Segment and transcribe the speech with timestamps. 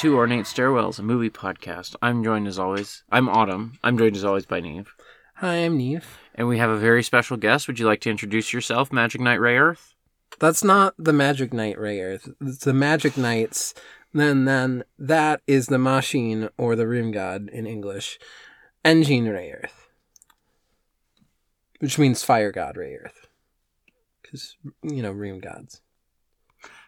[0.00, 1.94] to Ornate Stairwells, a movie podcast.
[2.00, 3.04] I'm joined as always.
[3.12, 3.78] I'm Autumn.
[3.84, 4.86] I'm joined as always by Niamh.
[5.34, 6.06] Hi, I'm Niamh.
[6.34, 7.68] And we have a very special guest.
[7.68, 9.92] Would you like to introduce yourself, Magic Knight Rayearth?
[10.38, 12.32] That's not the Magic Knight Rayearth.
[12.40, 13.74] It's the Magic Knights.
[14.14, 18.18] Then, then that is the Machine or the Rune God in English.
[18.82, 19.88] Engine Rayearth,
[21.80, 23.26] which means Fire God Rayearth,
[24.22, 25.82] because you know Rune gods.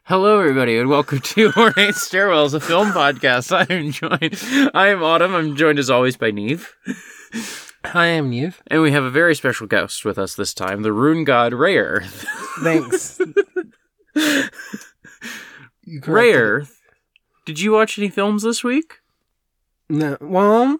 [0.06, 3.52] Hello, everybody, and welcome to Ornate Stairwells, a film podcast.
[3.54, 4.70] I am joined.
[4.74, 5.32] I am Autumn.
[5.32, 6.66] I'm joined as always by Niamh.
[7.84, 8.54] Hi, I'm Niamh.
[8.66, 12.26] And we have a very special guest with us this time, the Rune God Rayearth.
[12.62, 13.20] Thanks.
[15.84, 16.36] You corrected Ray it.
[16.36, 16.80] Earth,
[17.46, 18.94] did you watch any films this week?
[19.88, 20.78] No, well,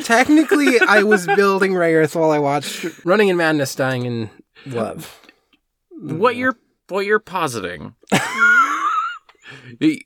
[0.00, 4.30] technically, I was building Rayearth while I watched Running in Madness, Dying in
[4.66, 5.20] Love.
[5.90, 6.56] What you're
[6.90, 7.94] what you're positing?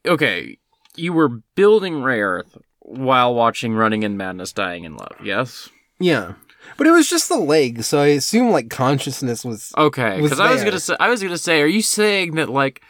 [0.06, 0.58] Okay,
[0.96, 5.16] you were building Rayearth while watching Running in Madness, Dying in Love.
[5.22, 5.68] Yes.
[5.98, 6.34] Yeah.
[6.76, 10.50] But it was just the leg, so I assume like consciousness was Okay, because I
[10.50, 12.82] was gonna say, I was gonna say, are you saying that like,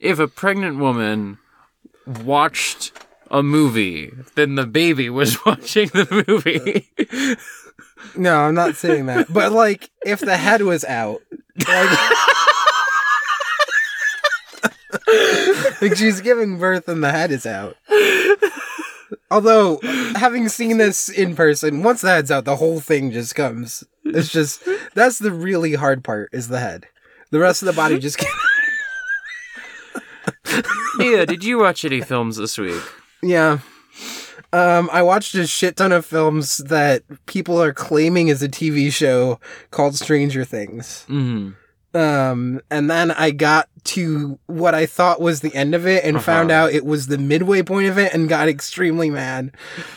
[0.00, 1.38] if a pregnant woman
[2.06, 2.92] watched
[3.30, 6.88] a movie, then the baby was watching the movie?
[8.16, 9.32] No, I'm not saying that.
[9.32, 11.22] But like if the head was out
[11.66, 11.98] like,
[15.80, 17.76] like she's giving birth and the head is out.
[19.30, 19.78] Although
[20.14, 23.84] having seen this in person, once the head's out, the whole thing just comes.
[24.04, 26.86] It's just that's the really hard part is the head.
[27.30, 28.22] The rest of the body just
[30.98, 31.24] yeah.
[31.24, 32.82] Did you watch any films this week?
[33.22, 33.60] Yeah.
[34.52, 38.92] Um, I watched a shit ton of films that people are claiming is a TV
[38.92, 39.40] show
[39.70, 41.04] called Stranger Things.
[41.04, 41.52] hmm
[41.94, 46.16] Um, and then I got to what I thought was the end of it and
[46.16, 46.24] Uh-huh.
[46.24, 49.50] found out it was the midway point of it and got extremely mad.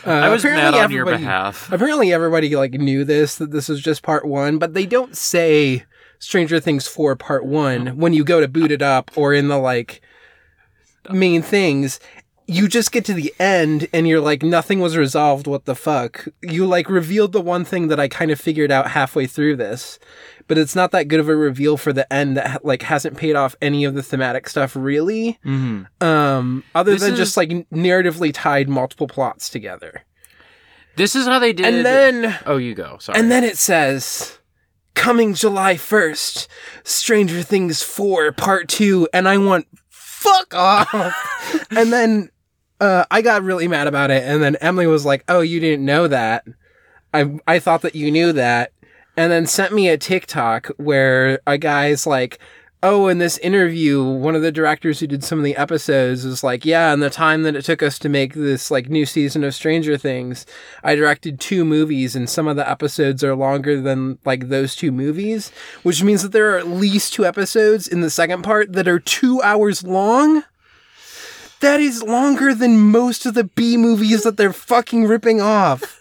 [0.05, 1.71] Uh, I was mad on your behalf.
[1.71, 5.85] Apparently everybody like knew this, that this was just part one, but they don't say
[6.19, 9.57] Stranger Things 4 part one when you go to boot it up or in the
[9.57, 10.01] like
[11.11, 11.99] main things.
[12.47, 15.47] You just get to the end and you're like, nothing was resolved.
[15.47, 16.27] What the fuck?
[16.43, 19.97] You like revealed the one thing that I kind of figured out halfway through this,
[20.47, 23.35] but it's not that good of a reveal for the end that like hasn't paid
[23.35, 25.39] off any of the thematic stuff really.
[25.43, 30.03] hmm Um, other This than is- just like narratively tied multiple plots together.
[30.97, 31.65] This is how they did.
[31.65, 32.97] And then oh, you go.
[32.99, 33.19] Sorry.
[33.19, 34.37] And then it says,
[34.93, 36.47] coming July 1st,
[36.85, 41.67] Stranger Things 4, part 2, and I want, fuck off.
[41.71, 42.29] and then
[42.79, 45.83] uh, I got really mad about it, and then Emily was like, oh, you didn't
[45.83, 46.45] know that.
[47.13, 48.71] I, I thought that you knew that.
[49.17, 52.39] And then sent me a TikTok where a guy's like,
[52.85, 56.43] oh, in this interview, one of the directors who did some of the episodes was
[56.43, 59.43] like, yeah, in the time that it took us to make this like new season
[59.43, 60.45] of Stranger Things,
[60.83, 64.91] I directed two movies and some of the episodes are longer than like those two
[64.91, 65.51] movies,
[65.81, 68.99] which means that there are at least two episodes in the second part that are
[68.99, 70.43] two hours long.
[71.61, 75.99] That is longer than most of the B movies that they're fucking ripping off.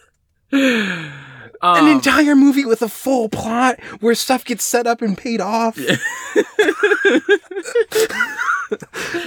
[1.64, 5.40] An Um, entire movie with a full plot where stuff gets set up and paid
[5.40, 5.78] off.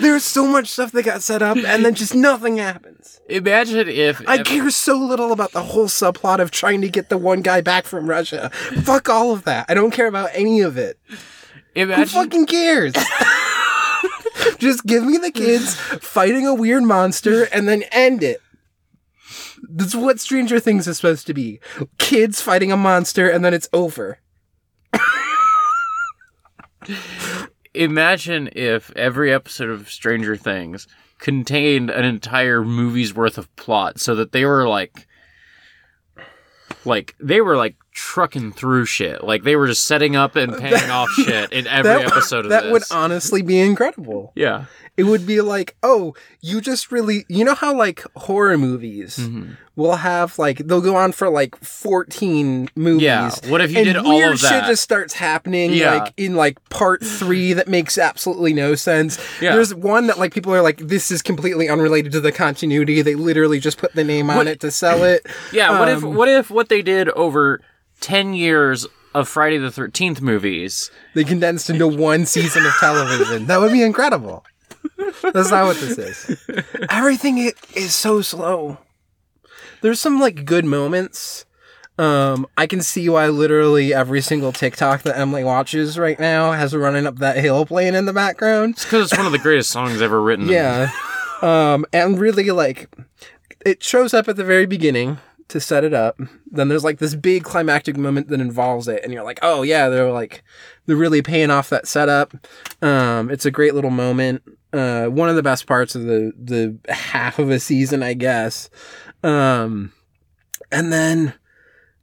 [0.01, 3.19] There's so much stuff that got set up and then just nothing happens.
[3.30, 7.10] imagine if I if- care so little about the whole subplot of trying to get
[7.10, 8.50] the one guy back from Russia.
[8.84, 9.66] Fuck all of that.
[9.69, 11.00] I don't care about any of it.
[11.75, 12.94] Imagine- Who fucking cares?
[14.60, 18.42] Just give me the kids fighting a weird monster and then end it.
[19.69, 21.59] That's what Stranger Things is supposed to be.
[21.98, 24.19] Kids fighting a monster and then it's over.
[27.74, 30.88] imagine if every episode of Stranger Things
[31.19, 35.07] contained an entire movie's worth of plot so that they were like
[36.86, 39.24] like they were like trucking through shit.
[39.24, 42.50] Like they were just setting up and paying off shit in every That, episode of
[42.52, 42.68] that this.
[42.68, 44.32] That would honestly be incredible.
[44.36, 44.66] yeah.
[44.98, 49.56] It would be like, oh, you just really, you know how like horror movies Mhm.
[49.76, 53.04] will have like they'll go on for like fourteen movies.
[53.04, 53.30] Yeah.
[53.48, 54.68] What if you and did all of shit that?
[54.68, 55.96] just starts happening Yeah.
[56.04, 59.20] like in like part three that makes absolutely no sense.
[59.42, 59.54] Yeah.
[59.56, 63.01] There's one that like people are like, this is completely unrelated to the continuity.
[63.04, 65.25] They literally just put the name on What- it to sell it.
[65.54, 67.62] Yeah, what if Um, what if what they did over
[68.01, 73.48] 10 years of Friday the 13th movies They condensed into one season of television.
[73.48, 74.46] That would be incredible.
[75.22, 76.50] That's not what this is.
[76.89, 78.77] Everything is so slow.
[79.82, 81.46] There's some like good moments.
[82.00, 86.75] Um, I can see why literally every single TikTok that Emily watches right now has
[86.75, 88.75] running up that hill playing in the background.
[88.75, 90.48] It's because it's one of the greatest songs ever written.
[90.48, 90.92] Yeah.
[91.42, 92.88] um, and really like
[93.66, 95.18] it shows up at the very beginning
[95.50, 96.20] to set it up.
[96.50, 99.89] Then there's like this big climactic moment that involves it, and you're like, oh yeah,
[99.89, 100.44] they're like
[100.86, 102.34] they're really paying off that setup.
[102.82, 104.44] Um, it's a great little moment.
[104.74, 108.70] Uh, one of the best parts of the the half of a season, I guess.
[109.24, 109.94] Um,
[110.72, 111.34] and then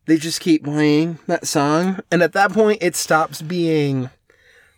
[0.07, 4.11] they just keep playing that song, and at that point, it stops being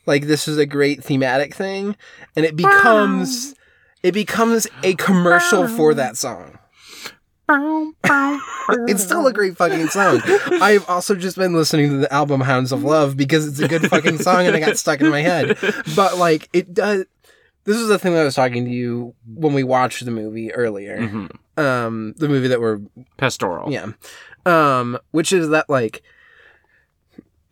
[0.06, 1.96] like this is a great thematic thing,
[2.34, 3.54] and it becomes
[4.02, 6.58] it becomes a commercial for that song.
[7.48, 10.20] It's still a great fucking song.
[10.60, 13.88] I've also just been listening to the album Hounds of Love because it's a good
[13.88, 15.56] fucking song and I got stuck in my head.
[15.94, 17.04] But like it does
[17.64, 20.52] this is the thing that I was talking to you when we watched the movie
[20.52, 20.98] earlier.
[20.98, 21.30] Mhm.
[21.56, 22.80] Um the movie that we're
[23.16, 23.70] Pastoral.
[23.72, 23.92] yeah.
[24.44, 26.02] Um, which is that like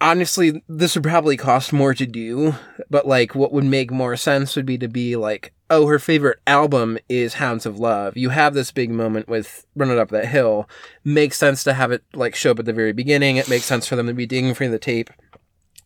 [0.00, 2.54] honestly, this would probably cost more to do,
[2.90, 6.38] but like what would make more sense would be to be like, oh, her favorite
[6.46, 8.16] album is Hounds of Love.
[8.16, 10.68] You have this big moment with Run It Up That Hill.
[11.02, 13.38] Makes sense to have it like show up at the very beginning.
[13.38, 15.10] It makes sense for them to be digging for the tape.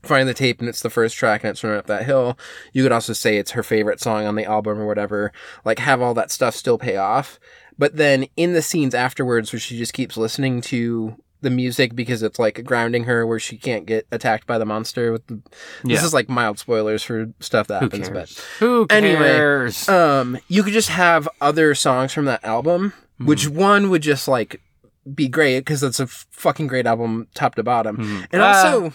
[0.03, 2.39] Finding the tape and it's the first track and it's Run Up That Hill.
[2.75, 5.33] You could also say it's her favorite song on the album or whatever.
[5.65, 7.41] Like have all that stuff still pay off.
[7.79, 12.23] But then in the scenes afterwards where she just keeps listening to the music because
[12.23, 15.41] it's like grounding her where she can't get attacked by the monster with the
[15.85, 18.41] this is like mild spoilers for stuff that Who happens cares?
[18.59, 19.87] Who Anyway, cares?
[19.87, 23.55] but um you could just have other songs from that album which Hmm.
[23.57, 24.61] one would just like
[25.15, 28.27] be great because it's a f- fucking great album top to bottom Mhm.
[28.33, 28.93] and Ah, also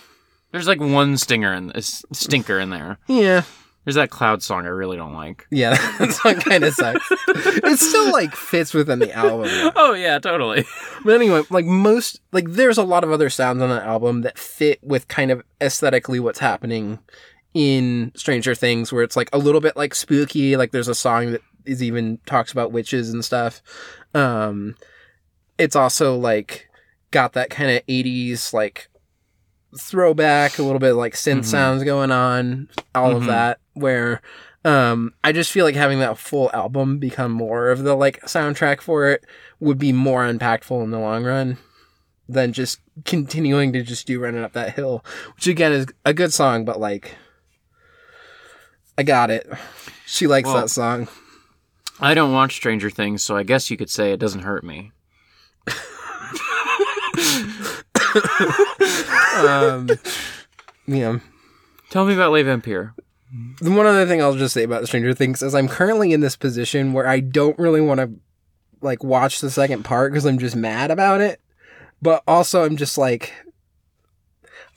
[0.52, 2.98] there's like one stinger in this stinker in there.
[3.08, 3.44] yeah
[3.86, 5.46] There's that cloud song I really don't like.
[5.52, 9.72] yeah that song kind of sucks it still like fits within the album though.
[9.76, 10.66] Oh yeah, totally.
[11.04, 14.38] But anyway, like most, like there's a lot of other sounds on that album that
[14.38, 17.00] fit with kind of aesthetically what's happening
[17.54, 20.56] in Stranger Things, where it's like a little bit like spooky.
[20.56, 23.62] Like there's a song that is even talks about witches and stuff.
[24.14, 24.76] Um,
[25.58, 26.70] it's also like
[27.12, 28.90] got that kind of 80s like
[29.78, 31.46] throwback, a little bit like synth Mhm.
[31.46, 33.28] sounds going on, all of Mhm.
[33.28, 33.60] that.
[33.74, 34.22] Where
[34.66, 38.82] um, I just feel like having that full album become more of the like soundtrack
[38.82, 39.26] for it
[39.60, 41.58] would be more impactful in the long run
[42.30, 45.04] than just continuing to just do running up that hill,
[45.36, 47.16] which again is a good song, but like
[48.98, 49.50] I got it.
[50.06, 51.08] She likes Well- that song.
[52.00, 54.92] I don't watch Stranger Things, so I guess you could say it doesn't hurt me.
[59.36, 59.90] Um,
[60.86, 61.18] yeah.
[61.90, 62.92] Tell me about Les Vampires.
[63.62, 66.36] The one other thing I'll just say about Stranger Things is I'm currently in this
[66.36, 68.12] position where I don't really want to
[68.82, 71.42] like watch the second part because I'm just mad about it.
[72.02, 73.34] But also I'm just like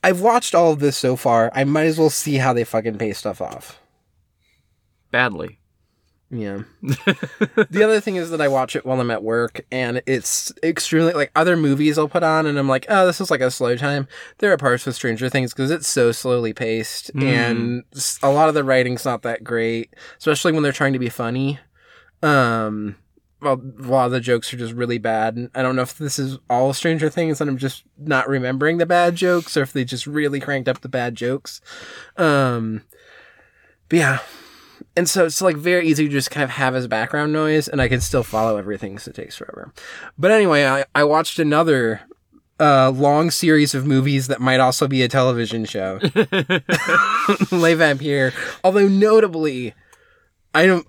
[0.02, 1.50] I've watched all of this so far.
[1.54, 3.80] I might as well see how they fucking pay stuff off.
[5.10, 5.58] Badly.
[6.38, 6.62] Yeah.
[6.82, 11.12] the other thing is that I watch it while I'm at work and it's extremely
[11.12, 13.76] like other movies I'll put on and I'm like, oh, this is like a slow
[13.76, 14.06] time.
[14.38, 17.22] There are parts with Stranger Things because it's so slowly paced Mm.
[17.22, 17.84] and
[18.22, 21.58] a lot of the writing's not that great, especially when they're trying to be funny.
[22.22, 22.96] Um,
[23.40, 25.36] well, a lot of the jokes are just really bad.
[25.36, 28.78] And I don't know if this is all Stranger Things and I'm just not remembering
[28.78, 31.60] the bad jokes or if they just really cranked up the bad jokes.
[32.16, 32.82] Um,
[33.88, 34.18] but yeah,
[34.96, 37.80] and so it's like very easy to just kind of have as background noise and
[37.82, 39.72] I can still follow everything because it takes forever.
[40.18, 42.00] But anyway, I, I watched another
[42.58, 46.00] uh, long series of movies that might also be a television show.
[47.52, 48.32] Les Vampires.
[48.64, 49.74] Although notably,
[50.54, 50.86] I don't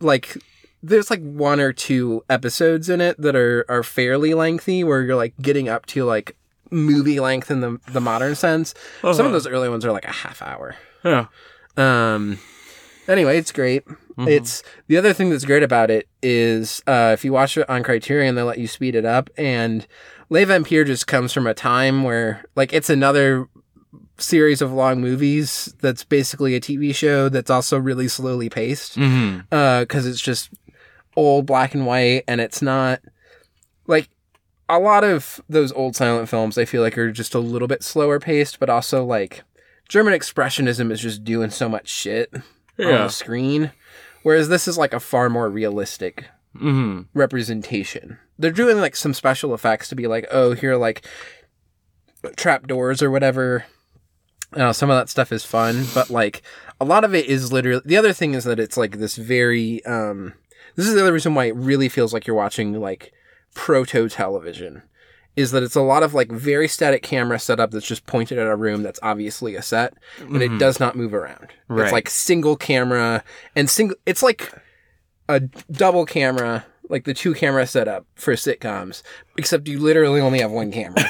[0.00, 0.36] like
[0.82, 5.16] there's like one or two episodes in it that are, are fairly lengthy where you're
[5.16, 6.36] like getting up to like
[6.70, 8.74] movie length in the the modern sense.
[9.00, 10.76] Some of those early ones are like a half hour.
[11.04, 11.26] Yeah.
[11.76, 12.38] Um.
[13.08, 13.84] Anyway, it's great.
[13.86, 14.28] Mm-hmm.
[14.28, 17.82] It's the other thing that's great about it is uh, if you watch it on
[17.82, 19.86] Criterion, they let you speed it up, and
[20.28, 23.48] Les Vampires just comes from a time where like it's another
[24.18, 29.40] series of long movies that's basically a TV show that's also really slowly paced mm-hmm.
[29.52, 30.50] uh, because it's just
[31.16, 33.00] old black and white and it's not
[33.86, 34.08] like
[34.68, 37.82] a lot of those old silent films i feel like are just a little bit
[37.82, 39.42] slower paced but also like
[39.88, 42.32] german expressionism is just doing so much shit
[42.86, 43.72] on the screen
[44.22, 48.18] whereas this is like a far more realistic hmm representation.
[48.38, 51.06] They're doing like some special effects to be like oh here are like
[52.36, 53.64] trap doors or whatever.
[54.54, 56.42] Uh, some of that stuff is fun but like
[56.80, 59.84] a lot of it is literally the other thing is that it's like this very
[59.84, 60.32] um
[60.74, 63.12] this is the other reason why it really feels like you're watching like
[63.54, 64.82] proto television
[65.36, 68.46] is that it's a lot of like very static camera setup that's just pointed at
[68.46, 70.58] a room that's obviously a set and it Mhm.
[70.58, 71.84] does not move around Right.
[71.84, 73.22] it's like single camera
[73.54, 74.52] and single it's like
[75.28, 79.02] a double camera, like the two camera setup for sitcoms,
[79.36, 81.02] except you literally only have one camera.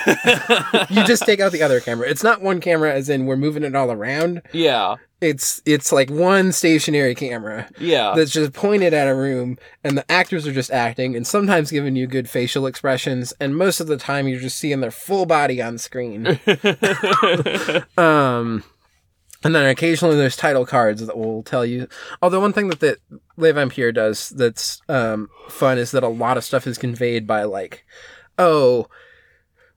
[0.90, 2.08] you just take out the other camera.
[2.08, 4.42] It's not one camera as in we're moving it all around.
[4.52, 4.97] Yeah.
[5.20, 8.12] It's it's like one stationary camera Yeah.
[8.14, 11.97] that's just pointed at a room and the actors are just acting and sometimes giving
[11.97, 15.61] you good facial expressions and most of the time you're just seeing their full body
[15.61, 16.38] on screen.
[17.97, 18.64] Um,
[19.44, 21.88] and then occasionally there's title cards that will tell you.
[22.23, 22.99] Although one thing that that
[23.38, 27.45] Le Vampire does that's um, fun is that a lot of stuff is conveyed by
[27.45, 27.87] like,
[28.37, 28.88] oh,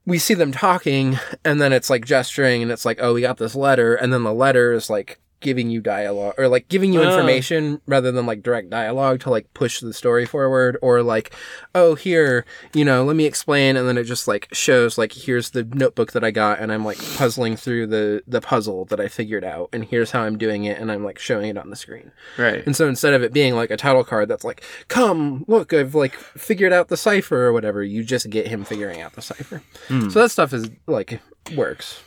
[0.04, 3.38] we see them talking, and then it's like gesturing, and it's like, oh, we got
[3.38, 7.00] this letter, and then the letter is like giving you dialogue or like giving you
[7.02, 7.08] Oh.
[7.08, 11.34] information rather than like direct dialogue to like push the story forward or like
[11.74, 15.50] oh here you know let me explain and then it just like shows like here's
[15.50, 19.08] the notebook that i got and i'm like puzzling through the the puzzle that i
[19.08, 21.76] figured out and here's how i'm doing it and i'm like showing it on the
[21.76, 22.64] screen right.
[22.66, 25.94] and so instead of it being like a title card that's like come look i've
[25.94, 29.60] like figured out the cipher or whatever you just get him figuring out the cipher
[29.88, 30.08] Hmm.
[30.08, 31.20] so that stuff is like
[31.56, 32.00] works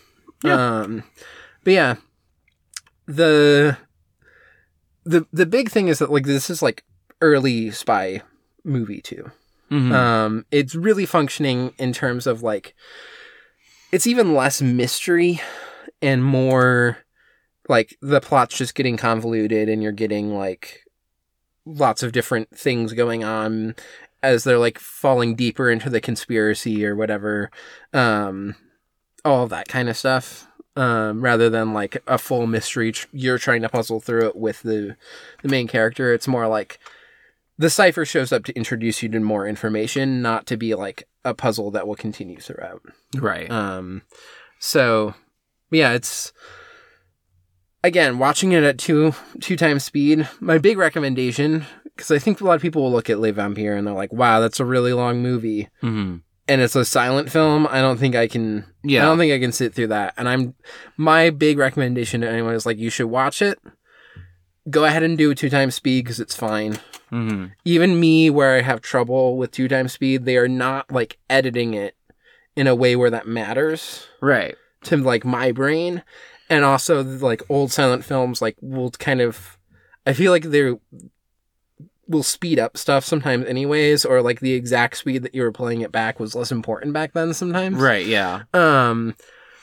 [0.43, 1.03] um
[1.63, 1.95] but yeah
[3.07, 3.77] the
[5.03, 6.83] the the big thing is that like this is like
[7.21, 8.21] early spy
[8.63, 9.31] movie too
[9.71, 9.91] Mhm.
[9.93, 12.75] um, it's really functioning in terms of like
[13.91, 15.41] it's even less mystery
[16.03, 16.97] and more
[17.67, 20.83] like the plot's just getting convoluted and you're getting like
[21.65, 23.75] lots of different things going on
[24.21, 27.49] as they're like falling deeper into the conspiracy or whatever
[27.93, 28.55] um
[29.23, 33.61] all that kind of stuff um rather than like a full mystery tr- you're trying
[33.61, 34.95] to puzzle through it with the
[35.41, 36.79] the main character it's more like
[37.57, 41.33] the cipher shows up to introduce you to more information, not to be like a
[41.33, 42.81] puzzle that will continue throughout.
[43.15, 43.49] right.
[43.49, 44.01] Um,
[44.59, 45.13] so
[45.71, 46.33] yeah, it's
[47.83, 50.27] again watching it at two two times speed.
[50.41, 53.75] My big recommendation, because I think a lot of people will look at Le Vampire
[53.75, 56.23] and they're like, "Wow, that's a really long movie," Mhm.
[56.47, 57.67] And it's a silent film.
[57.67, 58.65] I don't think I can.
[58.83, 59.01] Yeah.
[59.03, 60.13] I don't think I can sit through that.
[60.17, 60.53] And I'm
[60.97, 63.59] my big recommendation to anyone is like, you should watch it.
[64.69, 66.79] Go ahead and do two times speed because it's fine
[67.11, 67.51] Mhm.
[67.65, 71.75] even me where I have trouble with two times speed, they are not like editing
[71.75, 71.95] it
[72.55, 74.55] in a way where that matters Right.
[74.85, 76.01] to like my brain.
[76.49, 79.57] And also like old silent films like will kind of
[80.07, 80.73] I feel like they
[82.07, 85.81] will speed up stuff sometimes anyways, or like the exact speed that you were playing
[85.81, 87.77] it back was less important back then sometimes.
[87.77, 88.05] Right.
[88.05, 88.43] Yeah.
[88.53, 89.15] Um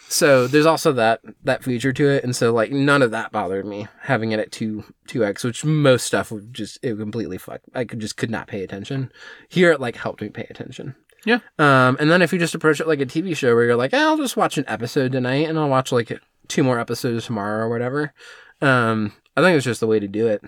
[0.08, 3.64] so there's also that that feature to it, and so like none of that bothered
[3.64, 7.38] me having it at two two x, which most stuff would just it would completely
[7.38, 7.62] fuck.
[7.75, 9.11] I could just could not pay attention.
[9.49, 10.94] Here it like helped me pay attention.
[11.25, 11.38] Yeah.
[11.58, 13.94] Um, and then if you just approach it like a TV show where you're like,
[13.94, 16.12] eh, I'll just watch an episode tonight, and I'll watch like
[16.49, 18.12] two more episodes tomorrow or whatever.
[18.61, 20.42] Um, I think it's just the way to do it.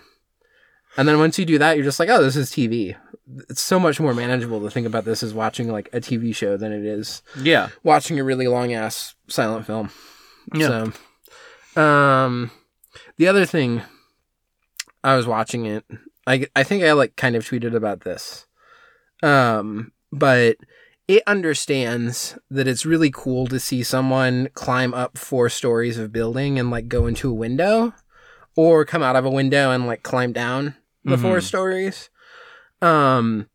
[0.96, 2.96] And then once you do that, you're just like, oh, this is TV.
[3.48, 6.56] It's so much more manageable to think about this as watching like a TV show
[6.56, 7.68] than it is Yeah.
[7.82, 9.90] watching a really long ass silent film.
[10.54, 10.90] Yeah.
[11.74, 12.50] So, um,
[13.16, 13.82] the other thing,
[15.02, 15.84] I was watching it.
[16.26, 18.46] I I think I like kind of tweeted about this.
[19.22, 20.56] Um, but
[21.08, 26.58] it understands that it's really cool to see someone climb up four stories of building
[26.58, 27.94] and like go into a window,
[28.56, 31.42] or come out of a window and like climb down the four Mhm.
[31.42, 32.10] stories.
[32.82, 33.48] Um.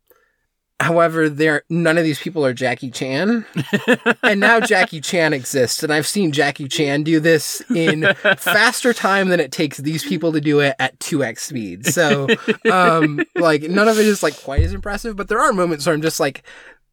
[0.78, 3.44] However, there none of these people are Jackie Chan
[4.22, 9.28] and now Jackie Chan exists, and I've seen Jackie Chan do this in faster time
[9.28, 11.84] than it takes these people to do it at two x speed.
[11.84, 12.28] So,
[12.72, 15.94] um, like none of it is like quite as impressive, but there are moments where
[15.94, 16.44] I'm just like,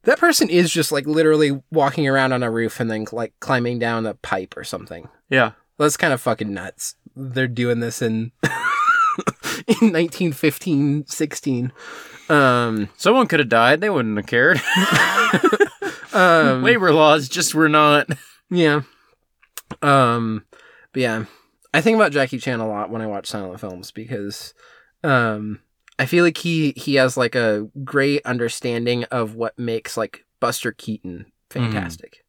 [0.04, 3.80] that person is just like literally walking around on a roof and then like climbing
[3.80, 5.08] down a pipe or something.
[5.30, 5.52] Yeah.
[5.80, 6.96] That's kind of fucking nuts.
[7.16, 8.34] They're doing this in
[9.68, 11.72] in 1915, 16.
[12.30, 13.82] Um, Someone could have died.
[13.82, 14.62] They wouldn't have cared.
[16.14, 18.10] um, Labor laws just were not.
[18.50, 18.82] Yeah.
[19.82, 20.46] Um
[20.94, 21.26] but yeah.
[21.74, 24.54] I think about Jackie Chan a lot when I watch silent films because
[25.04, 25.60] um
[26.00, 30.72] I feel like he he has like a great understanding of what makes like Buster
[30.72, 32.24] Keaton fantastic.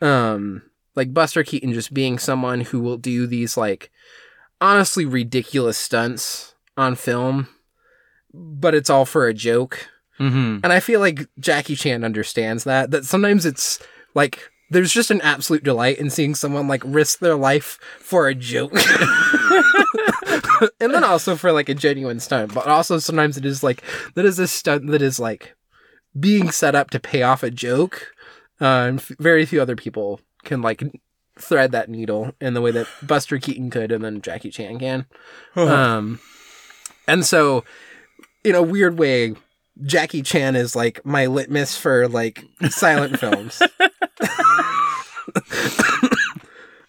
[0.00, 0.62] Um
[0.94, 3.90] like Buster Keaton just being someone who will do these like
[4.60, 7.48] honestly ridiculous stunts on film
[8.34, 9.88] but it's all for a joke.
[10.18, 10.58] Mm-hmm.
[10.62, 12.90] And I feel like Jackie Chan understands that.
[12.90, 13.78] That sometimes it's
[14.14, 18.34] like there's just an absolute delight in seeing someone like risk their life for a
[18.34, 18.72] joke.
[20.80, 22.52] and then also for like a genuine stunt.
[22.54, 23.82] But also sometimes it is like
[24.14, 25.54] that is a stunt that is like
[26.18, 28.12] being set up to pay off a joke.
[28.60, 30.82] Uh, and f- very few other people can like
[31.38, 35.06] thread that needle in the way that Buster Keaton could and then Jackie Chan can.
[35.56, 36.20] Um,
[37.06, 37.64] and so
[38.44, 39.34] in a weird way,
[39.82, 43.60] Jackie Chan is like my litmus for like silent films.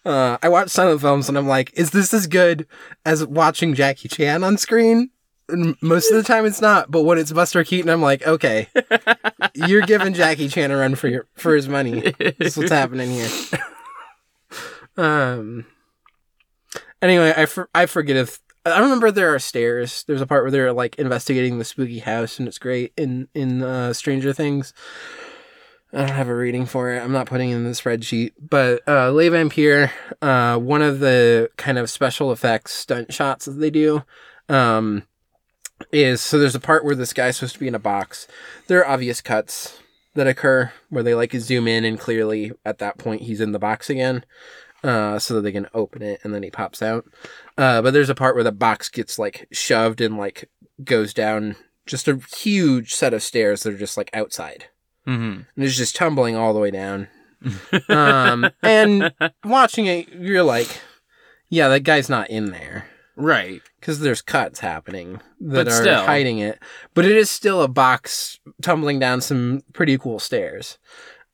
[0.05, 2.67] uh, I watch silent films and I'm like, is this as good
[3.05, 5.09] as watching Jackie Chan on screen?
[5.47, 8.67] And most of the time it's not, but when it's Buster Keaton, I'm like, okay,
[9.53, 12.13] you're giving Jackie Chan a run for your for his money.
[12.39, 13.29] That's what's happening here.
[14.97, 15.65] Um.
[17.01, 20.03] Anyway, I for, I forget if I remember there are stairs.
[20.07, 23.61] There's a part where they're like investigating the spooky house, and it's great in in
[23.61, 24.73] uh, Stranger Things.
[25.93, 27.01] I don't have a reading for it.
[27.01, 28.31] I'm not putting in the spreadsheet.
[28.39, 33.53] But uh, Les Vampires, uh, one of the kind of special effects stunt shots that
[33.53, 34.03] they do,
[34.49, 35.03] um,
[35.91, 38.27] is so there's a part where this guy's supposed to be in a box.
[38.67, 39.79] There are obvious cuts
[40.15, 43.59] that occur where they like zoom in and clearly at that point he's in the
[43.59, 44.23] box again
[44.85, 47.05] uh, so that they can open it and then he pops out.
[47.57, 50.49] Uh, but there's a part where the box gets like shoved and like
[50.83, 54.65] goes down just a huge set of stairs that are just like outside.
[55.07, 55.41] Mm-hmm.
[55.55, 57.07] And it's just tumbling all the way down.
[57.89, 60.67] um, and watching it, you're like,
[61.49, 63.61] yeah, that guy's not in there Right.
[63.79, 66.03] because there's cuts happening But that are still.
[66.05, 66.59] hiding it.
[66.95, 70.77] But it is still a box tumbling down some pretty cool stairs.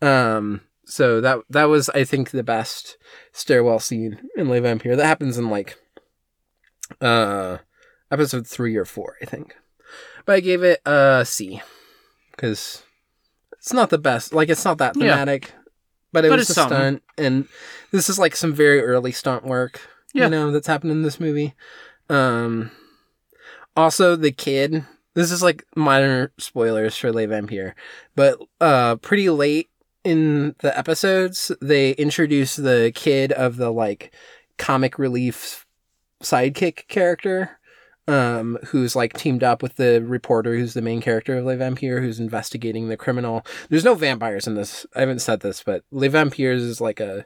[0.02, 2.98] Um, so that that was, I think, the best
[3.32, 4.98] stairwell scene in Les Vampires.
[4.98, 5.78] That happens in like
[7.00, 7.58] uh
[8.12, 9.56] episode three or four, I think.
[10.26, 11.62] But I gave it a C
[12.32, 12.84] because
[13.54, 14.34] it's not the best.
[14.34, 15.12] Like it's not that Yeah.
[15.16, 15.54] thematic,
[16.12, 16.76] but it But was a something.
[16.78, 17.48] stunt, and
[17.92, 19.82] this is like some very early stunt work.
[20.14, 20.26] Yeah.
[20.26, 21.54] You know that's happened in this movie.
[22.10, 22.72] Um,
[23.76, 24.86] also the kid.
[25.14, 27.74] This is like minor spoilers for Les Vampires,
[28.16, 29.70] but uh, pretty late
[30.04, 34.14] in the episodes, they introduce the kid of the like
[34.58, 35.66] comic relief
[36.24, 37.60] sidekick character,
[38.08, 42.02] um, who's like teamed up with the reporter who's the main character of Les Vampires,
[42.04, 43.46] who's investigating the criminal.
[43.70, 44.86] There's no vampires in this.
[44.96, 47.26] I haven't said this, but Les Vampires is like a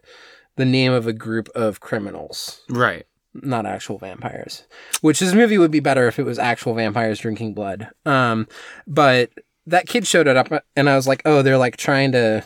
[0.57, 3.05] the name of a group of criminals, Right.
[3.33, 4.63] not actual vampires.
[5.01, 7.89] Which this movie would be better if it was actual vampires drinking blood.
[8.05, 8.47] Um,
[8.87, 9.31] but
[9.67, 12.45] that kid showed it up, and I was like, oh, they're like trying to.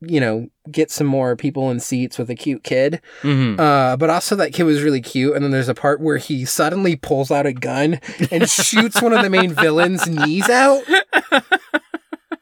[0.00, 3.00] You know, get some more people in seats with a cute kid.
[3.22, 3.58] Mm-hmm.
[3.58, 5.34] Uh, but also that kid was really cute.
[5.34, 9.14] And then there's a part where he suddenly pulls out a gun and shoots one
[9.14, 10.82] of the main villain's knees out.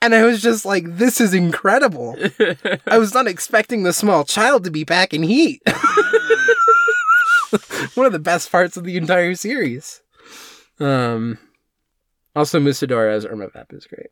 [0.04, 2.14] And I was just like, this is incredible.
[2.86, 5.62] I was not expecting the small child to be back in heat.
[7.94, 10.02] one of the best parts of the entire series.
[10.78, 11.38] Um,
[12.36, 14.08] also Musidora as Irma Vep is great.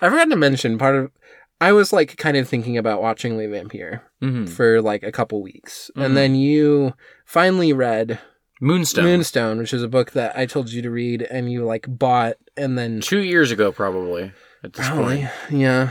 [0.00, 1.12] I forgot to mention part of.
[1.60, 4.46] I was like kind of thinking about watching Les Vampires mm-hmm.
[4.46, 5.90] for like a couple weeks.
[5.96, 6.04] Mhm.
[6.04, 6.94] And then you
[7.24, 8.18] finally read
[8.60, 9.04] Moonstone.
[9.04, 12.36] Moonstone, which is a book that I told you to read and you like bought
[12.56, 14.32] and then Two years ago, probably.
[14.62, 15.90] At this Probably, point, yeah.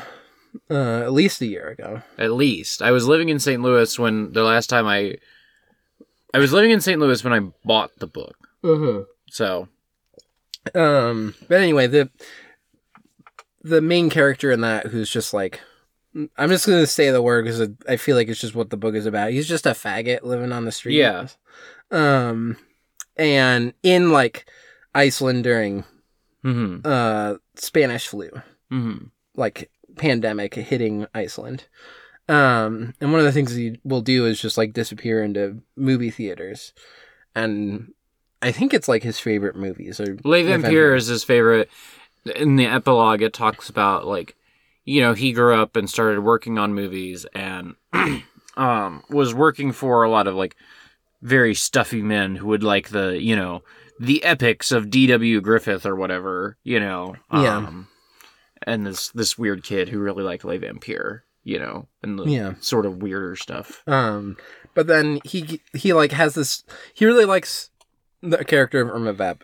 [0.70, 2.02] Uh, at least a year ago.
[2.18, 3.62] at least I was living in St.
[3.62, 5.16] Louis when the last time I.
[6.34, 7.00] I was living in St.
[7.00, 8.36] Louis when I bought the book.
[8.64, 9.04] Uh-huh.
[9.32, 9.68] So
[10.76, 12.10] Um, but anyway, the
[13.62, 15.60] the main character in that who's just like
[16.38, 18.96] I'm just gonna say the word because I feel like it's just what the book
[18.96, 19.32] is about.
[19.32, 20.96] He's just a faggot living on the street.
[20.96, 21.28] Yeah.
[21.92, 22.58] Um,
[23.16, 24.50] and in like
[24.96, 25.84] Iceland during
[26.42, 28.30] hmm uh Spanish flu,
[28.70, 28.98] hmm
[29.36, 31.68] like pandemic hitting Iceland.
[32.28, 36.12] Um, and one of the things he will do is just like disappear into movie
[36.12, 36.74] theaters,
[37.36, 37.94] and
[38.42, 40.00] I think it's like his favorite movies.
[40.00, 41.70] Or Les Les Vampires is his favorite.
[42.36, 44.36] In the epilogue, it talks about like,
[44.86, 47.76] you know, he grew up and started working on movies and
[48.58, 50.56] um was working for a lot of like
[51.22, 53.62] very stuffy men who would like the you know
[54.00, 55.42] the epics of D.W.
[55.42, 57.16] Griffith or whatever, you know.
[57.34, 57.58] Yeah.
[57.58, 57.88] Um,
[58.64, 62.54] and this this weird kid who really liked Les Vampires, you know, and the Yeah.
[62.62, 63.84] sort of weirder stuff.
[63.88, 64.38] Um,
[64.74, 66.64] but then he he like has this.
[66.94, 67.70] He really likes
[68.22, 69.44] the character of Irma Vep,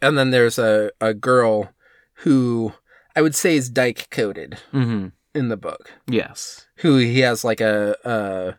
[0.00, 1.70] and then there's a a girl
[2.24, 2.72] who
[3.16, 5.08] I would say is dyke coded Mm-hmm.
[5.34, 5.92] in the book.
[6.08, 6.66] Yes.
[6.76, 8.54] Who he has like a, a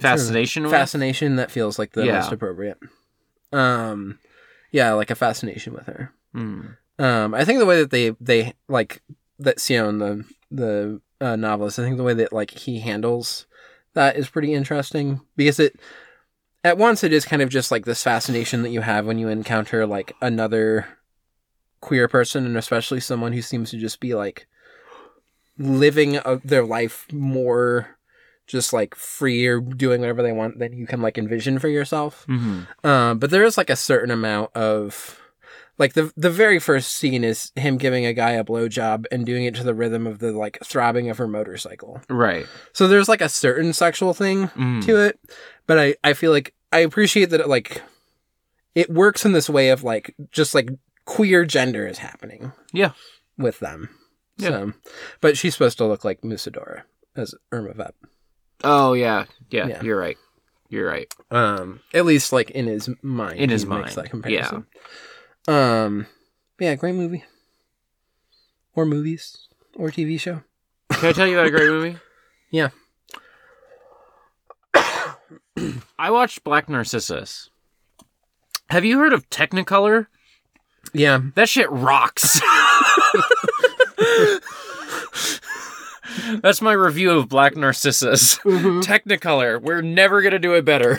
[0.00, 0.64] Fascination.
[0.64, 0.72] with?
[0.72, 2.20] fascination that feels like the Yeah.
[2.20, 2.78] most appropriate.
[3.52, 4.18] Um,
[4.72, 6.12] yeah, like a fascination with her.
[6.34, 6.76] Mm.
[6.98, 9.02] Um, I think the way that they they like
[9.38, 13.46] that Sjón the the uh, novelist, I think the way that like he handles
[13.94, 15.78] that is pretty interesting because it
[16.64, 19.28] at once it is kind of just like this fascination that you have when you
[19.28, 20.86] encounter like another
[21.80, 24.46] queer person and especially someone who seems to just be like
[25.58, 27.98] living a, their life more
[28.46, 32.24] just like free or doing whatever they want than you can like envision for yourself.
[32.26, 35.18] hmm Um, but there is like a certain amount of
[35.78, 39.44] like the the very first scene is him giving a guy a blowjob and doing
[39.44, 42.00] it to the rhythm of the like throbbing of her motorcycle.
[42.10, 42.46] Right.
[42.72, 44.84] So there's like a certain sexual thing Mm.
[44.86, 45.18] to it,
[45.66, 47.82] but I I feel like I appreciate that it like
[48.74, 50.70] it works in this way of like just like
[51.04, 52.92] queer gender is happening Yeah.
[53.36, 53.90] with them.
[54.38, 54.48] Yeah.
[54.48, 54.72] So,
[55.20, 56.82] but she's supposed to look like Musidora
[57.16, 57.94] as Irma Vep.
[58.64, 59.26] Oh yeah.
[59.50, 59.66] yeah.
[59.66, 59.82] Yeah.
[59.82, 60.16] You're right.
[60.70, 61.12] You're right.
[61.30, 63.38] Um, at least like in his mind.
[63.38, 64.66] In his mind, that comparison.
[65.46, 66.06] Um,
[66.58, 67.24] yeah, great movie.
[68.74, 70.42] Or movies or TV show.
[70.92, 71.98] Can I tell you about a great movie?
[72.50, 72.70] Yeah.
[75.98, 77.50] I watched Black Narcissus.
[78.70, 80.06] Have you heard of Technicolor?
[80.92, 82.40] Yeah, That shit rocks.
[86.42, 88.38] That's my review of Black Narcissus.
[88.38, 89.60] Technicolor.
[89.60, 90.98] We're never gonna do it better.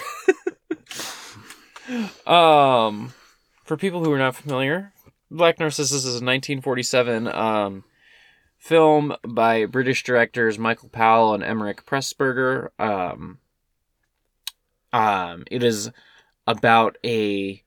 [2.28, 3.14] um,
[3.64, 4.94] for people who are not familiar,
[5.30, 7.84] Black Narcissus is a 1947 um
[8.58, 12.70] film by British directors Michael Powell and Emeric Pressburger.
[12.80, 13.40] Um,
[14.94, 15.92] um, it is
[16.48, 17.62] about a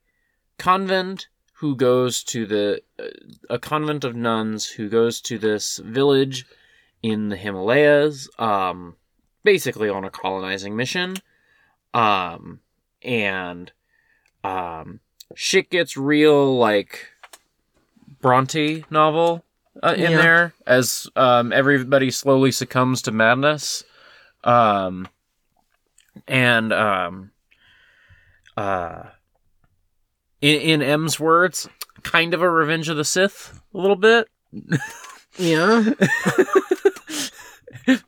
[0.57, 3.03] convent who goes to the uh,
[3.49, 6.45] a convent of nuns who goes to this village
[7.03, 8.95] in the Himalayas um
[9.43, 11.15] basically on a colonizing mission
[11.93, 12.59] um
[13.03, 13.71] and
[14.43, 14.99] um
[15.35, 17.07] shit gets real like
[18.19, 19.43] Bronte novel
[19.83, 20.17] uh, in Yeah.
[20.17, 23.83] there as um everybody slowly succumbs to madness
[24.43, 25.07] um
[26.27, 27.31] and um
[28.55, 29.03] uh
[30.41, 31.67] in, in M's words,
[32.03, 34.27] kind of a Revenge of the Sith, a little bit.
[35.37, 35.89] yeah.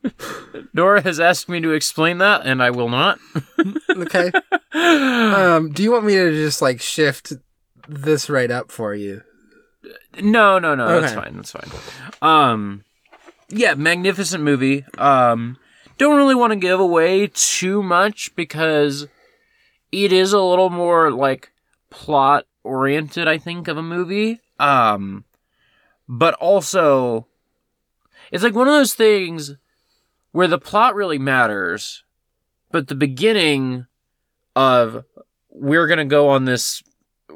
[0.73, 3.19] Nora has asked me to explain that, and I will not.
[3.89, 4.31] okay.
[4.71, 7.33] Um, do you want me to just like shift
[7.87, 9.23] this right up for you?
[10.21, 11.35] No, no, no, that's fine.
[11.35, 11.69] That's fine.
[12.21, 12.83] Um,
[13.49, 14.85] yeah, magnificent movie.
[14.97, 15.57] Um,
[15.99, 19.07] don't really want to give away too much because
[19.91, 21.51] it is a little more like
[21.89, 24.39] plot oriented, I think, of a movie.
[24.57, 25.25] Um,
[26.07, 27.27] but also,
[28.31, 29.55] it's like one of those things
[30.31, 32.03] where the plot really matters,
[32.71, 33.85] but the beginning
[34.55, 35.03] of
[35.49, 36.81] we're gonna go on this,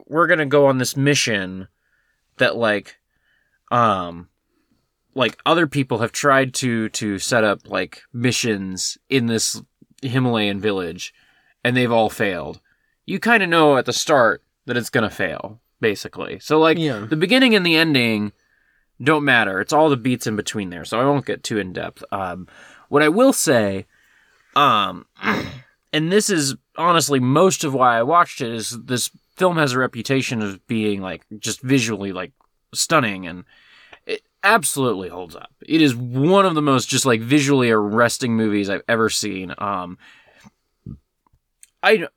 [0.08, 1.68] we're gonna go on this mission
[2.38, 2.96] that like
[3.72, 4.30] um
[5.16, 9.62] like other people have tried to to set up like missions in this
[10.02, 11.14] Himalayan village
[11.64, 12.60] and they've all failed.
[13.06, 16.40] You kind of know at the start that it's going to fail basically.
[16.40, 17.06] So like Yeah.
[17.10, 18.32] the beginning and the ending
[19.02, 19.60] don't matter.
[19.60, 20.86] It's all the beats in between there.
[20.86, 22.04] So I won't get too in depth.
[22.12, 22.48] Um
[22.90, 23.86] what I will say
[24.56, 25.06] um
[25.94, 29.80] and this is honestly most of why I watched it is this film has a
[29.80, 32.32] reputation of being like just visually like
[32.74, 33.44] stunning and
[34.44, 35.52] absolutely holds up.
[35.66, 39.54] It is one of the most just like visually arresting movies I've ever seen.
[39.58, 39.98] Um
[41.82, 42.08] I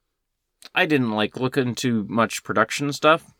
[0.74, 3.34] I didn't like look into much production stuff,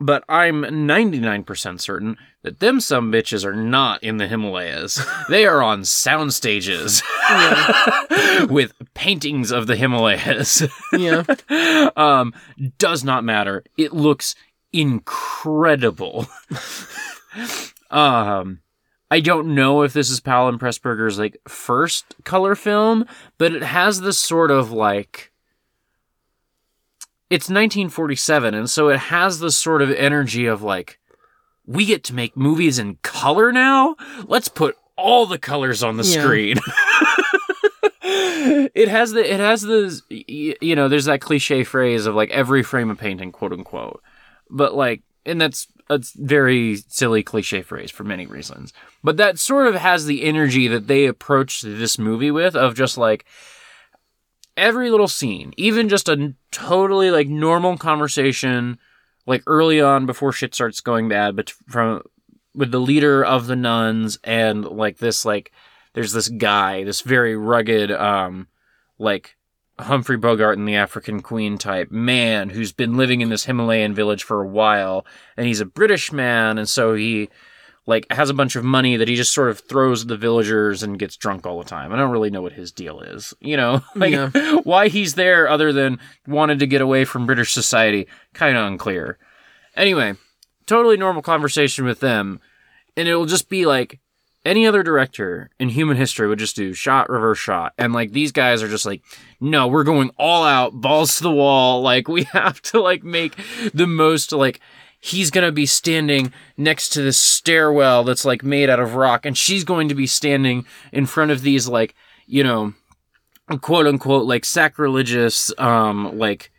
[0.00, 5.04] but I'm 99% certain that them some bitches are not in the Himalayas.
[5.28, 7.02] they are on sound stages
[8.48, 10.62] with paintings of the Himalayas.
[10.92, 11.24] Yeah.
[11.96, 12.34] um,
[12.78, 13.64] does not matter.
[13.78, 14.34] It looks
[14.72, 16.26] incredible.
[17.90, 18.60] Um,
[19.10, 23.06] I don't know if this is Powell and Pressburger's like first color film,
[23.38, 25.32] but it has this sort of like
[27.28, 30.98] it's 1947 and so it has this sort of energy of like
[31.66, 33.96] we get to make movies in color now?
[34.26, 36.22] Let's put all the colors on the Yeah.
[36.22, 36.56] screen.
[38.08, 42.62] It has the it has the you know there's that cliche phrase of like every
[42.62, 44.00] frame of painting quote unquote.
[44.48, 48.72] But like and that's a very silly cliche phrase for many reasons
[49.04, 52.98] but that sort of has the energy that they approached this movie with of just
[52.98, 53.24] like
[54.56, 58.78] every little scene even just a totally like normal conversation
[59.26, 62.02] like early on before shit starts going bad but from
[62.54, 65.52] with the leader of the nuns and like this like
[65.92, 68.48] there's this guy this very rugged um
[68.98, 69.36] like
[69.78, 74.22] Humphrey Bogart and the African Queen type man who's been living in this Himalayan village
[74.22, 77.28] for a while and he's a British man and so he
[77.86, 80.82] like has a bunch of money that he just sort of throws at the villagers
[80.82, 81.92] and gets drunk all the time.
[81.92, 83.34] I don't really know what his deal is.
[83.40, 84.30] You know, like Yeah.
[84.64, 89.18] why he's there other than wanted to get away from British society, kind of unclear.
[89.76, 90.14] Anyway,
[90.66, 92.40] totally normal conversation with them
[92.96, 94.00] and it'll just be like
[94.46, 97.72] any other director in human history would just do shot reverse shot.
[97.76, 99.02] And like these guys are just like
[99.40, 101.82] no we're going all out balls to the wall.
[101.86, 103.36] Like we have to like make
[103.72, 104.60] the most like
[104.98, 109.24] he's going to be standing next to this stairwell that's like made out of rock
[109.24, 111.94] and she's going to be standing in front of these like,
[112.26, 112.74] you know,
[113.60, 116.50] quote unquote like sacrilegious um like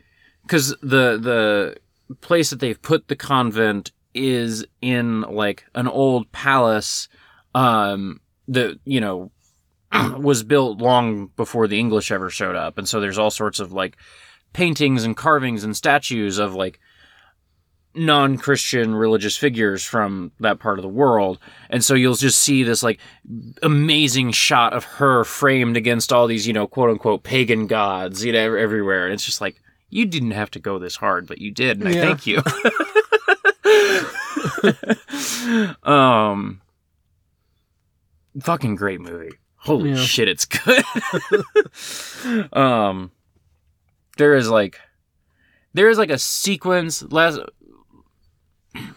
[0.48, 1.76] cuz the the
[2.22, 7.10] place that they've put the convent is in like an old palace
[7.56, 9.32] um that you know
[10.18, 12.78] was built long before the English ever showed up.
[12.78, 13.98] And so there's all sorts of like
[14.54, 16.80] paintings and carvings and statues of like
[17.94, 21.40] non-christian religious figures from that part of the world.
[21.70, 23.00] And so you'll just see this like
[23.64, 28.34] amazing shot of her framed against all these you know quote unquote pagan gods you
[28.34, 29.06] know everywhere.
[29.06, 31.90] And it's just like you didn't have to go this hard but you did and
[31.90, 32.42] i thank you.
[35.84, 36.62] Um
[38.42, 39.96] fucking great movie holy Yeah.
[39.98, 40.84] shit it's good
[42.54, 43.12] um
[44.18, 44.80] there is like
[45.74, 47.40] there is like a sequence last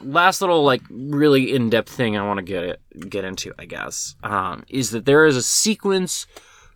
[0.02, 4.14] last little like really in-depth thing i want to get it get into i guess
[4.22, 6.26] um is that there is a sequence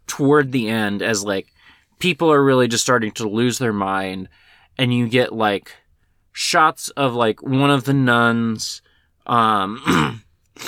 [0.06, 1.48] toward the end as like
[1.98, 4.28] people are really just starting to lose their mind
[4.78, 5.72] and you get like
[6.32, 8.80] shots of like one of the nuns
[9.26, 10.22] um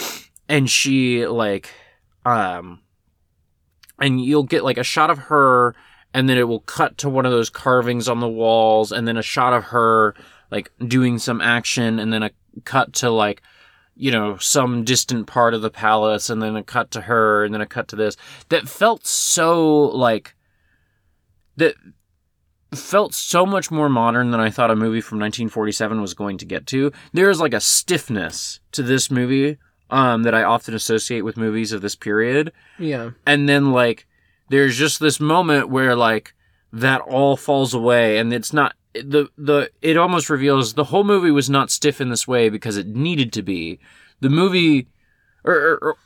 [0.48, 1.70] and she like
[2.26, 2.80] um
[3.98, 5.74] and you'll get like a shot of her
[6.12, 9.16] and then it will cut to one of those carvings on the walls and then
[9.16, 10.14] a shot of her
[10.50, 12.30] like doing some action and then a
[12.64, 13.42] cut to like
[13.94, 17.54] you know some distant part of the palace and then a cut to her and
[17.54, 18.16] then a cut to this
[18.48, 20.34] that felt so like
[21.56, 21.74] that
[22.74, 26.44] felt so much more modern than I thought a movie from 1947 was going to
[26.44, 26.92] get to.
[27.12, 29.56] There is like a stiffness to this movie
[29.90, 32.52] um, that I often associate with movies of this period.
[32.78, 33.10] Yeah.
[33.26, 34.06] and then like
[34.48, 36.34] there's just this moment where like
[36.72, 41.30] that all falls away and it's not the the it almost reveals the whole movie
[41.30, 43.78] was not stiff in this way because it needed to be.
[44.20, 44.88] The movie
[45.44, 45.96] or, or, or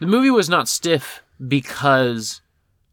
[0.00, 2.40] the movie was not stiff because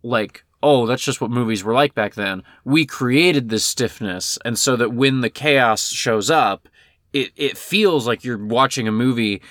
[0.03, 2.43] like oh that's just what movies were like back then.
[2.63, 6.67] We created this stiffness and so that when the chaos shows up
[7.15, 9.41] it, it feels like you're watching a movie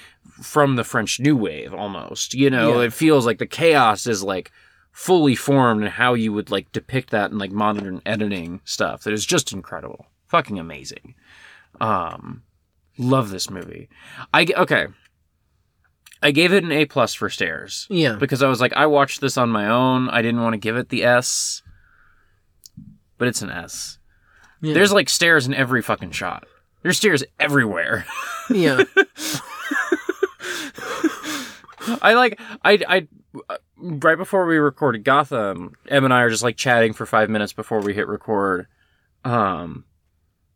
[0.42, 2.34] from the French New Wave almost.
[2.34, 2.86] You know, Yeah.
[2.86, 4.52] it feels like the chaos is like
[4.92, 9.02] fully formed and how you would like depict that in like modern editing stuff.
[9.04, 10.06] That is just incredible.
[10.28, 11.14] Fucking amazing.
[11.80, 12.42] Um
[12.98, 13.88] love this movie.
[14.32, 14.86] I okay.
[16.22, 18.14] I gave it an A plus for stairs Yeah.
[18.16, 20.08] because I was like I watched this on my own.
[20.10, 21.62] I didn't want to give it the S.
[23.18, 23.98] But it's an S.
[24.60, 24.74] Yeah.
[24.74, 26.46] There's like stairs in every fucking shot.
[26.84, 28.06] There's stairs everywhere.
[28.50, 28.84] yeah.
[32.02, 33.08] I like I I
[33.78, 37.54] right before we recorded Gotham, Em and I are just like chatting for five minutes
[37.54, 38.66] before we hit record.
[39.24, 39.84] Um,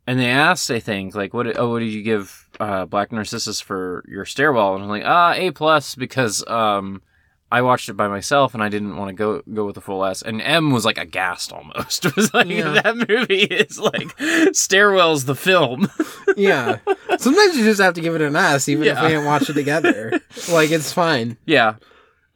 [0.06, 1.58] and they asked, I think, like, what?
[1.58, 4.74] Oh, what did you give uh, Black Narcissus for your stairwell?
[4.74, 7.00] And I'm like, ah, A plus because um,
[7.50, 10.04] I watched it by myself and I didn't want to go go with the full
[10.04, 10.20] S.
[10.22, 12.04] And M was like aghast almost.
[12.06, 12.80] It was like Yeah.
[12.82, 14.14] that movie is like
[14.54, 15.90] Stairwell's the film.
[16.36, 16.78] Yeah.
[17.18, 19.02] Sometimes you just have to give it an S, even if Yeah.
[19.02, 20.20] we didn't watch it together.
[20.52, 21.36] like it's fine.
[21.46, 21.74] yeah,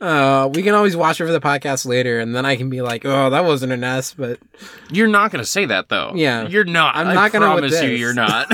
[0.00, 2.80] Uh, we can always watch it for the podcast later, and then I can be
[2.82, 4.40] like, "Oh, that wasn't an S," but
[4.90, 6.12] You're not gonna say that though.
[6.16, 6.48] Yeah.
[6.48, 6.96] you're not.
[6.96, 8.50] I'm I not gonna promise you, you're not.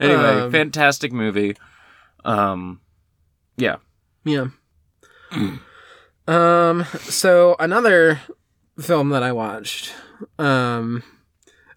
[0.00, 1.56] anyway, Um, fantastic movie.
[2.24, 2.80] Um,
[3.56, 3.76] yeah.
[4.24, 4.46] yeah.
[6.28, 6.84] um.
[7.02, 8.20] So another
[8.78, 9.92] film that I watched.
[10.38, 11.02] Um.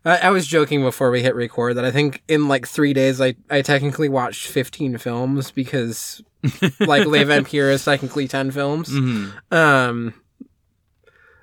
[0.04, 3.20] I, I was joking before we hit record that I think in like three days
[3.20, 6.22] I, I technically watched 15 films because
[6.80, 8.90] like Les Vampires is technically 10 films.
[8.92, 10.14] hmm Um,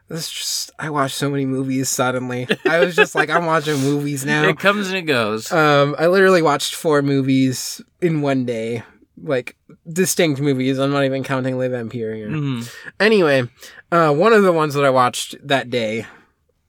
[0.08, 2.46] it's just I watched so many movies suddenly.
[2.64, 4.44] I was just like, I'm watching movies now.
[4.44, 5.50] It comes and it goes.
[5.50, 8.84] Um, I literally watched four movies in one day,
[9.22, 9.56] like
[9.90, 10.78] distinct movies.
[10.78, 12.28] I'm not even counting Vampires here.
[12.28, 12.68] Mhm.
[13.00, 13.48] Anyway,
[13.90, 16.06] uh, one of the ones that I watched that day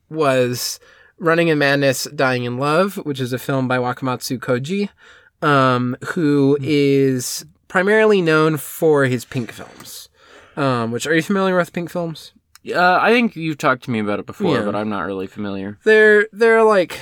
[0.09, 0.79] was
[1.19, 4.89] Running in Madness, Dying in Love, which is a film by Wakamatsu Koji,
[5.47, 10.09] um, who is primarily known for his Pink films.
[10.55, 12.33] Um, which are you familiar with Pink films?
[12.67, 14.65] Uh, I think you've talked to me about it before, Yeah.
[14.65, 15.77] but I'm not really familiar.
[15.83, 16.99] They're they're like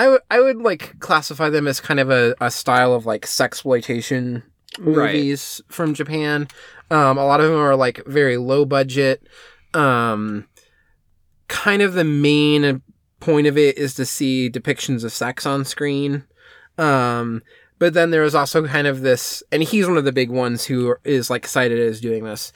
[0.00, 3.26] I would I would like classify them as kind of a, a style of like
[3.26, 4.42] sexploitation
[4.78, 5.14] Right.
[5.14, 6.48] movies from Japan.
[6.90, 9.22] Um, a lot of them are like very low budget.
[9.74, 10.46] Um,
[11.48, 12.80] kind of the main
[13.18, 16.24] point of it is to see depictions of sex on screen.
[16.78, 17.42] Um,
[17.78, 20.64] but then there is also kind of this, and he's one of the big ones
[20.64, 22.52] who is like cited as doing this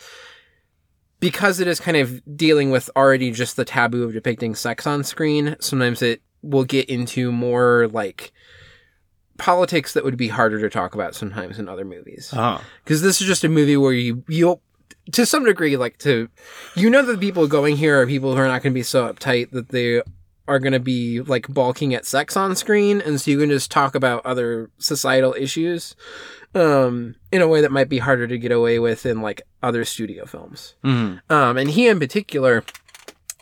[1.20, 5.02] because it is kind of dealing with already just the taboo of depicting sex on
[5.02, 5.57] screen.
[5.61, 8.33] Sometimes it will get into more like
[9.38, 12.30] politics that would be harder to talk about sometimes in other movies.
[12.85, 14.62] Because this is just a movie where you you'll
[15.12, 16.28] to some degree like to
[16.76, 18.82] you know that the people going here are people who are not going to be
[18.82, 20.01] so uptight that they
[20.47, 23.70] are going to be like balking at sex on screen and so you can just
[23.70, 25.95] talk about other societal issues
[26.55, 29.84] um in a way that might be harder to get away with in like other
[29.84, 30.74] studio films.
[30.84, 31.20] Mhm.
[31.30, 32.62] um and he in particular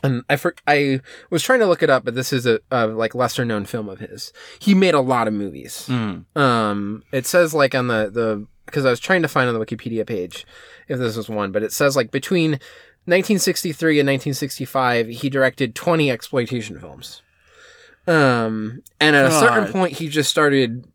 [0.03, 0.99] and I for, I
[1.29, 3.87] was trying to look it up but this is a, a like lesser known film
[3.89, 6.25] of his he made a lot of movies Mhm.
[6.37, 9.65] um, it says like on the the because I was trying to find on the
[9.65, 10.45] Wikipedia page
[10.87, 12.51] if this was one, but it says like between
[13.05, 17.21] 1963 and 1965 he directed 20 exploitation films.
[18.07, 20.85] Um, and at a certain point he just started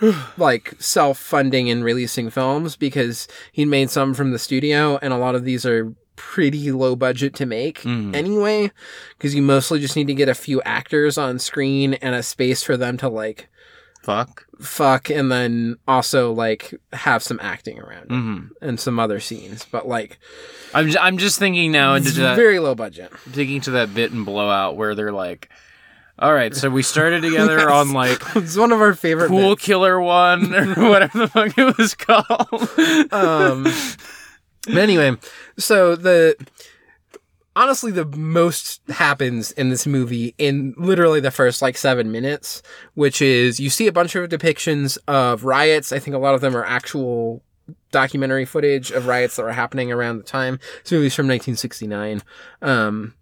[0.36, 5.34] like self-funding and releasing films because he made some from the studio and a lot
[5.34, 8.14] of these are pretty low budget to make Mhm.
[8.16, 8.70] anyway
[9.16, 12.62] because you mostly just need to get a few actors on screen and a space
[12.62, 13.48] for them to like
[14.02, 14.46] Fuck.
[14.60, 19.66] fuck and then also like have some acting around it hmm and some other scenes
[19.70, 20.18] but like
[20.74, 24.12] I'm just, I'm just thinking now into that very low budget thinking to that bit
[24.12, 25.48] in Blowout where they're like,
[26.18, 27.68] "All right, so we started together Yes.
[27.70, 29.64] on like it's one of our favorite Pool bits.
[29.64, 33.66] Killer One or whatever the fuck it was called." um
[34.66, 35.16] but anyway
[35.56, 36.36] so the
[37.54, 42.62] honestly the most happens in this movie in literally the first like seven minutes
[42.94, 46.40] which is you see a bunch of depictions of riots i think a lot of
[46.40, 47.42] them are actual
[47.90, 52.22] documentary footage of riots that were happening around the time this movie's from 1969
[52.62, 53.14] um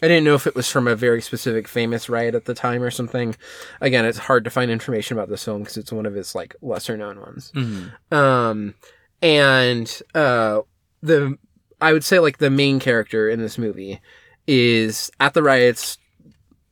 [0.00, 2.84] I didn't know if it was from a very specific famous riot at the time
[2.84, 3.34] or something.
[3.80, 6.54] Again, it's hard to find information about this film because it's one of its like
[6.62, 7.50] lesser known ones.
[7.52, 8.12] Mhm.
[8.12, 8.74] Um,
[9.22, 10.60] and uh,
[11.02, 11.36] the
[11.80, 14.00] I would say like the main character in this movie
[14.46, 15.98] is at the riots,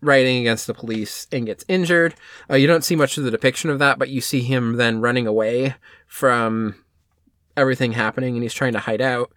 [0.00, 2.14] rioting against the police and gets injured.
[2.50, 5.00] Uh, you don't see much of the depiction of that, but you see him then
[5.00, 5.74] running away
[6.06, 6.74] from
[7.56, 9.32] everything happening, and he's trying to hide out.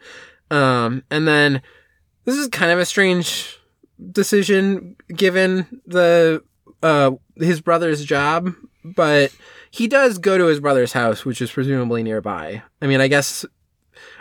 [0.51, 1.61] Um, and then
[2.25, 3.57] this is kind of a strange
[4.11, 6.41] decision given the
[6.81, 9.31] uh his brother's job, but
[9.71, 12.63] he does go to his brother's house, which is presumably nearby.
[12.81, 13.45] I mean, I guess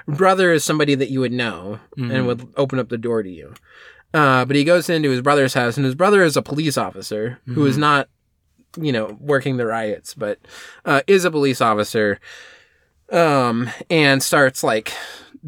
[0.09, 2.12] brother is somebody that you would know Mhm.
[2.12, 3.52] and would open up the door to you.
[4.14, 7.38] Uh, but he goes into his brother's house, and his brother is a police officer
[7.46, 8.09] who is not,
[8.80, 10.38] you know, working the riots, but
[10.86, 12.18] uh, is a police officer.
[13.11, 14.92] Um, and starts like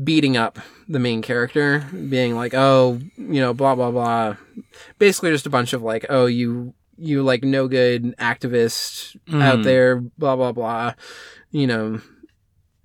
[0.02, 0.58] beating up
[0.88, 4.36] the main character, being like, "Oh, you know, blah blah blah."
[4.98, 9.64] Basically, just a bunch of like, "Oh, you." You like no good activist out Mhm.
[9.64, 10.92] there, blah blah blah.
[11.50, 12.00] You know,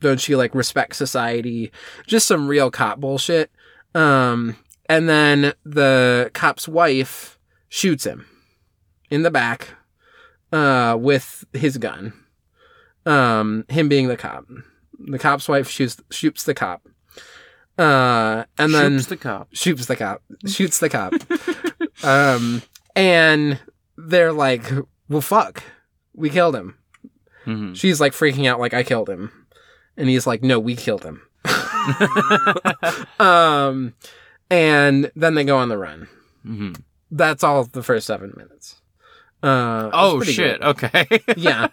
[0.05, 1.71] don't you like respect society?
[2.05, 3.51] Just some real cop bullshit.
[3.95, 4.55] Um,
[4.87, 7.39] and then the cop's wife
[7.69, 8.27] shoots him
[9.09, 9.69] in the back,
[10.51, 12.13] uh, with his gun.
[13.05, 14.45] Um, him being the cop.
[14.99, 16.87] The cop's wife shoots shoots the cop.
[17.77, 19.47] Uh, and then shoots the cop.
[19.53, 20.21] shoots the cop.
[20.47, 21.13] Shoots the cop.
[22.03, 22.61] um,
[22.95, 23.59] and
[23.97, 24.63] they're like,
[25.09, 25.63] "Well, fuck,
[26.13, 26.77] we killed him."
[27.45, 27.75] Mhm.
[27.75, 29.44] She's like freaking out, like I killed him,
[29.97, 31.21] and he's like, "No, we killed him."
[33.19, 33.93] um,
[34.49, 36.07] and then they go on the run.
[36.45, 36.81] Mhm.
[37.11, 38.81] That's all the first seven minutes.
[39.43, 40.59] Uh, Oh shit!
[40.61, 40.63] good.
[40.63, 41.07] Okay.
[41.37, 41.67] yeah.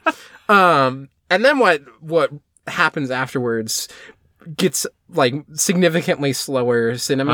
[0.49, 1.83] Um, and then what?
[2.01, 2.31] What
[2.67, 3.89] happens afterwards
[4.57, 7.33] gets like significantly slower cinema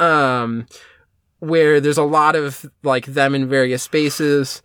[0.00, 0.04] Uh-huh.
[0.04, 0.66] um
[1.40, 4.62] where there's a lot of like them in various spaces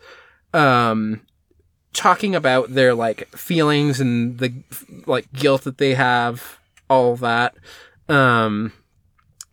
[0.54, 1.22] um
[1.94, 4.54] talking about their like feelings and the
[5.06, 6.58] like guilt that they have
[6.90, 7.54] all that
[8.10, 8.72] um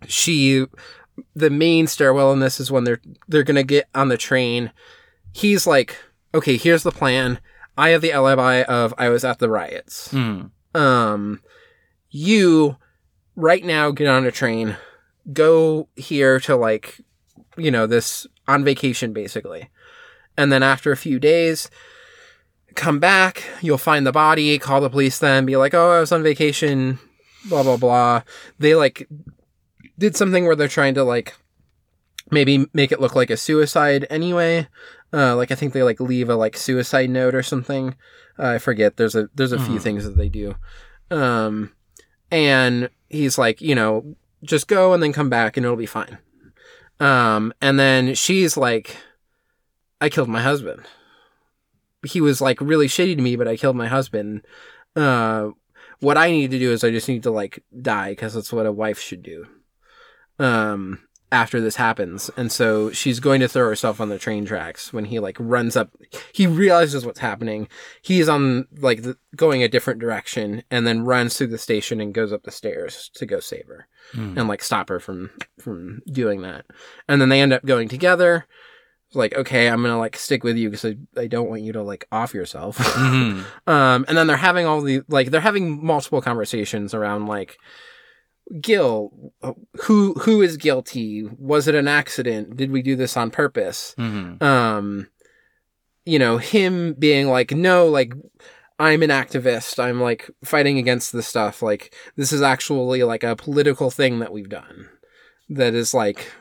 [0.06, 0.64] she
[1.34, 4.70] the main stairwell in this is when they're they're gonna get on the train.
[5.32, 5.96] He's like
[6.34, 7.40] okay here's the plan.
[7.76, 10.08] I have the alibi of i was at the riots.
[10.12, 10.50] Mhm.
[10.74, 11.40] um
[12.10, 12.76] you
[13.36, 14.76] right now get on a train.
[15.32, 17.00] Go here to like
[17.56, 19.70] you know this on vacation basically.
[20.36, 21.68] And then after a few days
[22.78, 26.12] come back you'll find the body call the police then be like oh i was
[26.12, 26.98] on vacation
[27.48, 28.22] blah blah blah.
[28.58, 29.08] They like
[29.98, 31.34] did something where they're trying to like
[32.30, 34.66] maybe make it look like a suicide anyway.
[35.12, 37.94] Uh like i think they like leave a like suicide note or something.
[38.38, 38.96] Uh, i forget.
[38.96, 39.82] There's a there's a few Mhm.
[39.82, 40.54] things that they do.
[41.10, 41.72] Um
[42.30, 46.18] and he's like you know just go and then come back and it'll be fine.
[47.00, 48.96] Um and then she's like
[50.00, 50.82] i killed my husband
[52.06, 54.42] he was like really shitty to me but i killed my husband
[54.96, 55.48] uh
[56.00, 58.66] what i need to do is i just need to like die because that's what
[58.66, 59.46] a wife should do
[60.38, 62.30] um after this happens.
[62.36, 65.76] And so she's going to throw herself on the train tracks when he like runs
[65.76, 65.90] up.
[66.32, 67.68] He realizes what's happening.
[68.02, 72.14] He's on like the, going a different direction and then runs through the station and
[72.14, 73.86] goes up the stairs to go save her
[74.38, 76.64] and like stop her from from doing that.
[77.08, 78.46] And then they end up going together.
[79.14, 81.82] Like, okay, I'm gonna like stick with you because I, I don't want you to
[81.82, 82.76] like off yourself.
[82.78, 83.44] Mhm.
[83.66, 87.56] Um, and then they're having all the like they're having multiple conversations around like
[88.60, 89.32] Gil,
[89.82, 91.28] who who is guilty?
[91.38, 92.56] Was it an accident?
[92.56, 93.94] Did we do this on purpose?
[93.98, 94.42] Mhm.
[94.42, 95.08] Um,
[96.06, 98.14] you know, him being like, no, like
[98.78, 99.78] I'm an activist.
[99.82, 101.60] I'm like fighting against this stuff.
[101.62, 104.88] Like this is actually like a political thing that we've done
[105.50, 106.32] that is like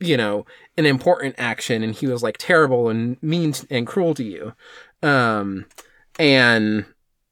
[0.00, 0.44] you know
[0.76, 4.52] an important action and he was like terrible and mean and cruel to you
[5.02, 5.64] um
[6.18, 6.84] and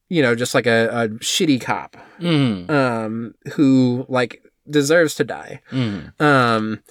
[0.09, 2.68] you know just like a, a shitty cop Mhm.
[2.70, 6.20] um who like deserves to die Mhm.
[6.20, 6.82] um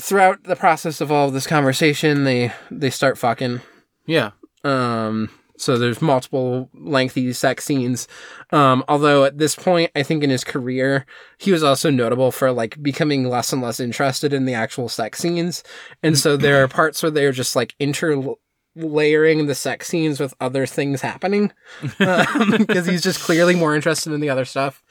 [0.00, 3.60] throughout the process of all of this conversation they they start fucking
[4.06, 4.30] Yeah.
[4.64, 8.08] um so there's multiple lengthy sex scenes.
[8.50, 11.06] Um although at this point i think in his career
[11.38, 15.18] he was also notable for like becoming less and less interested in the actual sex
[15.18, 15.62] scenes.
[16.02, 20.66] And so there are parts where they're just like interlayering the sex scenes with other
[20.66, 21.52] things happening
[21.98, 24.82] because he's just clearly more interested in the other stuff.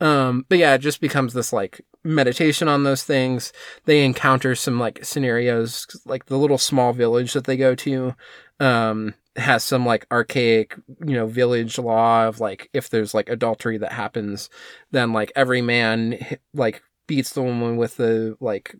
[0.00, 3.52] Um but yeah it just becomes this like meditation on those things.
[3.84, 8.14] They encounter some like scenarios like the little small village that they go to
[8.60, 10.74] um has some like archaic
[11.06, 14.50] you know village law of like if there's like adultery that happens
[14.90, 16.18] then like every man
[16.52, 18.74] like beats the woman with the like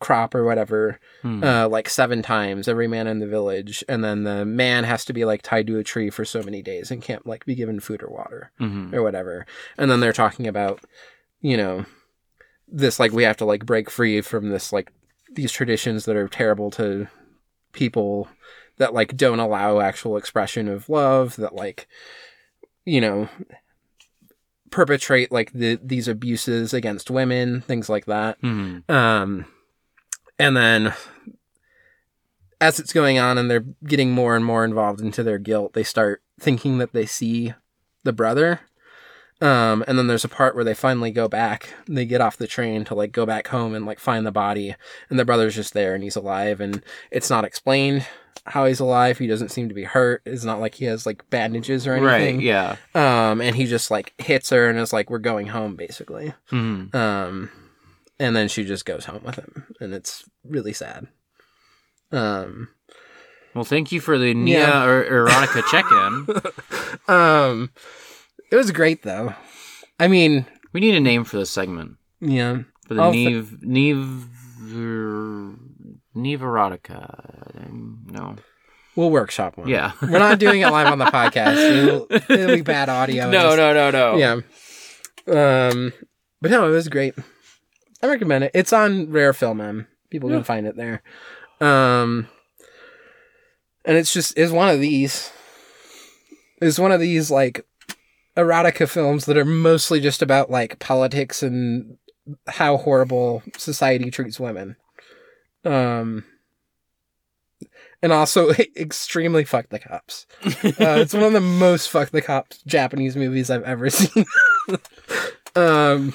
[0.00, 1.42] crop or whatever Hmm.
[1.44, 5.12] uh like seven times every man in the village and then the man has to
[5.12, 7.78] be like tied to a tree for so many days and can't like be given
[7.80, 8.92] food or water Mhm.
[8.92, 9.46] or whatever.
[9.78, 10.80] And then they're talking about,
[11.40, 11.86] you know,
[12.68, 14.92] this like we have to like break free from this like
[15.32, 17.06] these traditions that are terrible to
[17.72, 18.28] people
[18.78, 21.86] that like don't allow actual expression of love that like
[22.84, 23.28] you know
[24.70, 28.88] perpetrate like the these abuses against women things like that Mhm.
[28.90, 29.46] um,
[30.38, 30.92] and then
[32.60, 35.82] as it's going on and they're getting more and more involved into their guilt, they
[35.82, 37.52] start thinking that they see
[38.04, 38.60] the brother.
[39.44, 41.68] Um, and then there's a part where they finally go back.
[41.86, 44.74] They get off the train to like go back home and like find the body,
[45.10, 48.06] and the brother's just there and he's alive, and it's not explained
[48.46, 49.18] how he's alive.
[49.18, 50.22] He doesn't seem to be hurt.
[50.24, 52.36] It's not like he has like bandages or anything.
[52.36, 52.44] Right.
[52.44, 52.76] Yeah.
[52.94, 56.32] Um, and he just like hits her and is like, "We're going home," basically.
[56.50, 56.94] Mhm.
[56.94, 57.50] Um,
[58.18, 61.06] and then she just goes home with him, and it's really sad.
[62.12, 62.68] Um,
[63.54, 64.84] Well, thank you for the Nia Yeah.
[64.86, 67.08] er- erotica check-in.
[67.14, 67.70] um,
[68.50, 69.34] it was great though.
[70.00, 71.96] I mean, We need a name for this segment.
[72.20, 74.28] yeah, For the I'll Niamh Niamh
[76.16, 78.10] Niamh erotica.
[78.10, 78.36] No.
[78.96, 79.68] we'll workshop one.
[79.68, 79.92] Yeah.
[80.02, 81.56] we're not doing it live on the podcast.
[81.56, 83.30] It'll, it'll be bad audio.
[83.30, 84.16] no, Just- no, no, no.
[84.16, 85.68] Yeah.
[85.68, 85.92] Um,
[86.40, 87.14] but no, it was great.
[88.02, 88.50] I recommend it.
[88.54, 89.86] It's on Rarefilmm.
[90.10, 90.36] People Yeah.
[90.36, 91.02] can find it there.
[91.60, 92.28] Um,
[93.84, 95.30] and it's just is one of these.
[96.60, 97.66] Is one of these like
[98.36, 101.96] erotica films that are mostly just about like politics and
[102.46, 104.76] how horrible society treats women.
[105.64, 106.24] Um.
[108.02, 110.26] And also extremely fuck the cops.
[110.44, 114.26] Uh, it's one of the most fuck the cops Japanese movies I've ever seen.
[115.54, 116.12] um,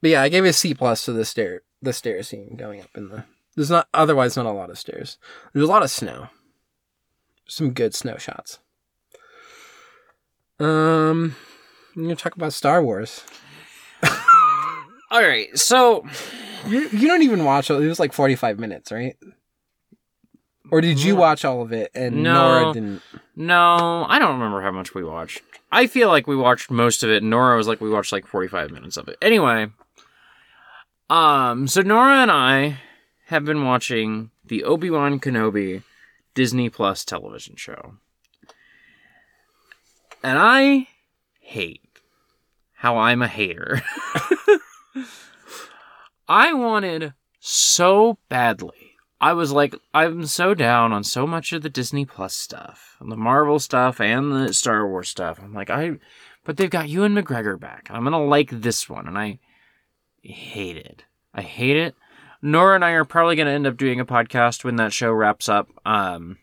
[0.00, 2.90] but yeah, I gave a C plus to the stair the stair scene going up
[2.96, 3.24] in the.
[3.56, 5.18] There's not otherwise not a lot of stairs.
[5.52, 6.28] There's a lot of snow.
[7.48, 8.60] Some good snow shots.
[10.60, 11.36] Um,
[11.96, 13.24] I'm gonna talk about Star Wars.
[15.10, 15.56] All right.
[15.58, 16.04] So
[16.66, 17.74] You you don't even watch it.
[17.74, 19.16] It was like 45 minutes, right?
[20.70, 22.60] Or did you watch all of it and No.
[22.60, 23.02] Nora didn't?
[23.36, 25.40] no, I don't remember how much we watched.
[25.72, 27.22] I feel like we watched most of it.
[27.22, 29.16] Nora was like we watched like forty five minutes of it.
[29.22, 29.68] Anyway,
[31.08, 32.80] um, so Nora and I
[33.26, 35.82] have been watching the Obi Wan Kenobi
[36.34, 37.94] Disney Plus television show,
[40.22, 40.88] and I
[41.40, 41.80] hate
[42.74, 43.82] how I'm a hater.
[46.28, 48.96] I wanted so badly.
[49.20, 53.16] I was like, I'm so down on so much of the Disney Plus stuff, the
[53.16, 55.40] Marvel stuff, and the Star Wars stuff.
[55.42, 55.98] I'm like, I,
[56.44, 59.40] but they've got Ewan McGregor back, I'm gonna like this one, and I
[60.22, 61.04] hate it.
[61.34, 61.96] I hate it.
[62.40, 65.48] Nora and I are probably gonna end up doing a podcast when that show wraps
[65.48, 66.38] up, um,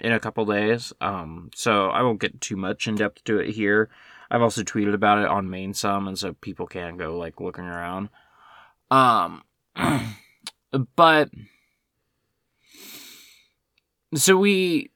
[0.00, 0.92] in a couple days.
[1.00, 3.88] Um, so I won't get too much in depth to it here.
[4.30, 7.64] I've also tweeted about it on Main some, and so people can go like looking
[7.64, 8.10] around.
[8.90, 9.42] Um,
[10.96, 11.30] but
[14.14, 14.90] so we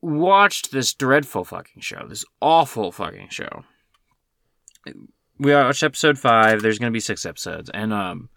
[0.00, 3.64] watched this dreadful fucking show, this awful fucking show.
[5.38, 6.62] We watched episode five.
[6.62, 8.30] There's gonna be six episodes, and um,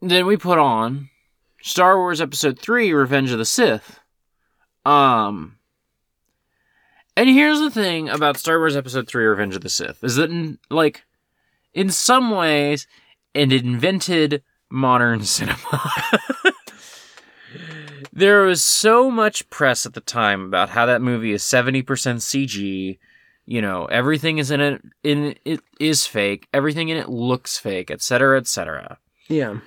[0.00, 1.08] then we put on
[1.64, 4.00] Star Wars Episode Three: Revenge of the Sith.
[4.84, 5.56] Um,
[7.16, 10.30] and here's the thing about Star Wars Episode 3 Revenge of the Sith is that,
[10.30, 11.04] in, like,
[11.72, 12.86] in some ways,
[13.32, 15.90] it invented modern cinema.
[18.12, 22.98] there was so much press at the time about how that movie is 70% CG.
[23.46, 26.48] You know, everything is in it in it is fake.
[26.52, 28.98] Everything in it looks fake, etc., etc.
[29.28, 29.58] Yeah.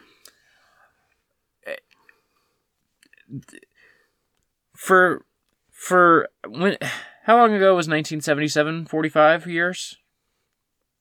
[4.76, 5.26] For
[5.72, 6.78] for when
[7.24, 8.86] how long ago was 1977?
[8.86, 9.98] 45 years?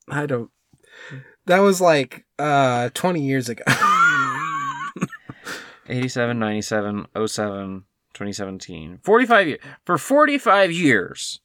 [0.09, 0.51] I don't.
[1.45, 3.63] That was like uh 20 years ago.
[5.89, 8.99] 87, 97, 07, 2017.
[9.03, 9.59] 45 years.
[9.85, 11.39] For 45 years,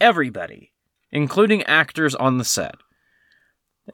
[0.00, 0.72] everybody,
[1.10, 2.74] including actors on the set,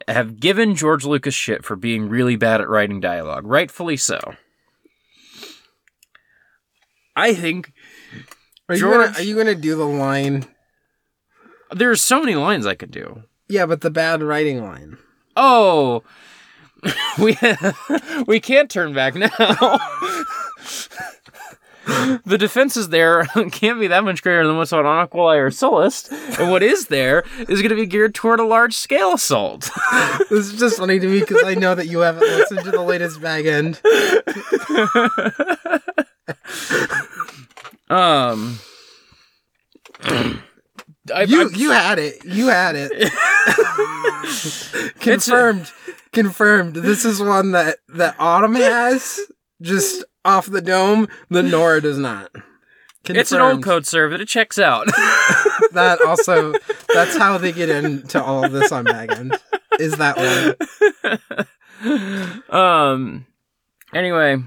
[0.08, 3.46] have given George Lucas shit for being really bad at writing dialogue.
[3.46, 4.18] Rightfully so.
[7.16, 7.72] I think
[8.68, 10.46] Are you, George- gonna, are you gonna do the line?
[11.72, 13.22] there's so many lines I could do.
[13.48, 14.96] Yeah, but the bad writing line.
[15.36, 16.02] Oh,
[17.18, 17.36] we
[18.26, 19.28] we can't turn back now.
[22.24, 26.50] the defenses there can't be that much greater than what's on Aquilai or Solist, and
[26.50, 29.70] what is there is going to be geared toward a large scale assault.
[30.30, 32.82] This is just funny to me because I know that you haven't listened to the
[32.82, 33.80] latest bag end.
[37.88, 38.58] Um,
[41.14, 42.24] I, You I- you had it.
[42.24, 43.12] You had it.
[45.00, 45.70] confirmed.
[46.12, 46.76] confirmed.
[46.76, 49.18] This is one that that Autumn has
[49.62, 51.08] just off the dome.
[51.30, 52.30] The Nora does not.
[53.06, 54.86] it's an old code serve, but it checks out.
[55.72, 56.54] That also.
[56.94, 59.36] That's how they get into all of this on bag end.
[59.78, 60.16] Is that
[61.36, 62.48] one?
[62.50, 63.26] um.
[63.94, 64.38] Anyway,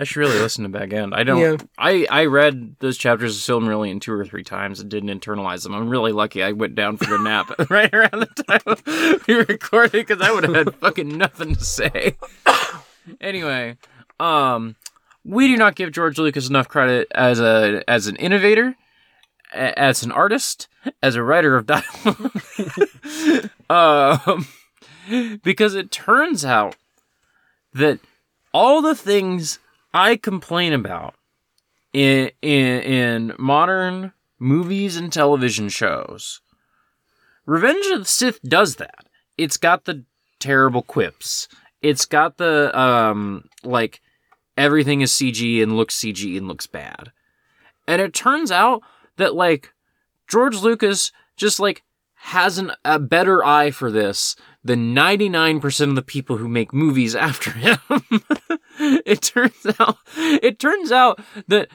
[0.00, 1.12] I should really listen to Back End.
[1.12, 1.40] I don't.
[1.40, 1.56] Yeah.
[1.76, 5.74] I I read those chapters of Silmarillion two or three times and didn't internalize them.
[5.74, 6.40] I'm really lucky.
[6.42, 10.44] I went down for a nap right around the time we recorded because I would
[10.44, 12.16] have had fucking nothing to say.
[13.20, 13.76] anyway,
[14.20, 14.76] um,
[15.24, 18.76] we do not give George Lucas enough credit as a as an innovator,
[19.52, 20.68] a- as an artist,
[21.02, 22.40] as a writer of dialogue.
[23.68, 24.46] um,
[25.42, 26.76] because it turns out
[27.74, 27.98] that
[28.54, 29.58] all the things
[29.98, 31.16] I complain about
[31.92, 36.40] in in, in modern movies and television shows,
[37.46, 39.06] Revenge of the Sith does that.
[39.36, 40.04] It's got the
[40.38, 41.48] terrible quips.
[41.82, 44.00] It's got the um like
[44.56, 47.10] everything is CG and looks CG and looks bad.
[47.88, 48.82] And it turns out
[49.16, 49.72] that like
[50.28, 51.82] George Lucas just like
[52.14, 54.36] has an, a better eye for this
[54.68, 57.78] than 99% of the people who make movies after him.
[58.78, 61.68] it turns out it turns out that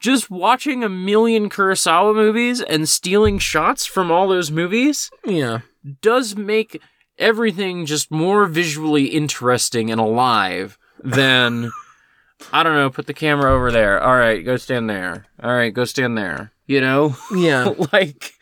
[0.00, 5.60] just watching a million Kurosawa movies and stealing shots from all those movies Yeah.
[6.00, 6.80] does make
[7.18, 11.70] everything just more visually interesting and alive than
[12.52, 14.00] I don't know, put the camera over there.
[14.00, 15.26] All right, go stand there.
[15.42, 16.52] All right, go stand there.
[16.66, 17.16] You know?
[17.34, 17.74] Yeah.
[17.92, 18.32] like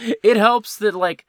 [0.00, 1.24] it helps that like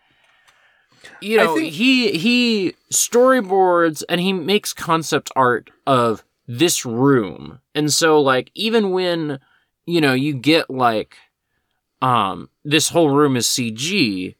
[1.21, 7.59] you know think- he he storyboards and he makes concept art of this room.
[7.73, 9.39] And so like even when
[9.85, 11.17] you know you get like
[12.01, 14.35] um this whole room is cg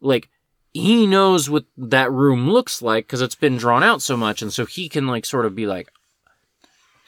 [0.00, 0.28] like
[0.74, 4.42] he knows what that room looks like because it's been drawn out so much.
[4.42, 5.90] And so he can like sort of be like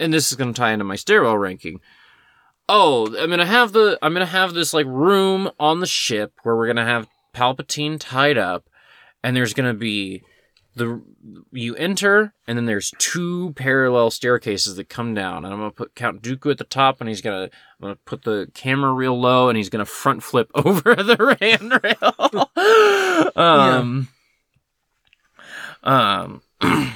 [0.00, 1.80] and this is going to tie into my stairwell ranking.
[2.68, 6.56] Oh, I'm gonna have the I'm gonna have this like room on the ship where
[6.56, 8.69] we're gonna have Palpatine tied up,
[9.22, 10.22] and there's gonna be
[10.74, 11.02] the
[11.52, 15.94] you enter, and then there's two parallel staircases that come down, and I'm gonna put
[15.94, 19.48] Count Dooku at the top, and he's gonna I'm gonna put the camera real low,
[19.48, 23.30] and he's gonna front flip over the handrail.
[23.36, 24.08] um,
[25.82, 26.42] um,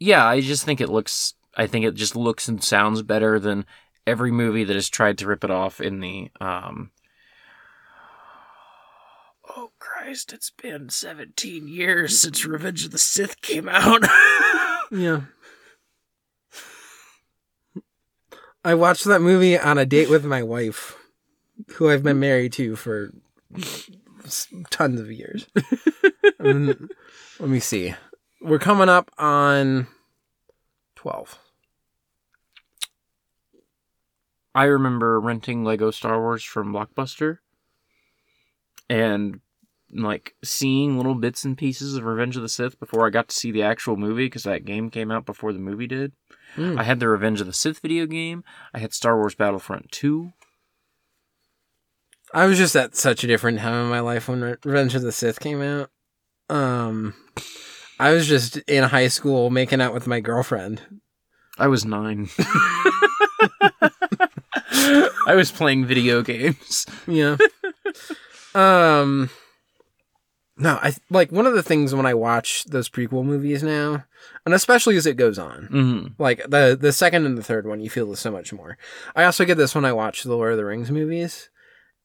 [0.00, 1.34] yeah, I just think it looks.
[1.54, 3.66] I think it just looks and sounds better than
[4.06, 6.90] every movie that has tried to rip it off in the um
[9.56, 9.70] Oh
[10.02, 14.02] Christ, it's been 17 years since Revenge of the Sith came out.
[14.90, 15.22] Yeah.
[18.62, 20.98] I watched that movie on a date with my wife,
[21.76, 23.10] who I've been married to for
[24.68, 25.46] tons of years.
[26.38, 26.90] and um,
[27.40, 27.94] Let me see.
[28.42, 29.86] We're coming up on
[30.96, 31.38] 12.
[34.54, 37.38] I remember renting Lego Star Wars from Blockbuster
[38.90, 39.40] and
[39.92, 43.36] like seeing little bits and pieces of Revenge of the Sith before I got to
[43.36, 46.12] see the actual movie because that game came out before the movie did.
[46.54, 46.78] Hmm.
[46.78, 48.44] I had the Revenge of the Sith video game.
[48.74, 50.32] I had Star Wars Battlefront 2.
[52.34, 55.12] I was just at such a different time in my life when Revenge of the
[55.12, 55.90] Sith came out.
[56.48, 57.14] Um,
[57.98, 60.82] I was just in high school making out with my girlfriend.
[61.58, 62.28] I was nine.
[64.74, 66.86] I was playing video games.
[67.06, 67.36] Yeah.
[68.54, 69.30] um.
[70.62, 74.04] No, I like one of the things when I watch those prequel movies now,
[74.46, 77.80] and especially as it goes on, hmm like the the second and the third one,
[77.80, 78.78] you feel this so much more.
[79.16, 81.50] I also get this when I watch the Lord of the Rings movies,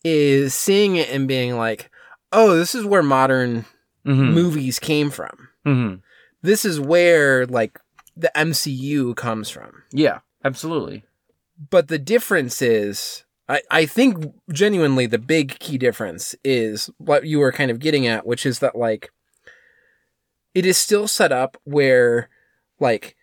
[0.03, 1.91] is seeing it and being like,
[2.31, 3.65] oh, this is where modern
[4.03, 5.49] hmm movies came from.
[5.63, 5.95] hmm
[6.41, 7.79] This is where like
[8.15, 9.83] the MCU comes from.
[9.91, 11.03] Yeah, absolutely.
[11.69, 17.39] But the difference is, I, I think genuinely the big key difference is what you
[17.39, 19.09] were kind of getting at, which is that like
[20.53, 22.29] it is still set up where
[22.79, 23.15] like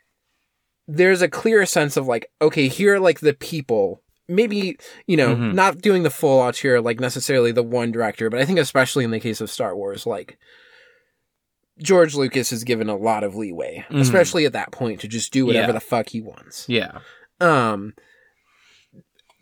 [0.88, 4.02] there's a clear sense of like, okay, here are like the people.
[4.26, 5.52] Maybe, you know, Mhm.
[5.54, 9.10] not doing the full auteur like necessarily the one director, but I think especially in
[9.10, 10.38] the case of Star Wars, like
[11.82, 14.00] George Lucas is given a lot of leeway, Mhm.
[14.00, 15.72] especially at that point, to just do whatever Yeah.
[15.72, 17.00] the fuck he wants Yeah.
[17.40, 17.94] um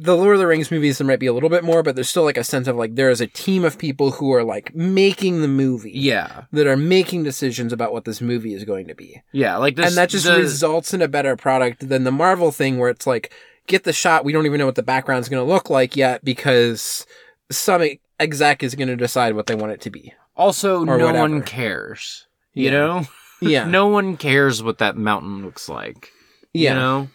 [0.03, 2.09] the Lord of the Rings movies there might be a little bit more, but there's
[2.09, 4.75] still like a sense of like there is a team of people who are like
[4.75, 5.93] making the movie.
[5.95, 6.45] Yeah.
[6.53, 9.23] That are making decisions about what this movie is going to be.
[9.33, 9.57] Yeah.
[9.57, 9.87] Like this.
[9.89, 13.07] and that just the- results in a better product than the Marvel thing where it's
[13.07, 13.33] like,
[13.67, 17.07] get the shot, we don't even know what the background's gonna look like yet because
[17.51, 17.83] some
[18.19, 20.13] exec is gonna decide what they want it to be.
[20.37, 21.19] Also, no whatever.
[21.19, 22.27] one cares.
[22.55, 22.71] You Yeah.
[22.71, 23.07] know?
[23.41, 23.65] Yeah.
[23.69, 26.11] no one cares what that mountain looks like.
[26.53, 26.71] yeah.
[26.73, 27.09] You know?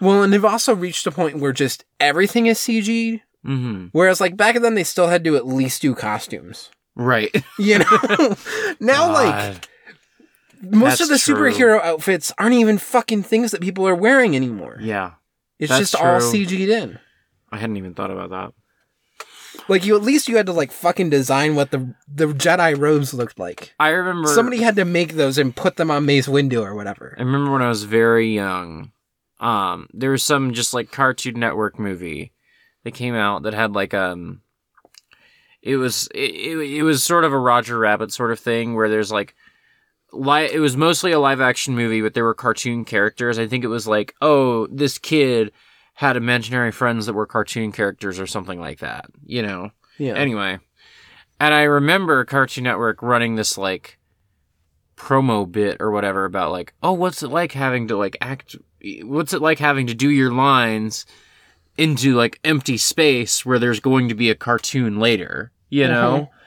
[0.00, 3.20] Well, and they've also reached a point where just everything is CG.
[3.44, 3.86] Mm-hmm.
[3.92, 6.70] Whereas like back then they still had to at least do costumes.
[6.94, 7.30] Right.
[7.58, 8.36] You know?
[8.80, 9.68] now like God.
[10.62, 11.36] most of the That's true.
[11.36, 14.78] superhero outfits aren't even fucking things that people are wearing anymore.
[14.80, 15.12] Yeah.
[15.58, 16.20] it's that's just all.
[16.20, 16.98] CG'd in.
[17.50, 18.52] I hadn't even thought about that.
[19.68, 23.14] Like you at least you had to like fucking design what the the Jedi robes
[23.14, 23.74] looked like.
[23.80, 27.14] I remember Somebody had to make those and put them on Mace Windu or whatever.
[27.18, 28.92] I remember when I was very young,
[29.40, 32.32] um, there was some just like Cartoon Network movie
[32.84, 34.40] that came out that had like um,
[35.62, 38.88] it was it, it, it was sort of a Roger Rabbit sort of thing where
[38.88, 39.34] there's like
[40.12, 43.38] li- it was mostly a live action movie, but there were cartoon characters.
[43.38, 45.52] I think it was like oh this kid
[45.94, 49.70] had imaginary friends that were cartoon characters or something like that, you know.
[49.98, 50.12] Yeah.
[50.12, 50.58] Anyway,
[51.40, 53.98] and I remember Cartoon Network running this like
[54.96, 58.56] promo bit or whatever about like, oh, what's it like having to like act?
[59.02, 61.06] What's it like having to do your lines
[61.76, 65.52] into like empty space where there's going to be a cartoon later?
[65.68, 66.30] You know.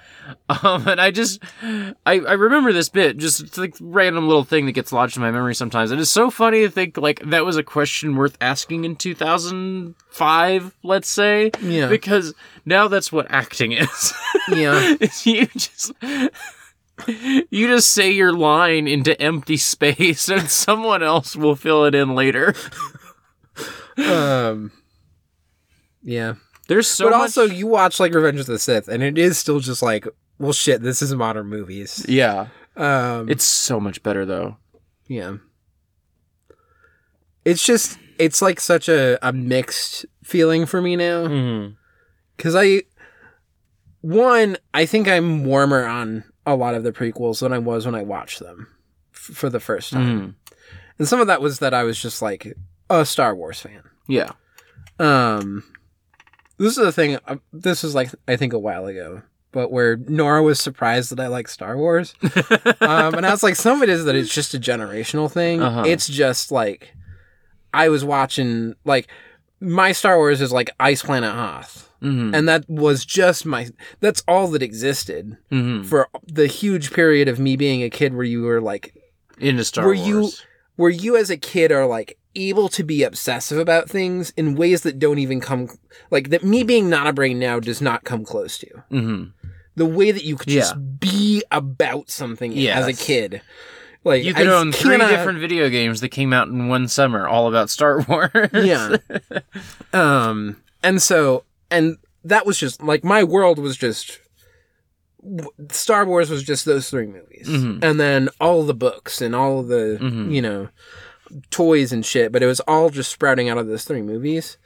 [0.48, 4.66] Um, and I just, I, I remember this bit, just it's like random little thing
[4.68, 5.92] that gets lodged in my memory sometimes.
[5.92, 10.78] And it's so funny to think like that was a question worth asking in 2005,
[10.84, 11.52] let's say.
[11.62, 11.88] Yeah.
[11.88, 12.34] Because
[12.66, 14.14] now that's what acting is.
[14.50, 14.96] yeah.
[15.24, 15.94] you just
[17.08, 22.16] you just say your line into empty space and someone else will fill it in
[22.16, 22.54] later.
[23.98, 24.72] Um
[26.04, 26.36] Yeah.
[26.68, 29.38] There's so but much also you watch like Revenge of the Sith and it is
[29.38, 32.06] still just like, well shit, this is modern movies.
[32.08, 32.48] Yeah.
[32.76, 34.58] Um It's so much better though.
[35.08, 35.38] Yeah.
[37.46, 41.26] It's just it's like such a, a mixed feeling for me now.
[41.28, 41.74] Mm-hmm.
[42.38, 42.84] Cause I
[44.02, 47.96] one, I think I'm warmer on a lot of the prequels than I was when
[47.96, 48.68] I watched them
[49.14, 50.20] f- for the first time.
[50.22, 50.36] Mhm.
[50.98, 52.54] And some of that was that I was just like
[52.90, 53.84] a Star Wars fan.
[54.08, 54.32] Yeah.
[55.00, 55.64] Um
[56.58, 59.22] this is the thing uh, this was like I think a while ago,
[59.52, 62.14] but where Nora was surprised that I like Star Wars.
[62.82, 65.62] um, and I was like, some of it is that it's just a generational thing.
[65.62, 65.84] Uh-huh.
[65.86, 66.94] It's just like
[67.74, 69.08] I was watching like
[69.62, 71.89] my Star Wars is like Ice Planet Hoth.
[72.02, 73.70] Hmm And that was just my
[74.00, 78.26] that's all that existed hmm for the huge period of me being a kid where
[78.26, 78.94] you were like
[79.40, 80.08] Into Star Were Wars.
[80.08, 80.32] you-
[80.76, 84.84] where you as a kid are like able to be obsessive about things in ways
[84.84, 85.68] that don't even come
[86.10, 88.68] like that me being not a brain now does not come close to.
[88.90, 89.24] hmm
[89.76, 90.82] The way that you could just Yeah.
[91.00, 93.42] be about something as a kid.
[94.06, 96.88] Like You could I own three cannot- different video games that came out in one
[96.88, 98.32] summer, all about Star Wars.
[98.54, 98.98] Yeah.
[99.94, 104.20] um and so and that was just like my world was just
[105.72, 107.84] Star Wars was just those three movies, Mhm.
[107.84, 110.34] and then all the books and all the Mhm.
[110.34, 110.70] you know
[111.52, 112.32] toys and shit.
[112.32, 114.58] But it was all just sprouting out of those three movies.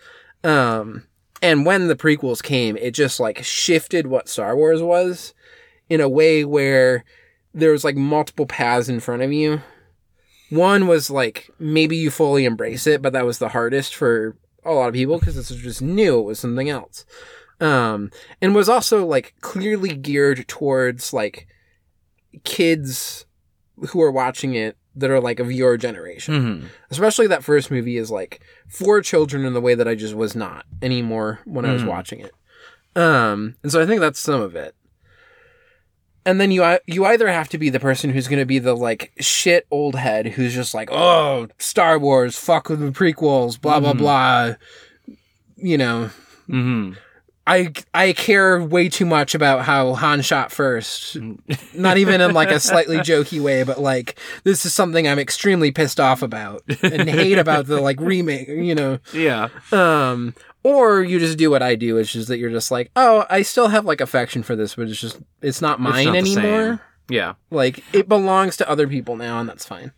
[0.44, 1.04] Um,
[1.42, 5.34] and when the prequels came, it just like shifted what Star Wars was
[5.90, 7.04] in a way where
[7.54, 9.62] there was like multiple paths in front of you.
[10.50, 14.36] One was like maybe you fully embrace it, but that was the hardest for
[14.66, 16.20] a lot of people because this was just new.
[16.20, 17.06] It was something else.
[17.60, 18.12] Um,
[18.42, 21.48] and was also like clearly geared towards like
[22.44, 23.26] kids
[23.90, 26.34] who are watching it that are like of your generation.
[26.34, 26.66] Mhm.
[26.92, 30.36] Especially that first movie is like for children in the way that I just was
[30.36, 31.88] not anymore when I was Mhm.
[31.88, 32.32] watching it.
[32.96, 34.76] Um, and so I think that's some of it.
[36.26, 38.76] And then you you either have to be the person who's going to be the
[38.76, 43.80] like shit old head who's just like, "Oh, Star Wars, fuck with the prequels, blah
[43.80, 43.98] blah Mhm.
[43.98, 44.54] blah."
[45.58, 46.10] You know,
[46.50, 46.96] Mhm.
[47.46, 51.18] I I care way too much about how Han shot first.
[51.74, 55.72] Not even in like a slightly jokey way, but like this is something I'm extremely
[55.72, 59.00] pissed off about and hate about the like remake, you know.
[59.14, 59.50] Yeah.
[59.74, 63.26] Um or you just do what I do, which is that you're just like, "Oh,
[63.30, 66.82] I still have like affection for this, but it's just it's not mine not anymore."
[67.10, 67.34] Yeah.
[67.52, 69.92] Like it belongs to other people now and that's fine.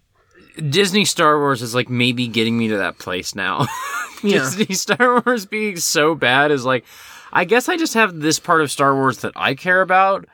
[0.70, 3.68] Disney Star Wars is like maybe getting me to that place now.
[4.24, 4.40] Yeah.
[4.40, 6.84] Disney Star Wars being so bad is like,
[7.32, 10.26] I guess I just have this part of Star Wars that I care about,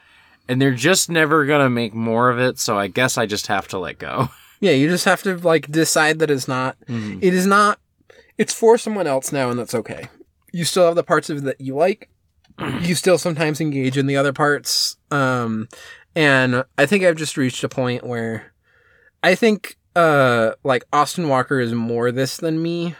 [0.47, 2.57] and they're just never gonna make more of it.
[2.57, 4.29] So I guess I just have to let go.
[4.61, 7.17] Yeah, you just have to like decide that it's not Mhm.
[7.23, 7.79] it is not
[8.37, 10.07] it's for someone else now and that's okay
[10.51, 12.09] you still have the parts of it that you like.
[12.81, 14.97] You still sometimes engage in the other parts.
[15.09, 15.67] Um
[16.13, 18.51] and i think i've just reached a point where
[19.23, 22.95] i think uh like austin walker is more this than me.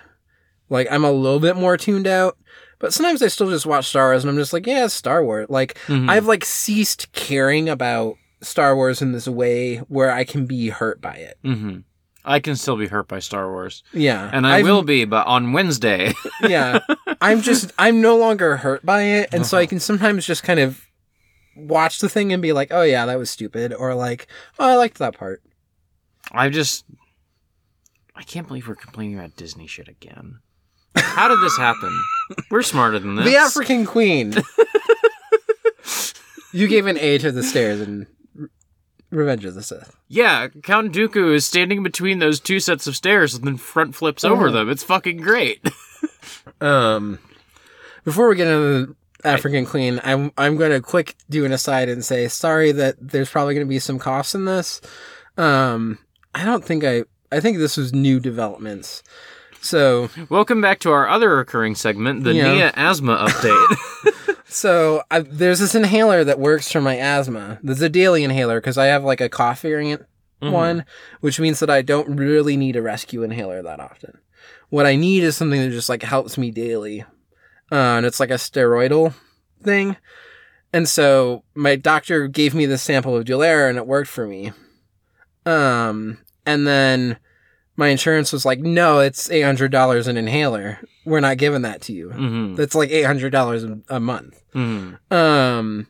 [0.69, 2.37] Like i'm a little bit more tuned out
[2.79, 5.23] but sometimes i still just watch star wars and i'm just like yeah it's star
[5.25, 5.47] wars.
[5.49, 6.09] Like Mhm.
[6.09, 11.01] i've like ceased caring about star wars in this way where i can be hurt
[11.01, 11.37] by it.
[11.43, 11.83] Mhm.
[12.23, 14.29] I can still be hurt by Star Wars, yeah.
[14.31, 16.13] And I I've- will be, but on Wednesday.
[16.47, 16.77] yeah
[17.21, 19.69] i'm just i'm no longer hurt by it and so i Uh-huh.
[19.69, 20.85] can sometimes just kind of
[21.55, 24.27] watch the thing and be like oh yeah that was stupid or like
[24.59, 25.41] oh i liked that part
[26.33, 26.85] I just,
[28.15, 30.39] I can't believe we're complaining about Disney shit again.
[30.95, 31.91] How did this happen?
[32.49, 33.25] We're smarter than this.
[33.25, 34.33] the african queen
[36.53, 38.07] you gave an a to the stairs in
[39.09, 43.33] revenge of the sith Yeah, Count Dooku is standing between those two sets of stairs
[43.35, 44.51] and then front flips over Oh.
[44.51, 44.69] them.
[44.69, 45.67] It's fucking great.
[46.61, 47.19] um
[48.03, 51.89] before we get into the african queen i'm i'm going to quick do an aside
[51.89, 54.81] and say sorry that there's probably going to be some costs in this
[55.37, 55.97] um
[56.33, 59.03] i don't think i i think this was new developments
[59.63, 62.33] so Welcome back to our other recurring segment, the.
[62.33, 64.35] Nia asthma update.
[64.47, 67.59] So I, there's this inhaler that works for my asthma.
[67.61, 70.05] There's a daily inhaler because I have like a cough variant
[70.41, 70.51] Mhm.
[70.51, 70.85] one,
[71.19, 74.17] which means that I don't really need a rescue inhaler that often.
[74.71, 77.01] What I need is something that just like helps me daily,
[77.71, 79.13] uh, and it's like a steroidal
[79.61, 79.97] thing.
[80.73, 84.53] And so my doctor gave me this sample of Dulera, and it worked for me.
[85.45, 87.17] Um, and then
[87.75, 90.79] my insurance was like, "No, it's eight hundred dollars an inhaler.
[91.05, 92.09] We're not giving that to you.
[92.09, 92.55] Mhm.
[92.55, 94.99] That's like eight hundred dollars a month." Mhm.
[95.11, 95.87] Um,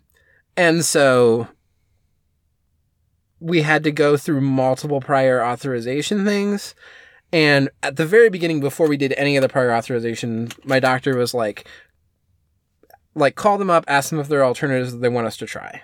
[0.58, 1.48] and so
[3.40, 6.74] we had to go through multiple prior authorization things.
[7.34, 11.16] And at the very beginning, before we did any of the prior authorization, my doctor
[11.16, 11.68] was like,
[13.16, 15.46] like, call them up, ask them if there are alternatives that they want us to
[15.46, 15.82] try.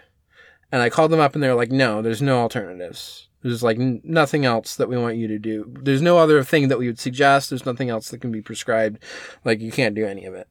[0.72, 3.30] And I called them up and they were like, no, there's no alternatives.
[3.42, 5.72] There's like n- nothing else that we want you to do.
[5.82, 7.50] There's no other thing that we would suggest.
[7.50, 9.02] There's nothing else that can be prescribed.
[9.46, 10.48] Like, you can't do any of it.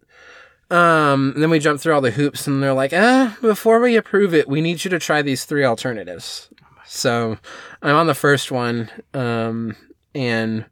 [0.70, 3.96] Um, and then we jump through all the hoops and they're like, eh, before we
[3.96, 6.48] approve it, we need you to try these three alternatives.
[6.86, 7.38] So
[7.82, 8.90] I'm on the first one.
[9.12, 9.76] Um,
[10.14, 10.64] and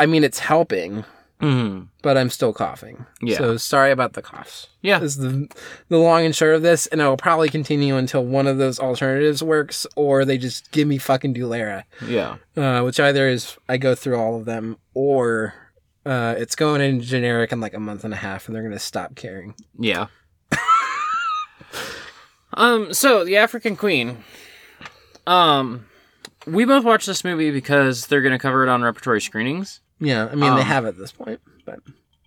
[0.00, 1.04] I mean, it's helping,
[1.40, 1.88] Mhm.
[2.02, 3.06] but I'm still coughing.
[3.22, 3.38] Yeah.
[3.38, 4.66] So sorry about the coughs.
[4.82, 5.00] Yeah.
[5.00, 5.46] Is the,
[5.88, 6.86] the long and short of this.
[6.88, 10.88] And I will probably continue until one of those alternatives works or they just give
[10.88, 12.36] me fucking Dulera, Yeah.
[12.56, 15.54] uh, which either is I go through all of them or,
[16.06, 18.72] uh, it's going in generic in like a month and a half and they're going
[18.72, 19.54] to stop caring.
[19.78, 20.06] Yeah.
[22.54, 24.24] um, so the African Queen.
[25.26, 25.86] Um
[26.46, 29.80] we both watched this movie because they're gonna cover it on repertory screenings.
[30.00, 30.26] Yeah.
[30.26, 31.80] I mean, they Um, have at this point, but.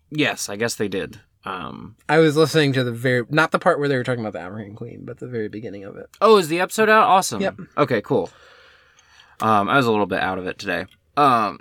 [0.09, 1.19] Yes, I guess they did.
[1.45, 4.31] Um I was listening to the very not the part where they were talking about
[4.33, 6.07] the African Queen, but the very beginning of it.
[6.21, 7.03] Oh, is the episode out?
[7.07, 7.41] Awesome.
[7.41, 7.55] Yep.
[7.77, 8.29] Okay, cool.
[9.41, 10.85] Um, I was a little bit out of it today.
[11.17, 11.59] Um,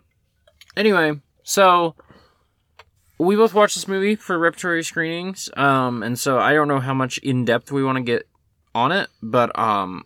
[0.76, 1.96] anyway, so
[3.18, 5.50] we both watched this movie for repertory screenings.
[5.56, 8.28] Um, and so I don't know how much in depth we want to get
[8.74, 10.04] on it, but um,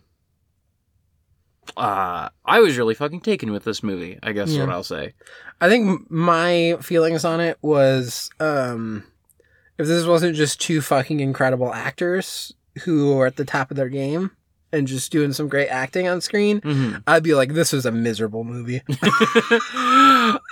[1.75, 4.17] uh, I was really fucking taken with this movie.
[4.23, 5.13] I guess is what I'll say.
[5.59, 9.03] I think my feelings on it was um
[9.77, 12.53] if this wasn't just two fucking incredible actors
[12.83, 14.31] who are at the top of their game
[14.73, 17.01] and just doing some great acting on screen, Mhm.
[17.07, 18.81] I'd be like, this is a miserable movie.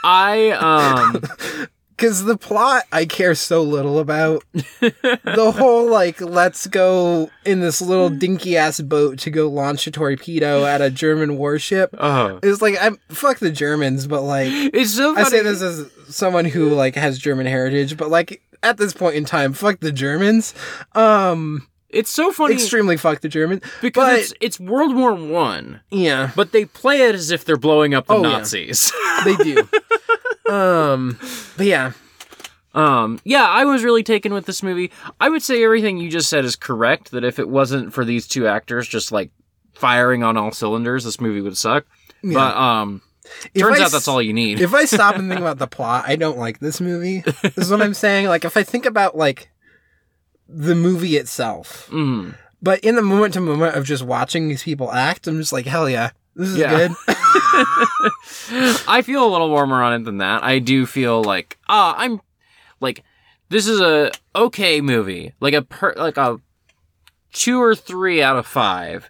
[0.04, 1.22] I um,
[1.96, 4.44] Because the plot I care so little about.
[4.54, 9.92] the whole, like, let's go in this little dinky ass boat to go launch a
[9.92, 14.92] torpedo at a German warship oh, is like, I'm fuck the Germans, but like, it's
[14.92, 18.94] so I say this as someone who like has German heritage, but like at this
[18.94, 20.54] point in time, fuck the Germans.
[20.96, 23.62] Um, It's so funny extremely fuck the Germans.
[23.82, 27.58] because but- it's it's World War One, Yeah, but they play it as if they're
[27.58, 28.30] blowing up the Oh, yeah.
[28.30, 28.92] Nazis.
[29.24, 29.70] they do.
[30.50, 31.18] um,
[31.58, 31.92] but yeah,
[32.74, 34.92] Um, yeah, I was really taken with this movie.
[35.20, 37.12] I would say everything you just said is correct.
[37.12, 39.32] That if it wasn't for these two actors just like
[39.74, 41.86] firing on all cylinders, this movie would suck.
[42.22, 42.34] yeah.
[42.34, 43.02] But um,
[43.54, 44.60] If turns I out that's all you need.
[44.60, 47.22] if I stop and think about the plot, I don't like this movie.
[47.42, 48.28] This is what I'm saying.
[48.28, 49.50] Like if I think about like
[50.48, 52.36] the movie itself, Mhm.
[52.62, 55.66] but in the moment to moment of just watching these people act, I'm just like,
[55.66, 56.88] hell yeah, this is Yeah.
[56.88, 56.92] good.
[58.88, 60.44] I feel a little warmer on it than that.
[60.44, 62.22] I do feel like ah, I'm
[62.80, 63.04] like
[63.50, 66.40] this is a okay movie, like a per, like a
[67.34, 69.10] two or three out of five,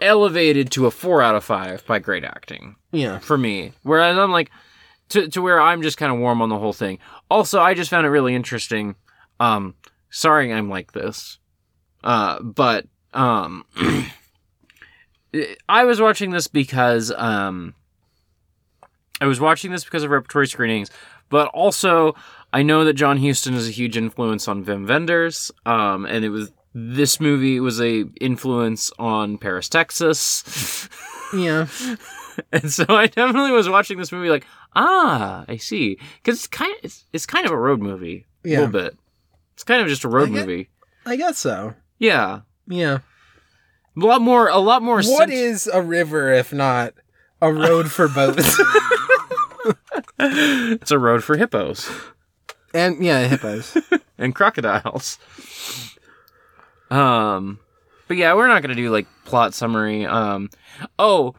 [0.00, 2.76] elevated to a four out of five by great acting.
[2.92, 3.72] yeah, for me.
[3.82, 4.50] Whereas I'm like
[5.10, 6.98] to to where I'm just kind of warm on the whole thing.
[7.30, 8.96] Also, I just found it really interesting.
[9.40, 9.74] Um,
[10.10, 11.38] sorry I'm like this.
[12.02, 13.64] Uh, but um,
[15.68, 17.74] I was watching this because um,
[19.20, 20.90] I was watching this because of repertory screenings,
[21.28, 22.14] but also
[22.52, 25.50] I know that John Huston is a huge influence on Wim Wenders.
[25.64, 30.88] Um, and it was this movie was a influence on Paris, Texas.
[31.34, 31.66] yeah,
[32.52, 36.72] And so I definitely was watching this movie like, ah, I see, because it's kind
[36.76, 38.96] of it's, it's kind of a road movie, a little bit.
[39.54, 40.68] It's kind of just a road I movie.
[41.06, 41.74] I guess so.
[41.98, 42.98] Yeah, Yeah.
[43.96, 44.96] A lot more, a lot more.
[44.96, 46.94] What cent- is a river if not
[47.40, 48.60] a road for boats?
[50.18, 51.90] it's a road for hippos
[52.76, 53.76] and yeah, hippos.
[54.18, 55.18] and crocodiles.
[56.90, 57.58] Um,
[58.06, 60.06] but yeah, we're not gonna do like plot summary.
[60.06, 60.50] Um,
[60.98, 61.34] oh,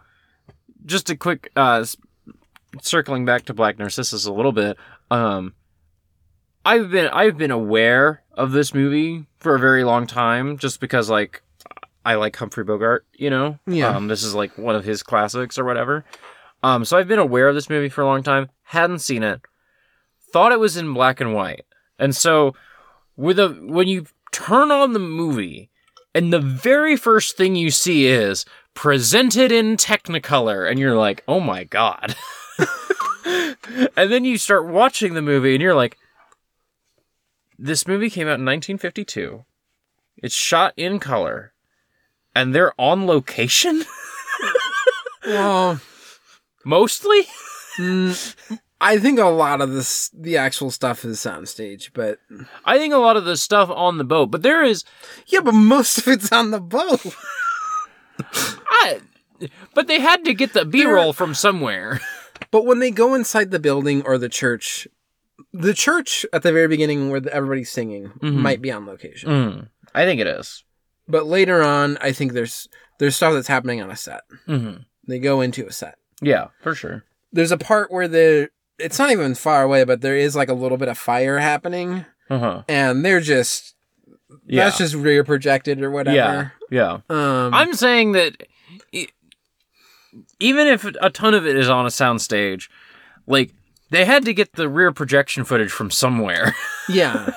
[0.86, 1.86] just a quick uh,
[2.82, 4.78] circling back to Black Narcissus a little bit.
[5.12, 5.54] Um,
[6.66, 11.10] I've been I've been aware of this movie for a very long time, just because
[11.10, 11.44] like
[12.08, 13.06] I like Humphrey Bogart.
[13.14, 13.90] You know, Yeah.
[13.90, 16.06] Um, this is like one of his classics or whatever.
[16.64, 18.50] Um, so I've been aware of this movie for a long time.
[18.64, 19.42] Hadn't seen it.
[20.32, 21.66] Thought it was in black and white,
[22.00, 22.54] and so
[23.18, 25.70] with a when you turn on the movie
[26.14, 31.40] and the very first thing you see is presented in technicolor and you're like oh
[31.40, 32.16] my god
[33.26, 35.98] and then you start watching the movie and you're like
[37.58, 39.44] this movie came out in 1952
[40.18, 41.54] it's shot in color
[42.38, 43.84] and they're on location
[45.26, 45.82] well,
[46.64, 47.22] mostly
[47.78, 48.36] mm,
[48.80, 52.20] I think a lot of this, the actual stuff is soundstage, but
[52.64, 54.84] i think a lot of the stuff on the boat but there is
[55.28, 57.02] yeah, but most of it's on the boat.
[58.70, 59.02] I,
[59.74, 62.00] but they had to get the b-roll from somewhere
[62.52, 64.88] But when they go inside the building or the church,
[65.54, 68.34] the church at the very beginning where everybody's singing Mhm.
[68.46, 69.30] might be on location.
[69.30, 70.64] Mm, i think it is
[71.08, 72.68] But later on, I think there's
[73.00, 74.22] there's stuff that's happening on a set.
[74.48, 74.82] mm-hmm.
[75.08, 75.96] They go into a set.
[76.22, 78.50] yeah for sure There's a part where the
[78.80, 82.06] it's not even far away, but there is like a little bit of fire happening,
[82.30, 83.76] uh-huh and they're just
[84.46, 86.52] yeah that's just rear projected or whatever.
[86.70, 88.36] yeah Um, I'm saying that
[88.92, 89.08] e-
[90.40, 92.70] even if a ton of it is on a soundstage,
[93.26, 93.54] like
[93.90, 96.56] they had to get the rear projection footage from somewhere.
[96.90, 97.32] yeah.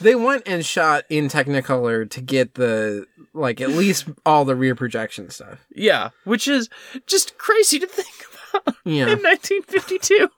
[0.00, 4.74] they went and shot in Technicolor to get the like at least all the rear
[4.74, 5.66] projection stuff.
[5.74, 6.68] yeah, which is
[7.06, 8.08] just crazy to think
[8.52, 9.08] about Yeah.
[9.08, 10.28] in 1952.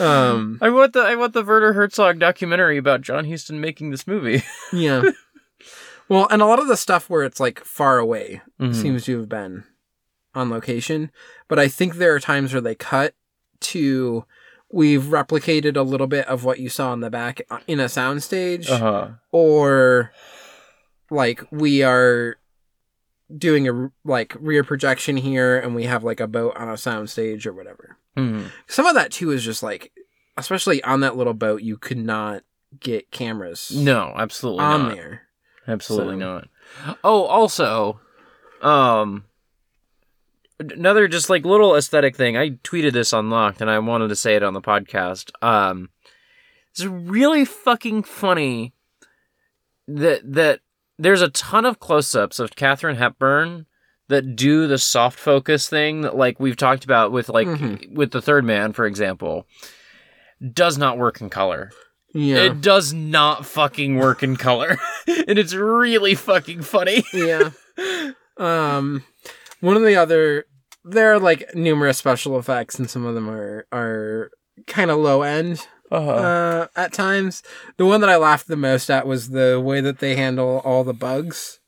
[0.00, 0.58] Um.
[0.60, 4.42] I want the I want the Werner Herzog documentary about John Huston making this movie.
[4.72, 5.02] Yeah.
[6.08, 8.74] well, and a lot of the stuff where it's like far away Mhm.
[8.74, 9.64] seems to have been
[10.34, 11.12] on location,
[11.48, 13.14] but I think there are times where they cut
[13.60, 14.24] to
[14.70, 17.84] we've replicated a little bit of what you saw in the back uh, in a
[17.84, 19.10] soundstage, Uh-huh.
[19.30, 20.12] or
[21.10, 22.36] like we are
[23.36, 27.46] doing a like rear projection here, and we have like a boat on a soundstage
[27.46, 27.98] or whatever.
[28.16, 28.50] Mhm.
[28.66, 29.92] Some of that too is just like,
[30.36, 32.42] especially on that little boat, you could not
[32.80, 34.94] get cameras No, absolutely on not.
[34.96, 35.22] there.
[35.68, 36.48] Absolutely So- not.
[37.04, 38.00] Oh, also,
[38.62, 39.24] um,
[40.58, 42.36] another just like little aesthetic thing.
[42.36, 45.30] I tweeted this unlocked, and I wanted to say it on the podcast.
[45.42, 45.90] Um,
[46.72, 48.72] it's really fucking funny
[49.88, 50.60] that that
[50.98, 53.66] there's a ton of close-ups of Katharine Hepburn
[54.08, 57.94] that do the soft focus thing that like we've talked about with like Mhm.
[57.94, 59.46] with the third man for example
[60.52, 61.70] does not work in color
[62.12, 62.36] Yeah.
[62.44, 64.76] it does not fucking work in color
[65.06, 67.50] and it's really fucking funny yeah.
[68.36, 69.04] Um,
[69.60, 70.44] one of the other,
[70.84, 74.30] there are like numerous special effects, and some of them are are
[74.66, 77.42] kind of low end uh, at times.
[77.76, 80.84] The one that I laughed the most at was the way that they handle all
[80.84, 81.60] the bugs.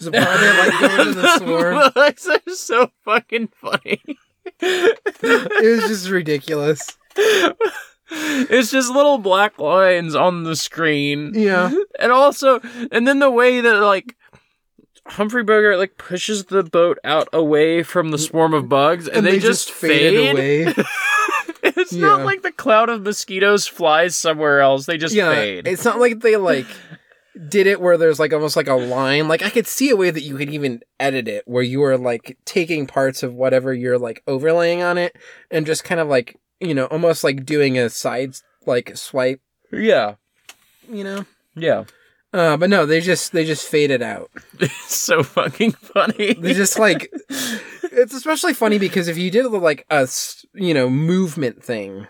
[0.00, 0.18] Part they
[0.58, 1.92] like go into the swarm.
[1.94, 4.02] bugs are so fucking funny
[4.60, 6.98] It was just ridiculous.
[8.10, 11.70] it's just little black lines on the screen Yeah.
[12.00, 14.16] and also and then the way that like
[15.06, 19.38] Humphrey Bogart like pushes the boat out away from the swarm of bugs and, they,
[19.38, 20.74] just, fade, away.
[21.62, 22.06] it's Yeah.
[22.06, 25.98] not like the cloud of mosquitoes flies somewhere else they just yeah, fade it's not
[26.00, 26.66] like they like
[27.48, 29.26] did it where there's like almost like a line.
[29.26, 31.96] Like I could see a way that you could even edit it where you are
[31.96, 35.16] like taking parts of whatever you're like overlaying on it
[35.50, 38.34] and just kind of like you know almost like doing a side
[38.66, 39.40] like swipe.
[39.72, 40.16] yeah
[40.88, 41.24] You know.
[41.56, 41.84] yeah
[42.32, 44.30] Uh, but no, they just they just fade it out.
[44.58, 47.12] it's so fucking funny They just like
[47.82, 50.08] it's especially funny because if you did like a
[50.54, 52.06] you know movement thing,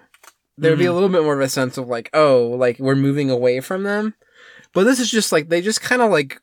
[0.57, 2.95] there would be a little bit more of a sense of like oh like we're
[2.95, 4.15] moving away from them.
[4.73, 6.41] But this is just like they just kind of like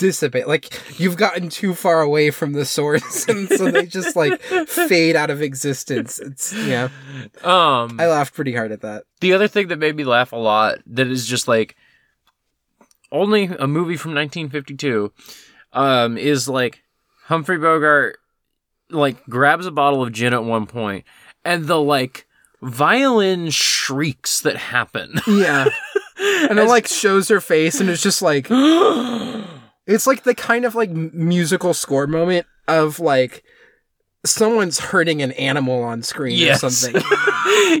[0.00, 0.48] dissipate.
[0.48, 5.14] Like you've gotten too far away from the source, and so they just like fade
[5.14, 6.18] out of existence.
[6.18, 6.88] It's yeah.
[7.44, 9.04] um I laughed pretty hard at that.
[9.20, 11.76] The other thing that made me laugh a lot that is just like
[13.12, 15.12] only a movie from 1952
[15.72, 16.82] um is like
[17.24, 18.18] Humphrey Bogart
[18.90, 21.04] like grabs a bottle of gin at one point
[21.44, 22.26] and the like
[22.62, 25.14] violin shrieks that happen.
[25.26, 25.66] Yeah,
[26.18, 28.48] and it like shows her face, and it's just like
[29.86, 33.42] it's like the kind of like musical score moment of like
[34.26, 36.62] someone's hurting an animal on screen Yes.
[36.62, 37.02] or something.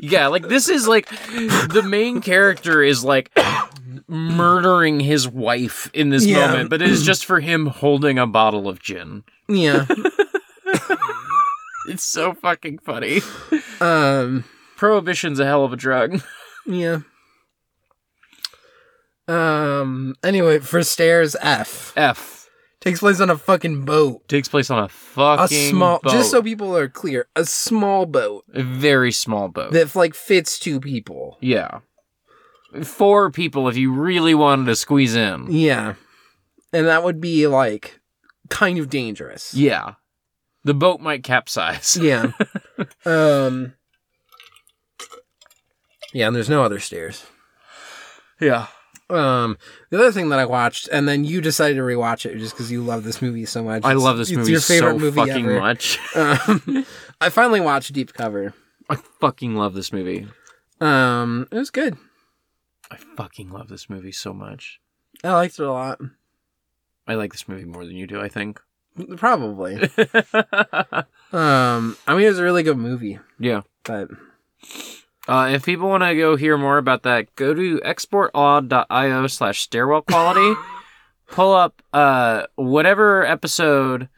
[0.02, 3.30] yeah, like this is like the main character is like
[4.08, 6.46] murdering his wife in this Yeah.
[6.48, 9.24] moment, but it is just for him holding a bottle of gin.
[9.48, 9.86] yeah.
[11.88, 13.20] It's so fucking funny.
[13.80, 14.44] Um.
[14.76, 16.22] Prohibition's a hell of a drug.
[16.66, 17.00] Yeah.
[19.26, 20.14] Um.
[20.22, 22.48] Anyway, for stairs F F
[22.80, 24.26] takes place on a fucking boat.
[24.28, 26.12] takes place on a A fucking small, boat.
[26.12, 29.72] just so people are clear, a small boat a very small boat.
[29.72, 31.38] that like fits two people.
[31.40, 31.80] yeah,
[32.82, 35.46] four people if you really wanted to squeeze in.
[35.50, 35.94] Yeah,
[36.72, 38.00] and that would be like
[38.48, 39.54] kind of dangerous.
[39.54, 39.94] Yeah,
[40.64, 41.96] the boat might capsize.
[42.00, 42.32] Yeah.
[43.04, 43.74] um.
[46.12, 47.24] Yeah, and there's no other stairs.
[48.40, 48.66] Yeah,
[49.10, 49.58] Um,
[49.90, 52.72] the other thing that I watched, and then you decided to rewatch it just because
[52.72, 53.84] you love this movie so much.
[53.84, 55.60] I It's- love this it's movie your favorite so movie fucking ever.
[55.60, 55.98] much.
[56.16, 56.86] Um,
[57.20, 58.54] I finally watched Deep Cover.
[58.88, 60.26] I fucking love this movie.
[60.80, 61.96] Um, it was good.
[62.90, 64.80] I fucking love this movie so much.
[65.22, 66.00] I liked it a lot.
[67.06, 68.20] I like this movie more than you do.
[68.20, 68.60] I think.
[69.16, 69.88] Probably.
[71.32, 73.60] Um, I mean, it was a really good movie, yeah.
[73.84, 74.08] but
[75.28, 80.02] Uh, if people want to go hear more about that, go to exportaud.io slash stairwell
[80.02, 80.60] quality.
[81.28, 84.08] pull up uh, whatever episode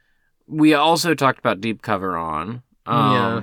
[0.47, 2.63] we also talked about deep cover on.
[2.87, 3.43] Um, yeah,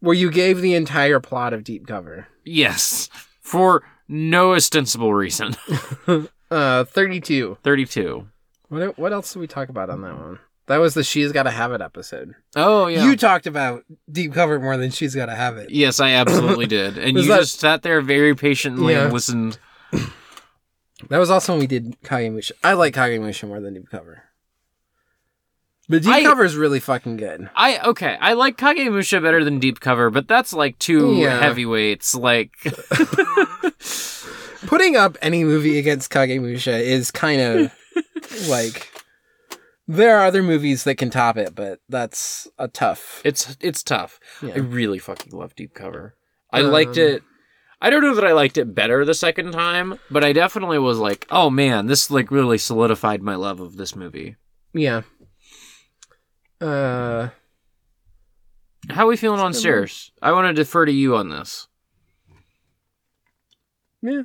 [0.00, 2.26] where you gave the entire plot of Deep Cover.
[2.44, 3.08] Yes.
[3.40, 5.54] For no ostensible reason.
[6.50, 7.58] Uh, thirty-two.
[7.64, 8.28] 32.
[8.68, 10.38] What what else did we talk about on that one?
[10.66, 12.34] That was the She's Gotta Have It episode.
[12.54, 13.04] Oh, yeah.
[13.04, 13.82] You talked about
[14.12, 15.70] Deep Cover more than She's Gotta Have It.
[15.70, 16.96] yes, I absolutely did.
[16.96, 19.04] And you that- just sat there very patiently Yeah.
[19.04, 19.58] and listened.
[21.10, 22.52] That was also when we did Kagemusha.
[22.62, 24.22] I like Kagemusha more than Deep Cover.
[25.88, 27.50] But Deep I- Cover is really fucking good.
[27.56, 31.40] I okay, I like Kagemusha better than Deep Cover, but that's like two Yeah.
[31.40, 32.14] heavyweights.
[32.14, 32.52] Like
[34.66, 37.72] Putting up any movie against Kagemusha is kind of
[38.48, 38.90] like
[39.86, 43.20] there are other movies that can top it, but that's a tough.
[43.24, 44.18] it's it's tough.
[44.42, 46.14] I really fucking love Deep Cover.
[46.50, 47.22] I liked Um, it.
[47.82, 50.98] I don't know that I liked it better the second time, but I definitely was
[50.98, 54.36] like, "Oh man, this like really solidified my love of this movie."
[54.72, 55.02] Yeah.
[56.60, 57.28] Uh,
[58.88, 60.12] How are we feeling on stairs?
[60.22, 61.68] I want to defer to you on this.
[64.04, 64.22] Yeah.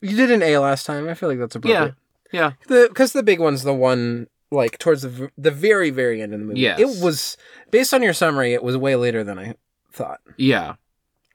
[0.00, 1.08] You did an A last time.
[1.08, 1.94] I feel like that's appropriate.
[2.32, 2.52] Yeah.
[2.68, 6.40] The because the big one's the one like towards the the very very end of
[6.40, 6.60] the movie.
[6.60, 6.80] Yes.
[6.80, 7.36] It was
[7.70, 8.54] based on your summary.
[8.54, 9.54] It was way later than I
[9.92, 10.20] thought.
[10.36, 10.76] Yeah.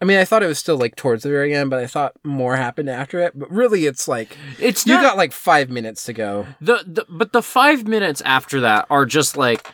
[0.02, 2.14] I mean, I thought it was still like towards the very end, but I thought
[2.24, 3.38] more happened after it.
[3.38, 6.48] But really, it's like It's you not got like five minutes to go.
[6.62, 9.68] the, the but the five minutes after that are just like,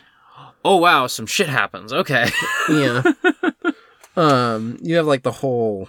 [0.64, 1.92] oh wow, some shit happens.
[1.92, 2.28] Okay.
[2.68, 3.02] Yeah.
[4.16, 5.88] um, you have like the whole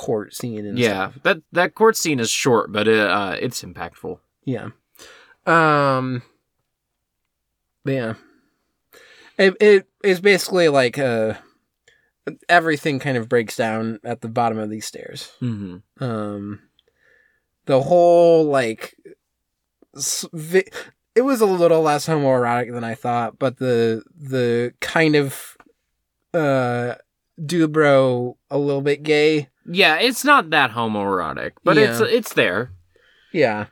[0.00, 1.10] court scene and yeah.
[1.10, 1.22] stuff.
[1.24, 4.18] That that court scene is short, but it, uh, it's impactful.
[4.46, 4.70] Yeah.
[5.44, 6.22] Um.
[7.84, 8.14] Yeah.
[9.36, 11.34] It it is basically like uh
[12.48, 15.32] everything kind of breaks down at the bottom of these stairs.
[15.42, 16.02] Mm-hmm.
[16.02, 16.60] Um,
[17.66, 18.96] the whole like,
[19.94, 25.58] it was a little less homoerotic than I thought, but the the kind of
[26.32, 26.94] uh
[27.38, 29.49] Dubro a little bit gay.
[29.66, 32.06] Yeah, it's not that homoerotic, but it's Yeah.
[32.06, 32.70] it's there.
[33.32, 33.66] Yeah,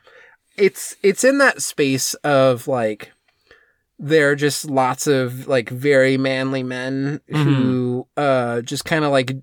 [0.57, 3.11] it's it's in that space of like
[3.97, 9.33] there are just lots of like very manly men who uh just kind of like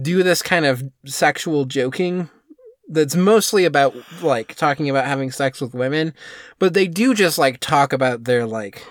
[0.00, 2.28] do this kind of sexual joking
[2.88, 6.12] that's mostly about like talking about having sex with women
[6.58, 8.84] but they do just like talk about their like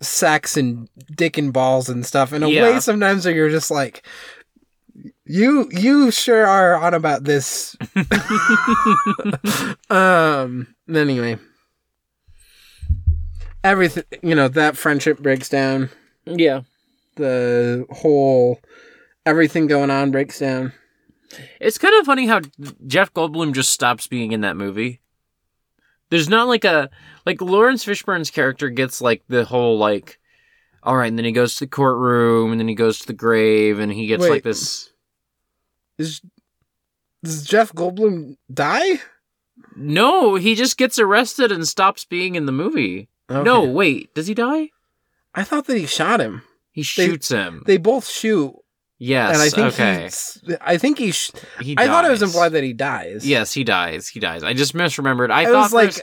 [0.00, 2.62] sex and dick and balls and stuff in a Yeah.
[2.62, 4.06] way sometimes where you're just like
[5.30, 7.76] you you sure are on about this
[9.90, 11.38] um anyway
[13.62, 15.90] everything you know that friendship breaks down
[16.26, 16.62] Yeah.
[17.16, 18.60] the whole
[19.26, 20.72] everything going on breaks down
[21.60, 22.40] It's kind of funny how
[22.86, 25.00] Jeff Goldblum just stops being in that movie.
[26.08, 26.90] There's not like a
[27.24, 30.18] like Laurence Fishburne's character gets like the whole like
[30.82, 33.12] all right, and then he goes to the courtroom and then he goes to the
[33.12, 34.30] grave and he gets Wait.
[34.30, 34.89] like this
[36.00, 36.20] is
[37.22, 39.00] does jeff goldblum die
[39.76, 43.08] No, he just gets arrested and stops being in the movie.
[43.30, 43.42] Okay.
[43.44, 44.70] No, wait, does he die?
[45.34, 47.62] i thought that he shot him He shoots him.
[47.66, 48.52] they both shoot
[48.98, 49.32] yes.
[49.32, 50.58] and i think okay.
[50.60, 53.62] i think he sh- He i thought it was implied that he dies Yes, he
[53.62, 54.08] dies.
[54.08, 54.42] He dies.
[54.42, 55.30] I just misremembered.
[55.30, 56.02] I, I, thought was like a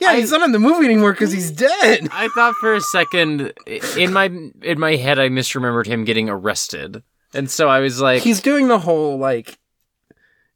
[0.00, 2.80] yeah I- he's not in the movie anymore because he's dead I thought for a
[2.80, 3.52] second
[3.96, 4.26] in my
[4.62, 7.02] in my head I misremembered him getting arrested.
[7.34, 9.58] And so I was like he's doing the whole like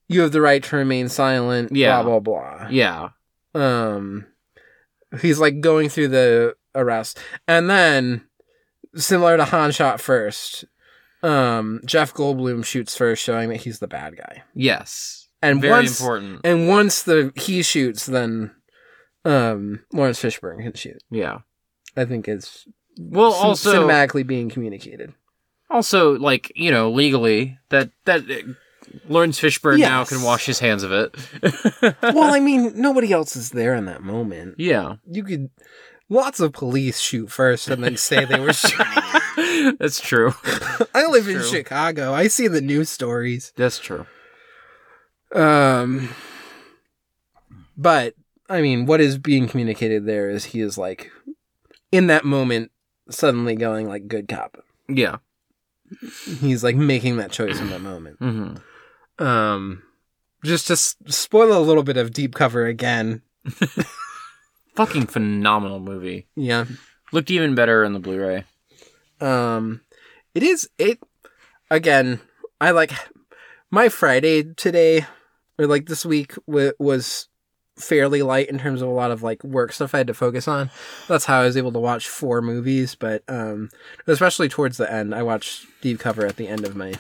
[0.09, 2.03] you have the right to remain silent Yeah.
[2.03, 3.09] blah blah blah yeah.
[3.55, 4.27] um
[5.21, 8.23] he's like going through the arrest and then
[8.95, 10.65] similar to han shot first
[11.23, 15.29] um jeff goldblum shoots first showing that he's the bad guy Yes.
[15.43, 16.41] and Very once important.
[16.45, 18.51] and once the he shoots then
[19.25, 21.39] um laurence fishburne can shoot Yeah.
[21.97, 22.67] i think it's
[22.99, 25.13] Well, also cinematically being communicated
[25.73, 28.53] also like, you know, legally that that uh,
[29.09, 31.17] Laurence Fishburne now can wash his hands of it.
[32.03, 34.97] well i mean nobody else is there in that moment yeah.
[35.07, 35.49] you could
[36.11, 38.87] lots of police shoot first and then say they were shooting
[39.79, 40.35] That's true.
[40.95, 41.45] I live in True.
[41.45, 42.13] Chicago.
[42.13, 43.53] I see the news stories.
[43.57, 44.07] That's true.
[45.35, 46.11] Um,
[47.77, 48.15] but
[48.49, 51.11] I mean, what is being communicated there is he is like
[51.91, 52.71] in that moment
[53.11, 54.63] suddenly going like good cop.
[54.89, 55.17] Yeah.
[56.41, 58.17] He's like making that choice in that moment.
[58.19, 58.55] hmm
[59.25, 59.83] Um,
[60.45, 63.23] just to s- spoil a little bit of deep cover again.
[64.75, 66.27] Fucking phenomenal movie.
[66.35, 66.65] Yeah.
[67.13, 68.45] Looked even better in the Blu-ray.
[69.21, 69.83] Um,
[70.35, 70.99] it is it
[71.71, 72.21] again.
[72.61, 72.93] I like
[73.71, 75.07] my Friday today
[75.59, 77.29] or like this week w- was
[77.83, 80.47] fairly light in terms of a lot of like work stuff I had to focus
[80.49, 80.71] on.
[81.09, 83.71] That's how I was able to watch four movies, but um,
[84.07, 86.95] especially towards the end, I watched Deep Cover at the end of my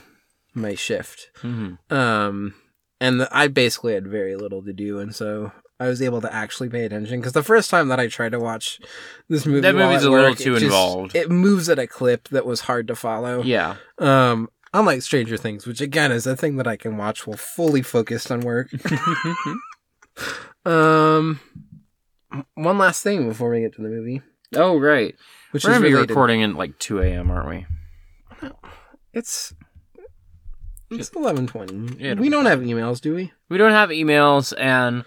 [0.54, 1.30] my shift.
[1.40, 2.54] hmm Um,
[3.00, 5.52] and the, I basically had very little to do, and so.
[5.80, 8.38] I was able to actually pay attention because the first time that I tried to
[8.38, 8.78] watch
[9.28, 11.16] this movie, That movie's a little work, it too just- involved.
[11.16, 13.42] It moves at a clip that was hard to follow.
[13.42, 13.74] Yeah.
[13.98, 17.82] Um, unlike Stranger Things, which again is a thing that I can watch while fully
[17.82, 18.70] focused on work.
[20.64, 21.40] um,
[22.55, 24.22] one last thing before we get to the movie,
[24.55, 25.14] oh right.
[25.51, 27.66] which We're is gonna be recording at like two a.m., aren't we?
[29.12, 29.55] It's
[30.90, 31.97] it's eleven twenty.
[31.98, 33.32] Yeah, we don't have emails, do we?
[33.48, 35.05] We don't have emails, and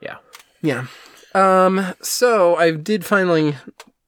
[0.00, 0.16] yeah,
[0.62, 0.86] Yeah.
[1.34, 1.94] Um.
[2.00, 3.56] So I did finally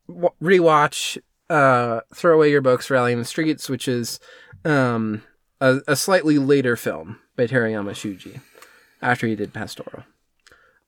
[0.08, 1.18] w- rewatch
[1.50, 4.20] uh "Throw Away Your Books, Rally in the Streets," which is
[4.64, 5.22] um
[5.60, 8.40] a, a slightly later film by Terayama Shuji
[9.02, 10.04] after he did Pastoral.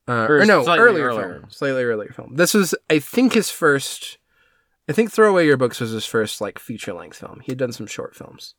[0.08, 1.38] Uh, Or or no, earlier earlier.
[1.40, 2.34] film, slightly earlier film.
[2.36, 4.18] This was, I think, his first.
[4.88, 7.40] I think "Throw Away Your Books" was his first like feature length film.
[7.40, 8.54] He had done some short films.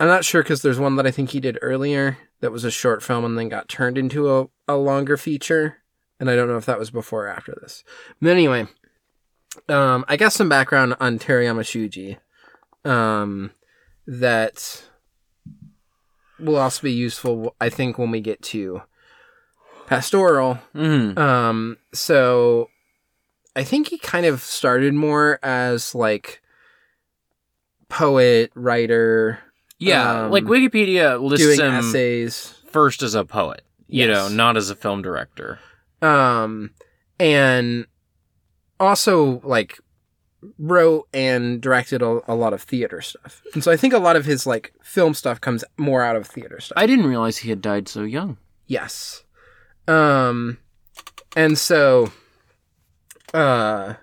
[0.00, 2.70] I'm not sure because there's one that I think he did earlier that was a
[2.70, 5.78] short film and then got turned into a, a longer feature.
[6.20, 7.82] And I don't know if that was before or after this.
[8.20, 8.66] But anyway,
[9.68, 12.18] um, I guess some background on Terayama Shuji
[12.88, 13.50] um,
[14.06, 14.84] that
[16.38, 18.82] will also be useful, I think, when we get to
[19.88, 20.58] Pastoral.
[20.74, 21.18] Mm-hmm.
[21.18, 22.68] Um, so
[23.56, 26.42] I think he kind of started more as like
[27.88, 29.38] poet, writer,
[29.78, 32.54] Yeah, Um, like Wikipedia lists doing him essays.
[32.70, 33.62] first as a poet.
[33.86, 34.14] You Yes.
[34.14, 35.58] know, not as a film director.
[36.02, 36.70] Um,
[37.18, 37.86] and
[38.78, 39.78] also like
[40.58, 43.42] wrote and directed a, a lot of theater stuff.
[43.54, 46.26] And so I think a lot of his like film stuff comes more out of
[46.26, 46.76] theater stuff.
[46.76, 48.36] I didn't realize he had died so young.
[48.66, 49.24] Yes.
[49.88, 50.58] Um
[51.34, 52.12] and so
[53.32, 53.94] uh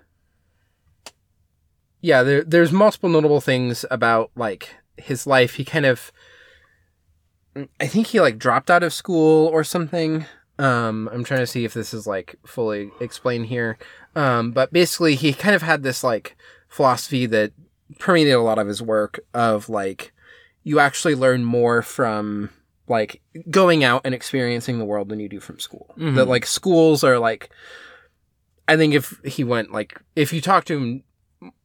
[2.00, 5.54] yeah, there there's multiple notable things about like his life.
[5.54, 6.12] He kind of
[7.80, 10.26] I think he like dropped out of school or something.
[10.58, 13.78] Um I'm trying to see if this is like fully explained here.
[14.16, 16.36] Um but basically he kind of had this like
[16.68, 17.52] philosophy that
[18.00, 20.12] permeated a lot of his work of like
[20.64, 22.50] you actually learn more from
[22.88, 25.94] like going out and experiencing the world than you do from school.
[25.98, 26.14] Mhm.
[26.16, 27.50] That like schools are like
[28.68, 31.02] I think if he went like if you talk to him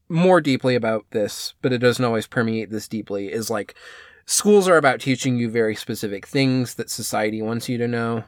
[0.10, 3.76] more deeply about this, but it doesn't always permeate this deeply, is like
[4.26, 8.24] schools are about teaching you very specific things that society wants you to know,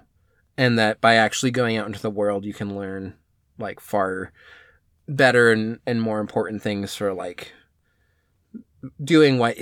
[0.58, 3.16] and that by actually going out into the world you can learn
[3.60, 4.32] like far
[5.08, 7.52] better and, and more important things for like
[9.04, 9.58] doing what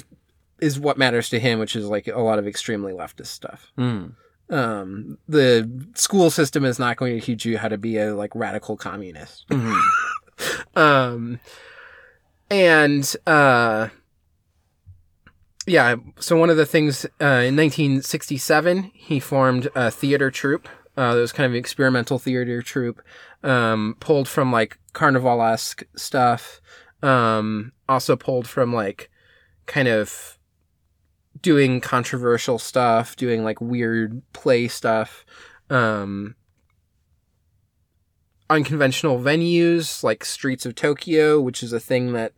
[0.62, 3.72] is what matters to him, which is like a lot of extremely leftist stuff.
[3.78, 4.14] Mm.
[4.50, 8.36] Um, the school system is not going to teach you how to be a like
[8.36, 9.48] radical communist.
[9.50, 9.80] Mhm.
[10.76, 11.40] Um,
[12.50, 13.90] and uh,
[15.68, 15.96] yeah.
[16.20, 20.68] So one of the things uh, in 1967, he formed a theater troupe.
[20.98, 23.02] Uh, that was kind of an experimental theater troupe,
[23.44, 26.60] um, pulled from like carnival esque stuff.
[27.02, 29.10] Um, also pulled from like
[29.68, 30.38] kind of
[31.42, 35.26] doing controversial stuff, doing like weird play stuff.
[35.70, 36.36] Um,
[38.50, 42.34] unconventional venues like streets of Tokyo, which is a thing that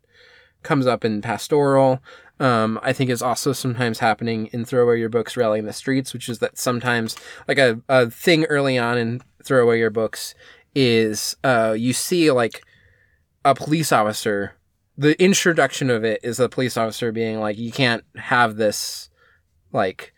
[0.61, 2.01] comes up in pastoral.
[2.39, 6.13] Um, I think is also sometimes happening in Throw Away Your Books, Rallying the Streets,
[6.13, 7.15] which is that sometimes
[7.47, 10.35] like a, a thing early on in Throw Away Your Books
[10.75, 12.63] is uh, you see like
[13.45, 14.53] a police officer.
[14.97, 19.09] The introduction of it is the police officer being like, "You can't have this
[19.71, 20.13] like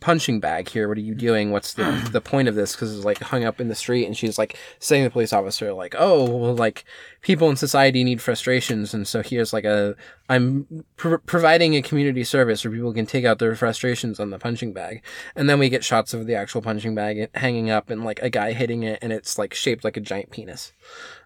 [0.00, 0.88] punching bag here.
[0.88, 1.50] What are you doing?
[1.50, 4.16] What's the the point of this?" Because it's like hung up in the street, and
[4.16, 6.84] she's like saying to the police officer like, "Oh, well, like
[7.20, 9.94] people in society need frustrations, and so here's like a
[10.30, 14.38] I'm pr- providing a community service where people can take out their frustrations on the
[14.38, 15.02] punching bag."
[15.34, 18.30] And then we get shots of the actual punching bag hanging up, and like a
[18.30, 20.72] guy hitting it, and it's like shaped like a giant penis.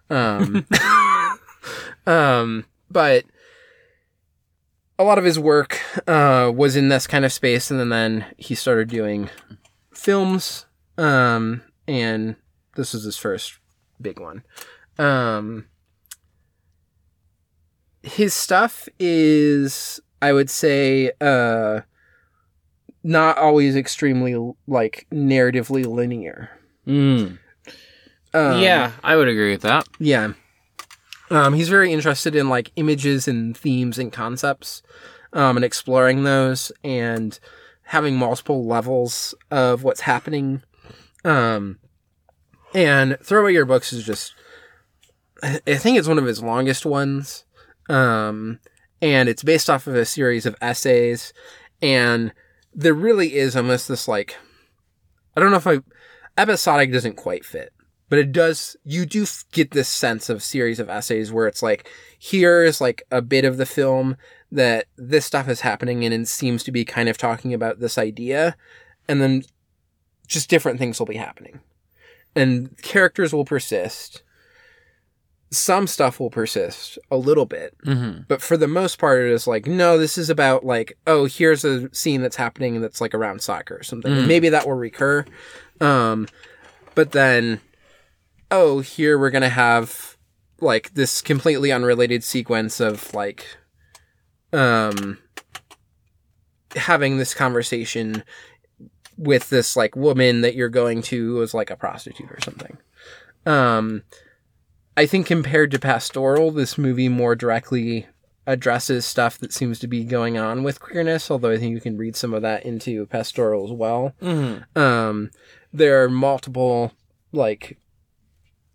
[0.09, 0.67] Um,
[2.05, 3.25] um, but
[4.99, 8.25] a lot of his work uh, was in this kind of space, and then, then
[8.37, 9.29] he started doing
[9.93, 10.65] films.
[10.97, 12.35] Um, and
[12.75, 13.57] this was his first
[13.99, 14.43] big one.
[14.99, 15.67] Um,
[18.03, 21.81] his stuff is, I would say, uh,
[23.03, 24.35] not always extremely
[24.67, 26.51] like narratively linear.
[26.85, 27.39] Mm.
[28.33, 29.87] Um, yeah, I would agree with that.
[29.99, 30.33] yeah.
[31.31, 34.83] Um, he's very interested in like images and themes and concepts,
[35.33, 37.39] um, and exploring those and
[37.83, 40.61] having multiple levels of what's happening.
[41.23, 41.79] Um,
[42.73, 44.33] and Throw Away Your Books is just,
[45.41, 47.45] I think it's one of his longest ones.
[47.89, 48.59] Um,
[49.01, 51.33] and it's based off of a series of essays.
[51.81, 52.33] And
[52.73, 54.35] there really is almost this like,
[55.35, 55.79] I don't know if I,
[56.37, 57.73] episodic doesn't quite fit
[58.11, 61.89] but it does you do get this sense of series of essays where it's like
[62.19, 64.17] here's like a bit of the film
[64.51, 67.97] that this stuff is happening in and seems to be kind of talking about this
[67.97, 68.57] idea
[69.07, 69.43] and then
[70.27, 71.61] just different things will be happening
[72.35, 74.23] and characters will persist
[75.53, 78.23] some stuff will persist a little bit Mm-hmm.
[78.27, 81.63] but for the most part it is like no this is about like oh here's
[81.65, 84.27] a scene that's happening that's like around soccer or something Mm.
[84.27, 85.25] maybe that will recur
[85.81, 86.27] um
[86.95, 87.59] but then
[88.51, 90.17] oh here we're gonna have
[90.59, 93.45] like this completely unrelated sequence of like
[94.53, 95.17] um
[96.75, 98.23] having this conversation
[99.17, 102.77] with this like woman that you're going to as like a prostitute or something
[103.45, 104.03] um
[104.97, 108.07] I think compared to Pastoral, this movie more directly
[108.45, 111.97] addresses stuff that seems to be going on with queerness, although I think you can
[111.97, 114.13] read some of that into pastoral as well.
[114.21, 114.79] Mm-hmm.
[114.79, 115.31] Um,
[115.71, 116.91] there are multiple
[117.31, 117.77] like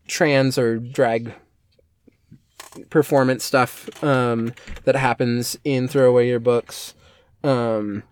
[0.06, 1.32] trans or drag
[2.90, 4.52] performance stuff um,
[4.84, 6.94] that happens in throwaway your books.
[7.42, 8.02] Um,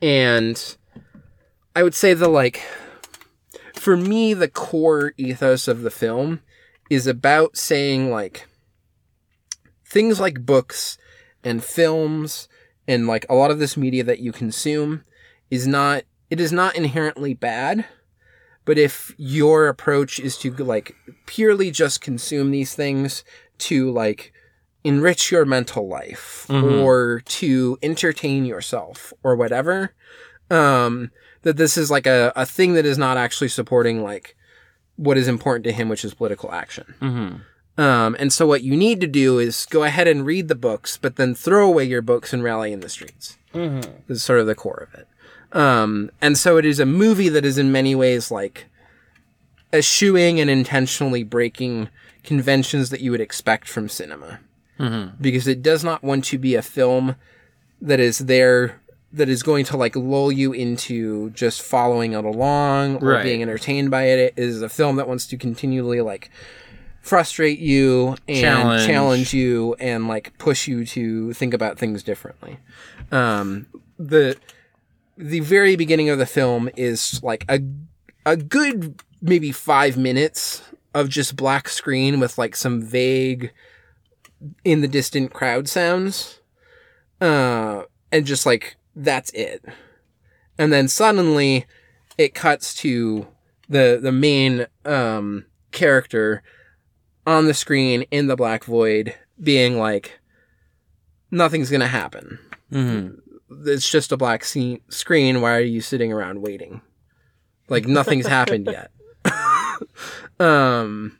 [0.00, 0.76] and
[1.74, 2.62] i would say the like
[3.74, 6.40] for me the core ethos of the film
[6.90, 8.46] is about saying like
[9.84, 10.98] things like books
[11.42, 12.48] and films
[12.86, 15.02] and like a lot of this media that you consume
[15.50, 17.84] is not it is not inherently bad
[18.68, 20.94] but if your approach is to like
[21.26, 23.24] purely just consume these things
[23.68, 24.32] to like
[24.84, 26.82] enrich your mental life Mhm.
[26.84, 29.92] or to entertain yourself or whatever
[30.50, 31.10] um
[31.42, 34.36] that this is like a, a thing that is not actually supporting like
[34.96, 37.82] what is important to him which is political action Mm-hmm.
[37.82, 40.98] um, and so what you need to do is go ahead and read the books,
[41.04, 43.38] but then throw away your books and rally in the streets.
[43.54, 43.80] Mm-hmm.
[44.08, 45.06] This is sort of the core of it.
[45.52, 48.66] Um, and so it is a movie that is in many ways like
[49.72, 51.88] eschewing and intentionally breaking
[52.24, 54.40] conventions that you would expect from cinema.
[54.78, 55.16] Mm-hmm.
[55.20, 57.16] Because it does not want to be a film
[57.80, 58.80] that is there
[59.12, 63.22] that is going to like lull you into just following it along or Right.
[63.22, 64.18] being entertained by it.
[64.18, 66.30] It is a film that wants to continually like
[67.00, 68.86] frustrate you and Challenge.
[68.86, 72.58] challenge, you and like push you to think about things differently.
[73.10, 73.66] Um,
[73.98, 74.36] the
[75.18, 77.60] the very beginning of the film is like a
[78.24, 80.62] a good maybe five minutes
[80.94, 83.52] of just black screen with like some vague
[84.64, 86.40] in the distant crowd sounds
[87.20, 87.82] uh
[88.12, 89.64] and just like that's it
[90.56, 91.66] and then suddenly
[92.16, 93.26] it cuts to
[93.68, 96.42] the the main um character
[97.26, 100.20] on the screen in the black void being like
[101.32, 102.38] nothing's gonna happen
[102.70, 103.18] Mm-hmm.
[103.50, 105.40] It's just a black scene, screen.
[105.40, 106.80] Why are you sitting around waiting?
[107.68, 108.90] Like nothing's happened yet.
[110.40, 111.18] um,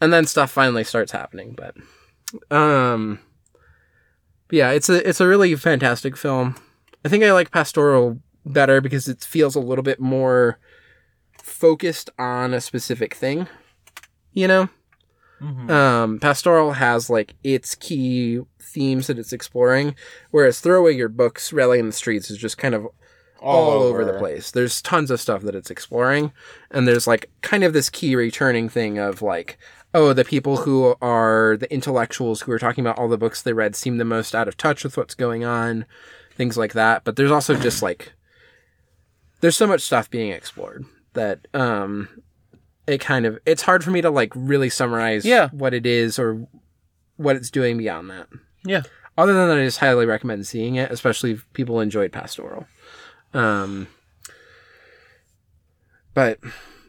[0.00, 1.56] and then stuff finally starts happening.
[1.56, 1.76] But,
[2.54, 3.20] um,
[4.48, 6.56] but yeah, it's a it's a really fantastic film.
[7.04, 10.58] I think I like Pastoral better because it feels a little bit more
[11.42, 13.46] focused on a specific thing.
[14.32, 14.68] You know,
[15.44, 15.70] Mm-hmm.
[15.70, 19.94] um, Pastoral has like its key themes that it's exploring,
[20.30, 22.88] whereas Throwaway Your Books, Rally in the Streets is just kind of
[23.40, 24.04] all, over.
[24.06, 24.50] the place.
[24.50, 26.32] There's tons of stuff that it's exploring,
[26.70, 29.58] and there's like kind of this key returning thing of like,
[29.92, 33.52] oh, the people who are the intellectuals who are talking about all the books they
[33.52, 35.84] read seem the most out of touch with what's going on,
[36.34, 37.04] things like that.
[37.04, 38.14] But there's also just like,
[39.40, 42.08] there's so much stuff being explored that um
[42.86, 45.48] it kind of it's hard for me to like really summarize Yeah.
[45.50, 46.46] what it is or
[47.16, 48.28] what it's doing beyond that.
[48.64, 48.82] Yeah.
[49.16, 52.66] Other than that, I just highly recommend seeing it, especially if people enjoyed Pastoral.
[53.32, 53.86] Um,
[56.14, 56.38] but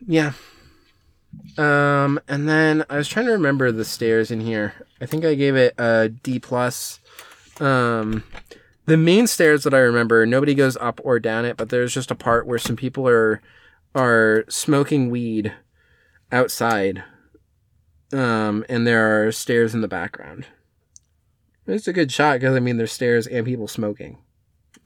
[0.08, 0.34] yeah.
[1.58, 4.74] Um, and then I was trying to remember the stairs in here.
[5.02, 7.00] I think I gave it a D plus.
[7.60, 8.24] Um,
[8.86, 12.12] the main stairs that I remember, nobody goes up or down it, but there's just
[12.12, 13.42] a part where some people are
[13.94, 15.54] are smoking weed
[16.32, 17.04] outside.
[18.14, 20.46] Um, and there are stairs in the background.
[21.68, 24.20] It's a good shot because I mean there's stairs and people smoking.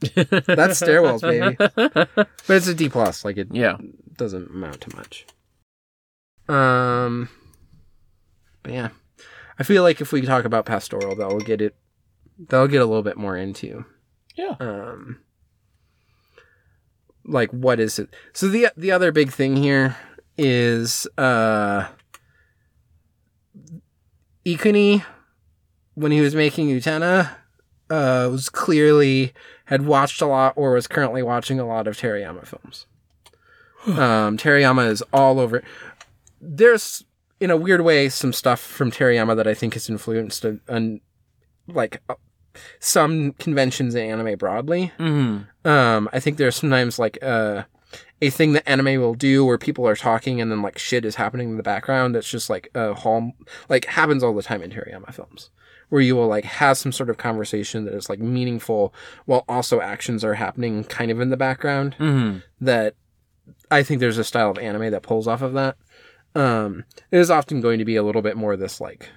[0.14, 1.56] That's stairwells, baby.
[2.46, 3.76] But it's a D plus, like it Yeah.
[4.16, 5.26] doesn't amount to much.
[6.48, 7.28] Um,
[8.62, 8.88] but yeah,
[9.58, 11.76] I feel like if we talk about pastoral, that'll get it.
[12.48, 13.84] That'll get a little bit more into.
[14.34, 14.56] Yeah.
[14.58, 15.18] Um,
[17.24, 18.08] like what is it?
[18.32, 19.96] So the the other big thing here
[20.38, 21.86] is uh,
[24.44, 25.04] Ikuni,
[25.94, 27.30] when he was making Utena,
[27.90, 29.32] uh, was clearly
[29.66, 32.86] had watched a lot or was currently watching a lot of Terayama films.
[33.86, 35.62] um, Terayama is all over.
[36.40, 37.04] There's,
[37.38, 41.00] in a weird way, some stuff from Terayama that I think has influenced a, an
[41.68, 42.14] like uh,
[42.78, 44.92] some conventions in anime broadly.
[44.98, 45.68] Mm-hmm.
[45.68, 47.64] Um, I think there's sometimes like uh,
[48.22, 51.14] a thing that anime will do where people are talking and then like shit is
[51.14, 52.14] happening in the background.
[52.14, 53.32] That's just like a hall,
[53.68, 55.50] like happens all the time in Terayama films,
[55.88, 58.94] where you will like have some sort of conversation that is like meaningful
[59.24, 61.96] while also actions are happening kind of in the background.
[61.98, 62.38] Mm-hmm.
[62.60, 62.94] That
[63.70, 65.76] I think there's a style of anime that pulls off of that.
[66.34, 69.08] Um, it is often going to be a little bit more this like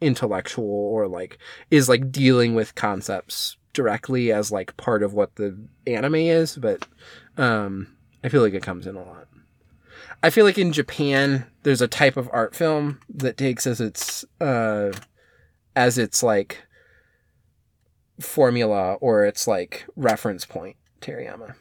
[0.00, 1.38] intellectual or like
[1.70, 6.88] is like dealing with concepts directly as like part of what the anime is, but
[7.36, 7.86] um
[8.22, 9.28] I feel like it comes in a lot.
[10.22, 14.24] I feel like in Japan there's a type of art film that takes as its
[14.40, 14.92] uh
[15.74, 16.58] as its like
[18.20, 21.54] formula or its like reference point, Terayama.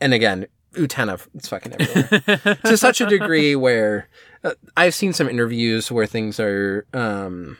[0.00, 2.56] And again, Utena, it's fucking everywhere.
[2.64, 4.08] to such a degree where
[4.42, 7.58] uh, I've seen some interviews where things are, um,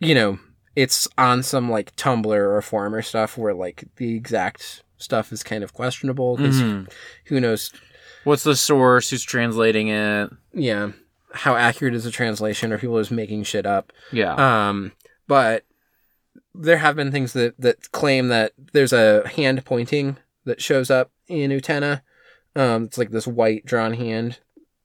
[0.00, 0.38] you know,
[0.74, 5.42] it's on some like Tumblr or forum or stuff where like the exact stuff is
[5.42, 6.90] kind of questionable because Mhm.
[7.26, 7.72] who knows,
[8.24, 9.10] What's the source?
[9.10, 10.30] Who's translating it?
[10.52, 10.90] yeah,
[11.32, 13.92] how accurate is the translation Are people just making shit up.
[14.10, 14.34] Yeah.
[14.68, 14.92] Um,
[15.28, 15.64] but
[16.54, 21.10] there have been things that, that claim that there's a hand pointing that shows up
[21.28, 22.00] in Utena.
[22.56, 24.38] Um, it's like this white drawn hand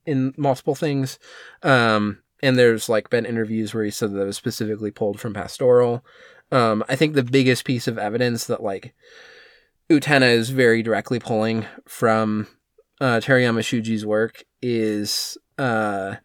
[0.06, 1.18] in multiple things.
[1.64, 5.34] Um, and there's like been interviews where he said that it was specifically pulled from
[5.34, 6.04] Pastoral.
[6.52, 8.94] Um, I think the biggest piece of evidence that like
[9.92, 12.48] Utena is very directly pulling from
[13.00, 16.16] uh, Terayama Shuji's work is uh,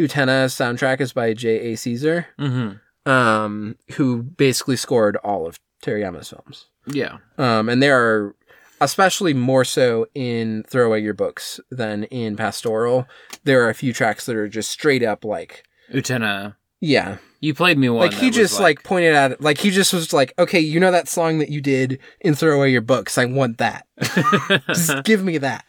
[0.00, 1.76] Utena's soundtrack is by J.A.
[1.76, 3.10] Caesar, mm-hmm.
[3.10, 6.66] um, who basically scored all of Terayama's films.
[6.86, 7.18] Yeah.
[7.36, 8.36] Um, and there are,
[8.80, 13.06] especially more so in Throw Away Your Books than in Pastoral,
[13.44, 16.56] there are a few tracks that are just straight up like, Utena.
[16.80, 17.18] yeah.
[17.42, 18.00] You played me one.
[18.06, 20.90] Like he just like, pointed at it, like he just was like, okay, you know
[20.90, 23.16] that song that you did in Throw Away Your Books?
[23.16, 23.86] I want that.
[24.68, 25.64] just give me that.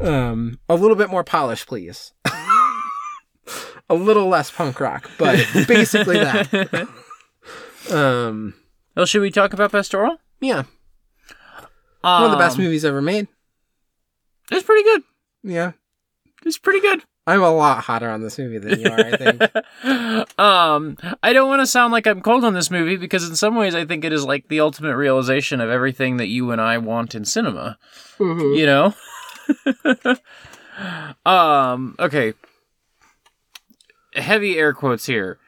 [0.00, 2.12] Um, a little bit more polish, please.
[3.90, 5.36] a little less punk rock, but
[5.68, 6.88] basically that.
[7.90, 8.54] Um,
[8.96, 10.16] well, should we talk about Pastoral?
[10.40, 10.62] yeah,
[12.00, 13.28] one of the best Um, movies ever made.
[14.50, 15.02] It's pretty good.
[15.42, 15.72] Yeah,
[16.46, 17.04] It's pretty good.
[17.26, 19.00] I'm a lot hotter on this movie than you are.
[19.00, 20.38] I think.
[20.38, 23.54] um, I don't want to sound like I'm cold on this movie because in some
[23.54, 26.76] ways I think it is like the ultimate realization of everything that you and I
[26.78, 27.78] want in cinema.
[28.18, 28.58] Mhm.
[28.58, 30.20] You know?
[31.30, 32.34] um, okay.
[34.14, 35.38] Heavy air quotes here.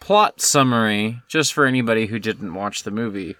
[0.00, 3.36] Plot summary, just for anybody who didn't watch the movie.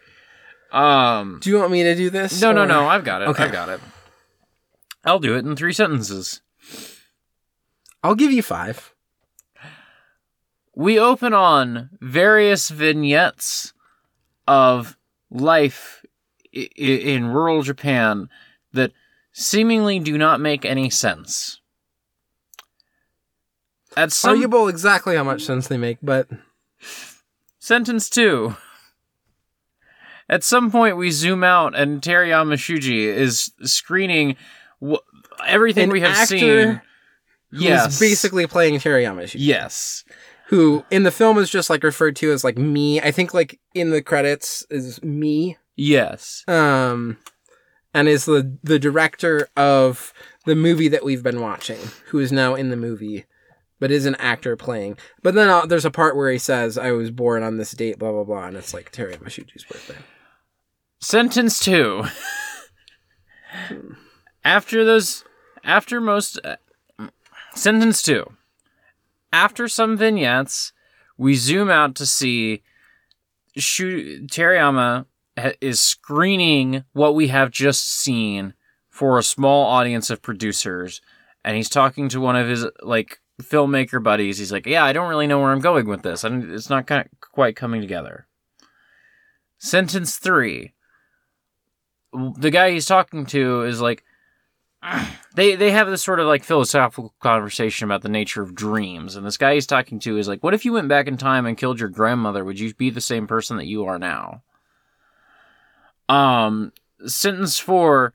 [0.72, 2.40] Um, Do you want me to do this?
[2.40, 3.28] no, no, no, I've got it.
[3.28, 3.44] Okay.
[3.44, 3.80] I've got it.
[5.04, 6.40] I'll do it in three sentences.
[8.04, 8.92] I'll give you five.
[10.76, 13.72] we open on various vignettes
[14.46, 14.96] of
[15.30, 16.04] life
[16.54, 18.28] i- in rural Japan
[18.72, 18.92] that
[19.32, 21.60] seemingly do not make any sense.
[23.96, 26.28] At oh, some Arguable exactly how much sense they make, but
[27.60, 28.56] sentence two.
[30.28, 34.36] At some point, we zoom out, and Terayama Shuji is screening
[34.84, 34.96] wh-
[35.46, 36.80] everything An we have actor seen.
[37.60, 39.36] Yes, basically playing Terayama Shuji.
[39.38, 40.04] yes.
[40.48, 43.00] who in the film is just like referred to as like me.
[43.00, 45.56] I think like in the credits is me.
[45.76, 46.44] Yes.
[46.48, 47.18] Um
[47.94, 50.12] and is the the director of
[50.44, 53.24] the movie that we've been watching, who is now in the movie,
[53.80, 54.98] but is an actor playing.
[55.22, 57.98] But then uh, there's a part where he says, "I was born on this date,"
[57.98, 59.96] blah blah blah, and it's like Terayama Shuji's birthday.
[61.00, 62.04] Sentence two.
[64.44, 65.24] after those,
[65.62, 66.56] after most, uh,
[67.54, 68.32] sentence two.
[69.32, 70.72] After some vignettes,
[71.16, 72.62] we zoom out to see
[73.56, 75.06] Shu- Terayama
[75.60, 78.54] is screening what we have just seen
[78.88, 81.00] for a small audience of producers,
[81.44, 84.38] and he's talking to one of his like filmmaker buddies.
[84.38, 86.24] He's like, "Yeah, I don't really know where I'm going with this.
[86.24, 88.26] It's not kind of quite coming together."
[89.58, 90.74] Sentence three
[92.36, 94.04] the guy he's talking to is like
[95.34, 99.26] they they have this sort of like philosophical conversation about the nature of dreams and
[99.26, 101.56] this guy he's talking to is like what if you went back in time and
[101.56, 102.44] killed your grandmother?
[102.44, 104.42] Would you be the same person that you are now?
[106.08, 106.72] Um
[107.06, 108.12] sentence 4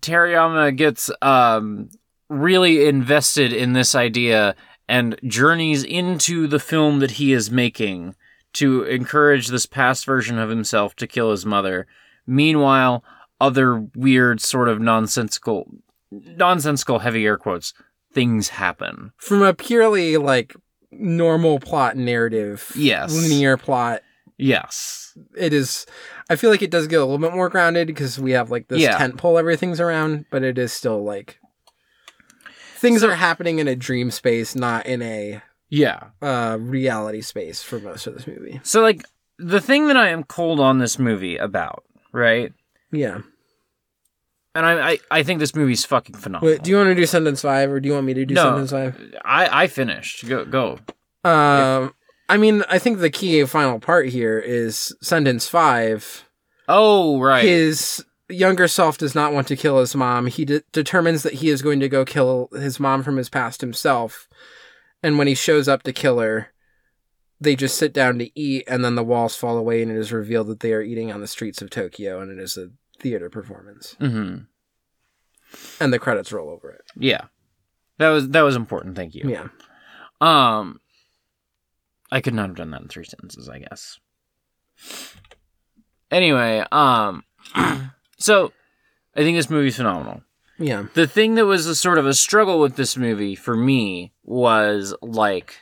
[0.00, 1.90] Terayama gets um
[2.28, 4.54] really invested in this idea
[4.88, 8.14] and journeys into the film that he is making
[8.54, 11.86] to encourage this past version of himself to kill his mother.
[12.26, 13.04] Meanwhile
[13.40, 15.68] other weird sort of nonsensical
[16.36, 17.72] nonsensical heavy air quotes
[18.12, 20.54] things happen From a purely like
[20.92, 23.12] normal plot narrative, Yes.
[23.12, 24.02] linear plot,
[24.38, 25.00] yes
[25.36, 25.86] it is.
[26.28, 28.66] I feel like it does get a little bit more grounded because we have like
[28.68, 28.98] this Yeah.
[28.98, 31.38] tent pole everything's around, but it is still like
[32.76, 37.78] things are happening in a dream space, not in a yeah uh, reality space for
[37.80, 38.60] most of this movie.
[38.62, 39.04] so like
[39.38, 41.82] the thing that i am cold on this movie about
[42.12, 42.52] right
[42.92, 43.22] Yeah.
[44.54, 47.06] And i i, I think this movie's fucking phenomenal Wait, do you want to do
[47.06, 48.42] sentence five or do you want me to do No.
[48.44, 49.14] sentence five?
[49.24, 50.78] i i finished go go
[51.24, 51.94] Um,
[52.28, 56.24] I mean, I think the key final part here is sentence five.
[56.68, 60.26] oh right His younger self does not want to kill his mom.
[60.26, 63.60] He de- determines that he is going to go kill his mom from his past
[63.60, 64.26] himself.
[65.02, 66.48] And when he shows up to kill her,
[67.38, 70.10] they just sit down to eat, and then the walls fall away, and it is
[70.12, 72.70] revealed that they are eating on the streets of Tokyo, and it is a
[73.04, 74.38] theater performance, hmm
[75.78, 76.82] and the credits roll over it.
[76.96, 77.26] Yeah.
[77.98, 78.96] That was that was important.
[78.96, 79.22] Thank you.
[79.30, 79.46] Yeah,
[80.20, 80.80] Um,
[82.10, 84.00] I could not have done that in three sentences, I guess.
[86.10, 87.22] Anyway, um,
[88.18, 88.52] so
[89.16, 90.22] I think this movie's phenomenal.
[90.58, 94.12] yeah, The thing that was a sort of a struggle with this movie for me
[94.24, 95.54] was like,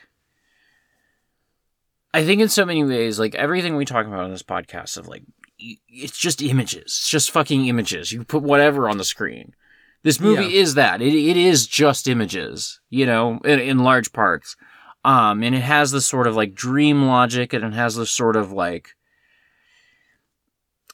[2.15, 5.07] I think in so many ways, like everything we talk about on this podcast of
[5.09, 5.23] like,
[5.89, 6.83] it's just images.
[6.83, 8.13] It's just fucking images.
[8.13, 9.55] You put whatever on the screen.
[10.03, 10.61] This movie Yeah.
[10.63, 11.01] is that.
[11.01, 14.57] It, it is just images, you know, in, in large parts.
[15.05, 18.37] Um, and it has this sort of like dream logic and it has this sort
[18.37, 18.91] of like,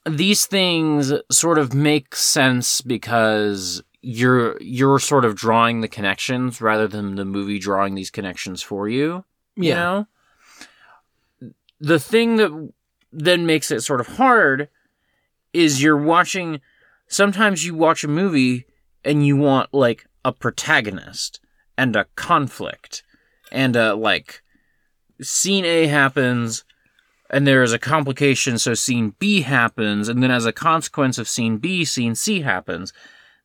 [0.07, 6.87] these things sort of make sense because you're you're sort of drawing the connections rather
[6.89, 9.25] than the movie drawing these connections for you.
[9.57, 10.07] You yeah, know?
[11.81, 12.73] The thing that
[13.13, 14.69] then makes it sort of hard
[15.53, 16.61] is you're watching
[17.07, 18.67] sometimes you watch a movie
[19.05, 21.41] and you want like a protagonist
[21.77, 23.03] and a conflict
[23.51, 24.43] and a like
[25.21, 26.65] scene A happens
[27.31, 31.29] and there is a complication so scene B happens and then as a consequence of
[31.29, 32.93] scene B scene C happens.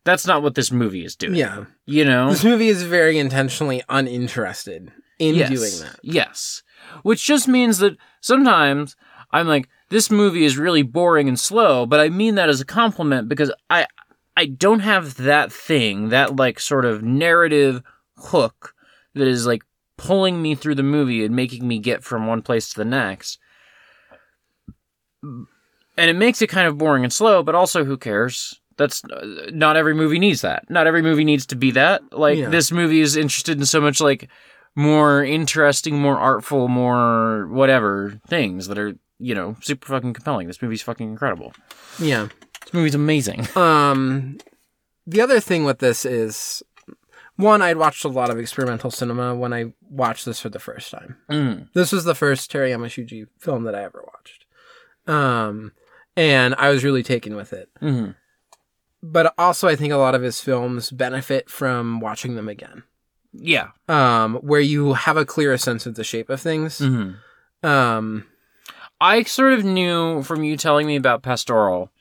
[0.06, 1.36] That's not what this movie is doing.
[1.36, 1.66] yeah.
[1.86, 2.30] You know?
[2.30, 5.50] This movie is very intentionally uninterested in yes.
[5.50, 6.00] doing that.
[6.04, 6.62] Yes.
[7.04, 8.98] Which just means that sometimes
[9.34, 12.66] I'm like, this movie is really boring and slow, but I mean that as a
[12.66, 13.88] compliment because I
[14.38, 17.82] I don't have that thing, that like sort of narrative
[18.18, 18.74] hook
[19.16, 19.64] that is like
[19.98, 23.40] pulling me through the movie and making me get from one place to the next.
[25.24, 28.60] And it makes it kind of boring and slow, but also who cares?
[28.78, 30.70] That's uh, not every movie needs that.
[30.70, 32.02] Not every movie needs to be that.
[32.12, 32.50] Like Yeah.
[32.50, 34.30] this movie is interested in so much like
[34.76, 40.48] more interesting, more artful, more whatever things that are, you know, super fucking compelling.
[40.48, 41.54] This movie's fucking incredible.
[42.00, 42.28] Yeah.
[42.64, 43.48] This movie's amazing.
[43.56, 44.38] Um,
[45.06, 46.64] the other thing with this is,
[47.36, 50.92] one, I'd watched a lot of experimental cinema when I watched this for the first
[50.92, 51.18] time.
[51.30, 51.68] Mm.
[51.74, 54.46] This was the first Terayama Shuji film that I ever watched.
[55.08, 55.74] Um,
[56.16, 57.70] and I was really taken with it.
[57.80, 58.12] hmm
[59.02, 62.84] But also, I think a lot of his films benefit from watching them again,
[63.34, 63.70] Yeah.
[63.90, 66.80] um, where you have a clearer sense of the shape of things.
[66.80, 67.12] hmm
[67.62, 68.26] Um,
[69.04, 71.92] I sort of knew from you telling me about Pastoral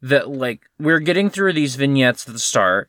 [0.00, 2.88] that like we're getting through these vignettes at the start,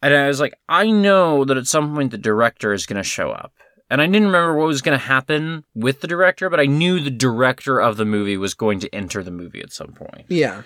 [0.00, 3.02] and I was like, I know that at some point the director is going to
[3.02, 3.52] show up.
[3.90, 7.00] And I didn't remember what was going to happen with the director, but I knew
[7.00, 10.26] the director of the movie was going to enter the movie at some point.
[10.28, 10.62] yeah.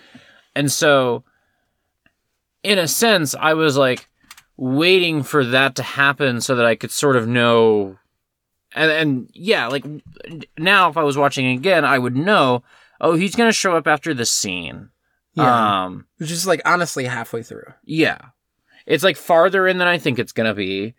[0.55, 1.25] And so,
[2.63, 4.07] in a sense, I was like
[4.59, 7.97] waiting for that to happen so that I could sort of know.
[8.74, 9.85] And, and yeah, like
[10.59, 12.62] now, if I was watching it again, I would know.
[13.01, 14.90] Oh, he's gonna show up after the scene.
[15.35, 15.85] Yeah.
[15.85, 17.73] Um, Which is like honestly halfway through.
[17.85, 18.19] yeah,
[18.86, 20.94] it's like farther in than I think it's gonna be.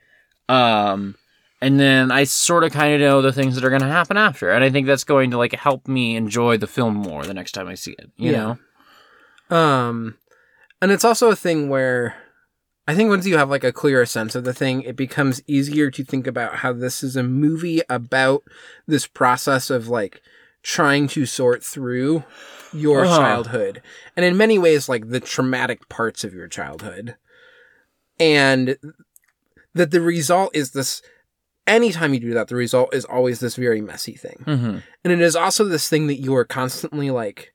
[0.49, 1.15] Um,
[1.61, 4.51] and then I sort of kind of know the things that are gonna happen after,
[4.51, 7.53] and I think that's going to like help me enjoy the film more the next
[7.53, 8.11] time I see it.
[8.17, 8.55] You Yeah.
[9.49, 9.57] know?
[9.57, 10.17] Um,
[10.81, 12.15] and it's also a thing where
[12.87, 15.89] I think once you have like a clearer sense of the thing, it becomes easier
[15.91, 18.43] to think about how this is a movie about
[18.87, 20.21] this process of like
[20.63, 22.23] trying to sort through
[22.73, 23.17] your Uh-huh.
[23.17, 23.81] childhood.
[24.17, 27.15] And in many ways, like the traumatic parts of your childhood.
[28.19, 28.77] And
[29.73, 31.01] that the result is this
[31.65, 34.43] anytime you do that, the result is always this very messy thing.
[34.45, 34.77] Mm-hmm.
[35.03, 37.53] And it is also this thing that you are constantly like,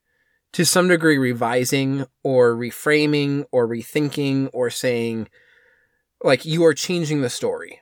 [0.53, 5.27] to some degree, revising or reframing or rethinking or saying,
[6.23, 7.81] like, you are changing the story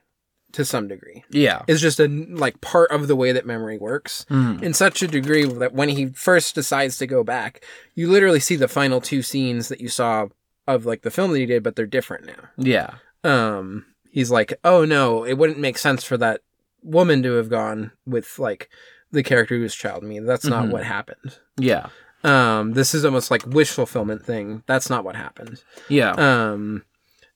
[0.54, 1.24] to some degree.
[1.30, 1.62] Yeah.
[1.68, 4.62] It's just a like part of the way that memory works Mhm.
[4.64, 7.64] in such a degree that when he first decides to go back,
[7.96, 10.28] you literally see the final two scenes that you saw
[10.66, 12.50] of like the film that he did, but they're different now.
[12.58, 12.96] Yeah.
[13.24, 16.42] Um, he's like, oh no, it wouldn't make sense for that
[16.82, 18.70] woman to have gone with like
[19.12, 20.20] the character who's child me.
[20.20, 20.72] That's not Mhm.
[20.72, 21.38] what happened.
[21.58, 21.88] Yeah.
[22.24, 24.64] Um, this is almost like wish fulfillment thing.
[24.66, 25.62] That's not what happened.
[25.90, 26.12] Yeah.
[26.12, 26.84] Um,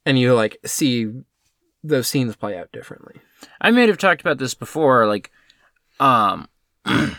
[0.05, 1.11] and you like see
[1.83, 3.15] those scenes play out differently.
[3.59, 5.07] I may have talked about this before.
[5.07, 5.31] Like,
[5.99, 6.47] um,
[6.85, 7.15] I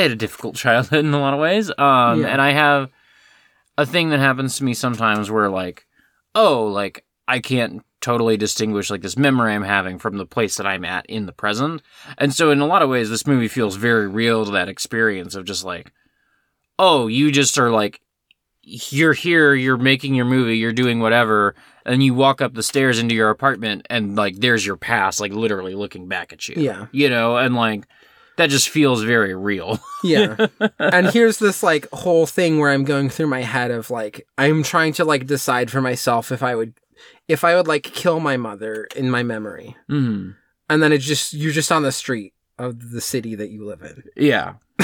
[0.00, 1.70] had a difficult childhood in a lot of ways.
[1.78, 2.28] Um, Yeah.
[2.28, 2.90] and I have
[3.78, 5.86] a thing that happens to me sometimes where, like,
[6.34, 10.66] oh, like, I can't totally distinguish, like, this memory I'm having from the place that
[10.66, 11.82] I'm at in the present.
[12.18, 15.34] And so, in a lot of ways, this movie feels very real to that experience
[15.34, 15.92] of just like,
[16.78, 18.00] oh, you just are like,
[18.62, 21.54] you're here, you're making your movie, you're doing whatever,
[21.84, 25.32] and you walk up the stairs into your apartment, and like there's your past, like
[25.32, 26.54] literally looking back at you.
[26.56, 26.86] Yeah.
[26.92, 27.86] You know, and like
[28.36, 29.78] that just feels very real.
[30.04, 30.48] Yeah.
[30.80, 34.64] and here's this like whole thing where I'm going through my head of like I'm
[34.64, 36.74] trying to like decide for myself if I would
[37.28, 39.76] if I would like kill my mother in my memory.
[39.88, 40.34] mm.
[40.68, 43.82] And then it's just you're just on the street of the city that you live
[43.82, 44.02] in.
[44.16, 44.54] Yeah.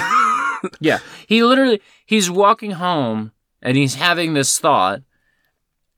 [0.80, 0.98] yeah.
[1.26, 3.32] He literally he's walking home
[3.62, 5.02] and he's having this thought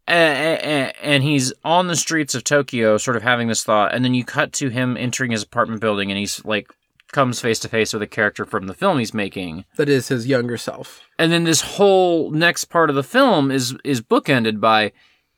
[0.07, 4.15] and, and he's on the streets of Tokyo sort of having this thought and then
[4.15, 6.71] you cut to him entering his apartment building and he's like
[7.13, 9.65] comes face to face with a character from the film he's making.
[9.77, 11.03] That is his younger self.
[11.19, 14.93] And then this whole next part of the film is is bookended by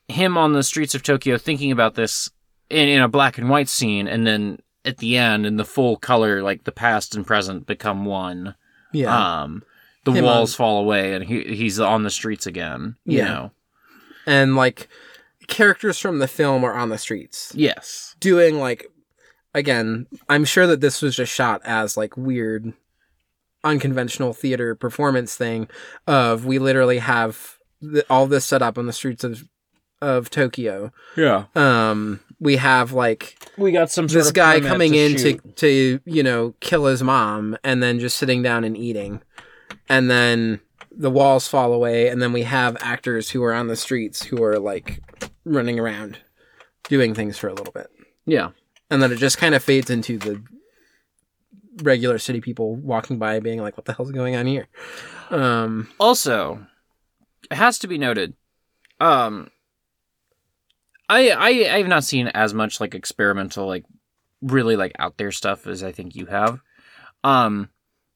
[0.08, 2.30] him on the streets of Tokyo thinking about this
[2.70, 5.96] in, in a black and white scene and then at the end in the full
[5.96, 8.54] color like the past and present become one
[8.92, 9.42] Yeah.
[9.42, 9.62] um
[10.04, 13.24] the Him walls on- fall away and he he's on the streets again you Yeah.
[13.26, 13.50] know.
[14.26, 14.88] And like
[15.48, 17.52] characters from the film are on the streets.
[17.54, 18.14] Yes.
[18.20, 18.86] Doing like
[19.54, 22.72] again i'm sure that this was just shot as like weird
[23.64, 25.68] unconventional theater performance thing
[26.06, 29.44] of we literally have th- all this set up on the streets of
[30.00, 30.90] of tokyo.
[31.16, 31.44] Yeah.
[31.54, 36.00] Um we have like we got some sort this guy coming to in to to
[36.04, 39.22] you know kill his mom and then just sitting down and eating.
[39.88, 40.60] And then
[40.90, 44.42] the walls fall away and then we have actors who are on the streets who
[44.42, 45.00] are like
[45.44, 46.18] running around
[46.88, 47.88] doing things for a little bit.
[48.26, 48.50] Yeah.
[48.90, 50.42] And then it just kind of fades into the
[51.82, 54.66] regular city people walking by being like what the hell's going on here?
[55.30, 56.66] Um also
[57.52, 58.34] it has to be noted
[58.98, 59.48] um
[61.12, 63.84] i i i've not seen as much like experimental like
[64.40, 66.60] really like out there stuff as i think you have.
[67.24, 67.68] Um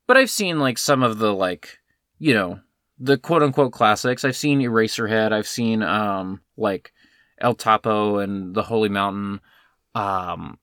[0.07, 1.79] but i've seen like some of the like
[2.19, 2.61] you know
[2.99, 4.25] the quote unquote classics.
[4.25, 5.33] I've seen eraserhead.
[5.33, 6.93] I've seen um like
[7.39, 9.41] el topo and the holy mountain.
[9.95, 10.59] Um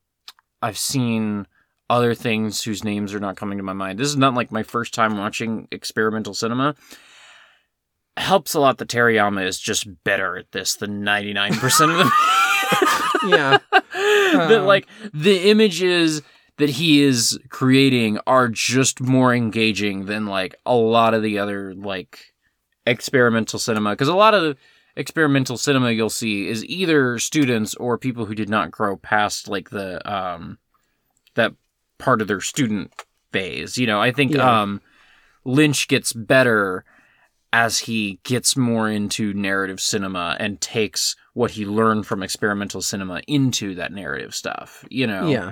[0.62, 1.48] i've seen
[1.90, 4.00] other things whose names are not coming to my mind.
[4.00, 6.76] This is not like my first time watching experimental cinema
[8.18, 12.12] helps a lot that Terayama is just better at this than 99% of them.
[13.30, 16.22] yeah that Um, like the images
[16.58, 21.74] that he is creating are just more engaging than like a lot of the other
[21.74, 22.34] like
[22.86, 24.58] experimental cinema because a lot of the
[24.96, 29.70] experimental cinema you'll see is either students or people who did not grow past like
[29.72, 30.58] the um
[31.36, 31.54] that
[31.98, 32.92] part of their student
[33.32, 34.62] phase you know i think Yeah.
[34.62, 34.82] um
[35.46, 36.84] lynch gets better
[37.54, 43.22] as he gets more into narrative cinema and takes what he learned from experimental cinema
[43.28, 45.28] into that narrative stuff you know?
[45.30, 45.52] Yeah.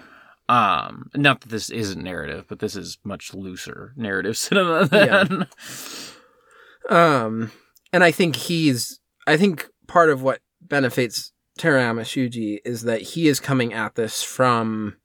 [0.50, 5.48] Um not that this isn't narrative but this is much looser narrative cinema than
[6.90, 7.52] Um,
[7.94, 13.28] and I think he's, I think part of what benefits Terayama Shuji is that he
[13.28, 14.98] is coming at this from,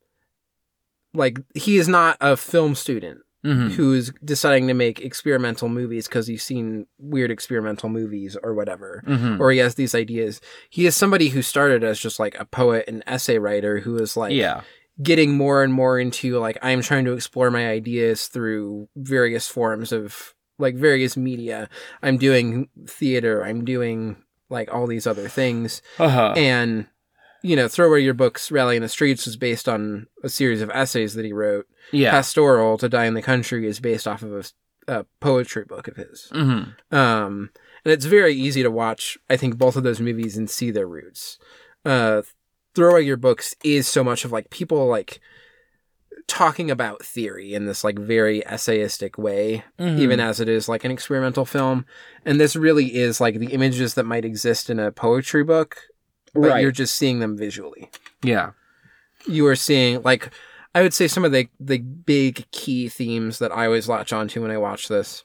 [1.12, 3.70] like, he is not a film student Mhm.
[3.72, 9.02] who's deciding to make experimental movies because he's seen weird experimental movies or whatever.
[9.06, 9.38] Mhm.
[9.40, 10.40] Or he has these ideas.
[10.68, 14.16] He is somebody who started as just like a poet and essay writer who is
[14.16, 14.62] like yeah
[15.02, 19.92] getting more and more into like I'm trying to explore my ideas through various forms
[19.92, 21.68] of like various media.
[22.02, 24.16] I'm doing theater, I'm doing
[24.48, 25.82] like all these other things.
[25.98, 26.86] uh-huh And
[27.46, 30.60] you know, Throw Away Your Books, Rally in the Streets was based on a series
[30.62, 31.66] of essays that he wrote.
[31.92, 34.44] yeah Pastoral, To Die in the Country is based off of a,
[34.98, 36.28] a poetry book of his.
[36.32, 37.50] hmm Um,
[37.84, 40.88] and it's very easy to watch, I think, both of those movies and see their
[40.88, 41.38] roots.
[41.84, 42.22] Uh,
[42.74, 45.20] Throw Away Your Books is so much of like people like
[46.26, 50.00] talking about theory in this like very essayistic way, Mm-hmm.
[50.00, 51.86] even as it is like an experimental film.
[52.24, 55.76] And this really is like the images that might exist in a poetry book,
[56.40, 56.62] but Right.
[56.62, 57.90] you're just seeing them visually.
[58.22, 58.50] yeah
[59.26, 60.30] You are seeing like
[60.74, 64.42] I would say some of the the big key themes that I always latch onto
[64.42, 65.24] when I watch this.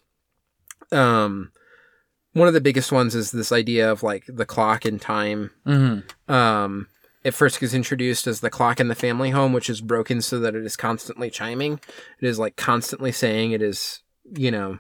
[0.91, 1.51] Um,
[2.33, 5.51] one of the biggest ones is this idea of like the clock and time.
[5.65, 5.99] hmm
[6.31, 6.88] Um,
[7.23, 10.39] it first gets introduced as the clock in the family home, which is broken so
[10.39, 11.79] that it is constantly chiming.
[12.21, 14.01] It is like constantly saying it is,
[14.35, 14.79] you know,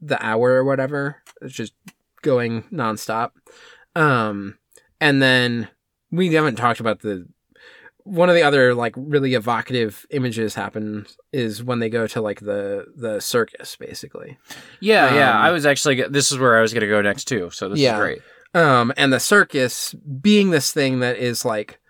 [0.00, 1.22] the hour or whatever.
[1.42, 1.74] It's just
[2.22, 3.30] going nonstop.
[3.94, 4.58] Um,
[5.00, 5.68] and then
[6.10, 7.26] we haven't talked about the
[8.04, 12.40] one of the other like really evocative images happens is when they go to like
[12.40, 14.36] the the circus basically.
[14.80, 17.48] yeah yeah Um, i was actually this is where i was gonna go next too
[17.50, 17.94] so this Yeah.
[17.94, 18.22] is great
[18.54, 21.80] Um, and the circus being this thing that is like,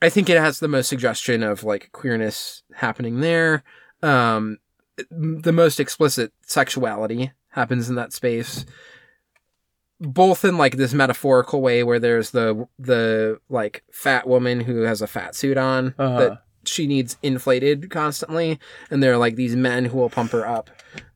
[0.00, 3.64] I think it has the most suggestion of like queerness happening there.
[4.00, 4.58] Um,
[5.10, 8.64] the most explicit sexuality happens in that space,
[10.00, 15.00] both in like this metaphorical way where there's the the like fat woman who has
[15.02, 16.18] a fat suit on Uh-huh.
[16.18, 18.58] that she needs inflated constantly,
[18.90, 20.68] and there are like these men who will pump her up,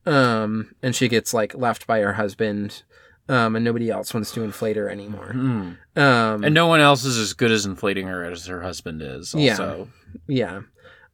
[0.05, 2.83] um, and she gets like left by her husband,
[3.29, 5.31] um, and nobody else wants to inflate her anymore.
[5.33, 9.33] Um, And no one else is as good as inflating her as her husband is.
[9.35, 9.51] Yeah.
[9.51, 9.89] Also.
[10.27, 10.61] Yeah.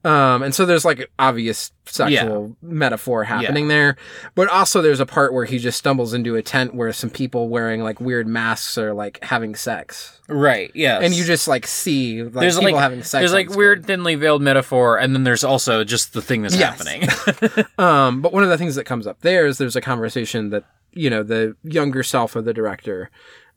[0.07, 3.97] Um, and so there's like obvious sexual metaphor happening there,
[4.35, 7.49] but also there's a part where he just stumbles into a tent where some people
[7.49, 10.71] wearing like weird masks are like having sex, Right.
[10.73, 10.99] Yeah.
[11.01, 13.21] and you just like see like there's people like having sex.
[13.21, 13.57] there's like screen.
[13.57, 16.77] weird thinly veiled metaphor, and then there's also just the thing that's Yes.
[16.77, 17.65] happening.
[17.79, 20.63] Um, but one of the things that comes up there is there's a conversation that
[20.93, 23.09] you know the younger self of the director,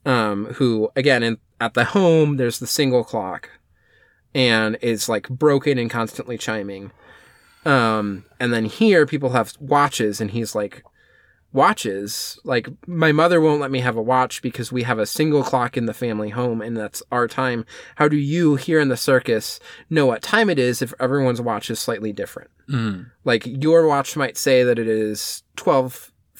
[0.05, 3.49] um, who again in at the home there's the single clock,
[4.33, 6.91] and it's like broken and constantly chiming,
[7.65, 10.83] um, and then here people have watches, and he's like,
[11.53, 12.39] watches?
[12.43, 15.77] Like my mother won't let me have a watch because we have a single clock
[15.77, 17.65] in the family home and that's our time.
[17.95, 19.59] How do you here in the circus
[19.89, 22.49] know what time it is if everyone's watch is slightly different?
[22.69, 23.11] Mm.
[23.25, 25.43] like your watch might say that it is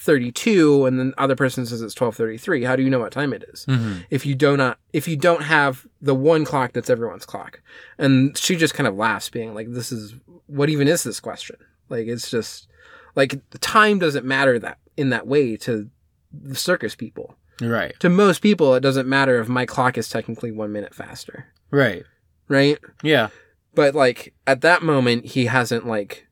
[0.04, 3.44] 1232 and then other person says it's 1233 how do you know what time it
[3.52, 4.04] is Mhm.
[4.10, 7.60] if you do not if you don't have the one clock that's everyone's clock
[7.98, 10.14] and she just kind of laughs being like this is
[10.46, 11.56] what even is this question
[11.88, 12.68] like it's just
[13.14, 15.88] like the time doesn't matter that in that way to
[16.32, 17.94] the circus people Right.
[18.00, 22.04] to most people it doesn't matter if my clock is technically one minute faster Right.
[22.48, 23.28] right Yeah.
[23.74, 26.26] but like at that moment he hasn't like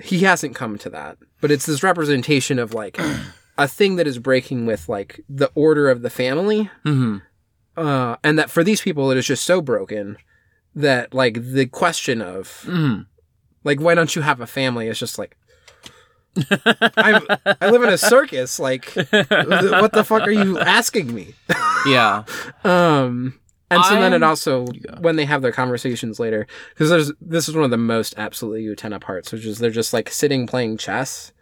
[0.00, 2.98] he hasn't come to that but it's this representation of like
[3.56, 7.18] a thing that is breaking with like the order of the family hmm
[7.76, 10.16] uh and that for these people it is just so broken
[10.74, 13.00] that like the question of hmm
[13.64, 15.36] like why don't you have a family is just like
[16.96, 17.26] I'm,
[17.60, 18.60] I live in a circus.
[18.60, 21.34] Like, what the fuck are you asking me?
[21.86, 22.24] Yeah.
[22.64, 24.66] Um, and so then it also
[25.00, 28.64] when they have their conversations later, because there's this is one of the most absolutely
[28.64, 31.32] Utena parts, which is they're just like sitting playing chess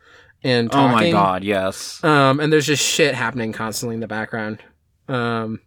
[0.42, 1.44] and Oh my god.
[1.44, 2.02] Yes.
[2.04, 4.60] Um, and there's just shit happening constantly in the background,
[5.08, 5.60] um,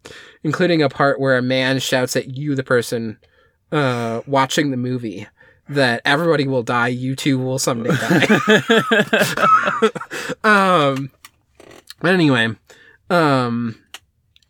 [0.44, 3.18] including a part where a man shouts at you, the person
[3.72, 5.28] uh, watching the movie,
[5.70, 6.88] that everybody will die.
[6.88, 8.26] You too will someday die.
[10.44, 11.12] um,
[12.02, 12.50] but anyway,
[13.10, 13.76] um,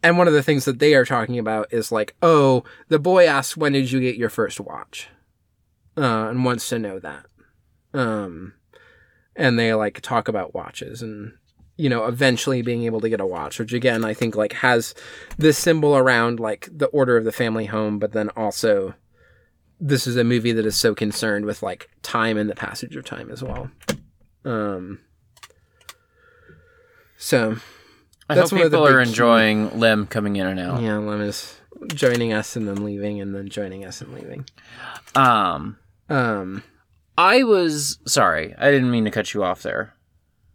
[0.04, 3.26] and one of the things that they are talking about is like, oh, the boy
[3.26, 5.10] asks, when did you get your first watch?
[5.98, 7.26] Uh, and wants to know that.
[7.94, 8.54] Um,
[9.36, 11.34] and they like talk about watches and
[11.78, 14.94] you know eventually being able to get a watch which again i think like has
[15.38, 18.94] this symbol around like the order of the family home but then also
[19.80, 23.06] this is a movie that is so concerned with like time and the passage of
[23.06, 23.72] time as well
[24.44, 25.00] um
[27.18, 27.56] so
[28.30, 30.60] I That's hope one of the people are big key- enjoying Lem coming in and
[30.60, 30.82] out.
[30.82, 31.56] yeah lem is
[31.88, 34.46] joining us and then leaving and then joining us and leaving
[35.16, 35.78] Um,
[36.10, 36.64] um
[37.18, 38.56] I was sorry.
[38.58, 39.94] I didn't mean to cut you off there.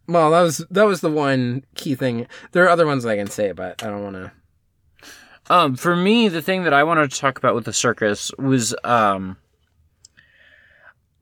[0.06, 3.26] well that was that was the one key thing there are other ones i can
[3.28, 4.32] say but i don't want to
[5.50, 8.74] Um, for me, the thing that I wanted to talk about with the circus was
[8.82, 9.36] um,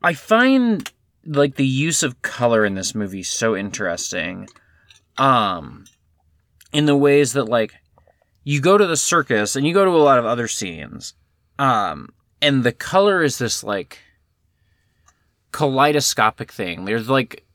[0.01, 0.89] I find
[1.25, 4.47] like the use of color in this movie so interesting.
[5.17, 5.83] Um,
[6.73, 7.73] in the ways that like
[8.43, 11.13] you go to the circus and you go to a lot of other scenes,
[11.59, 12.09] um,
[12.41, 13.99] and the color is this like
[15.51, 16.85] kaleidoscopic thing.
[16.85, 17.45] There's like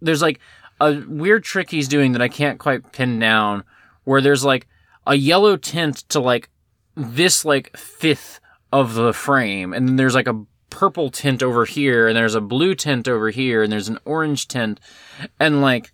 [0.00, 0.38] there's like
[0.80, 3.64] a weird trick he's doing that I can't quite pin down
[4.04, 4.68] where there's like
[5.06, 6.50] a yellow tint to like
[6.94, 8.40] this like fifth
[8.72, 12.40] of the frame and then there's like a purple tint over here and there's a
[12.40, 14.78] blue tint over here and there's an orange tint
[15.40, 15.90] and like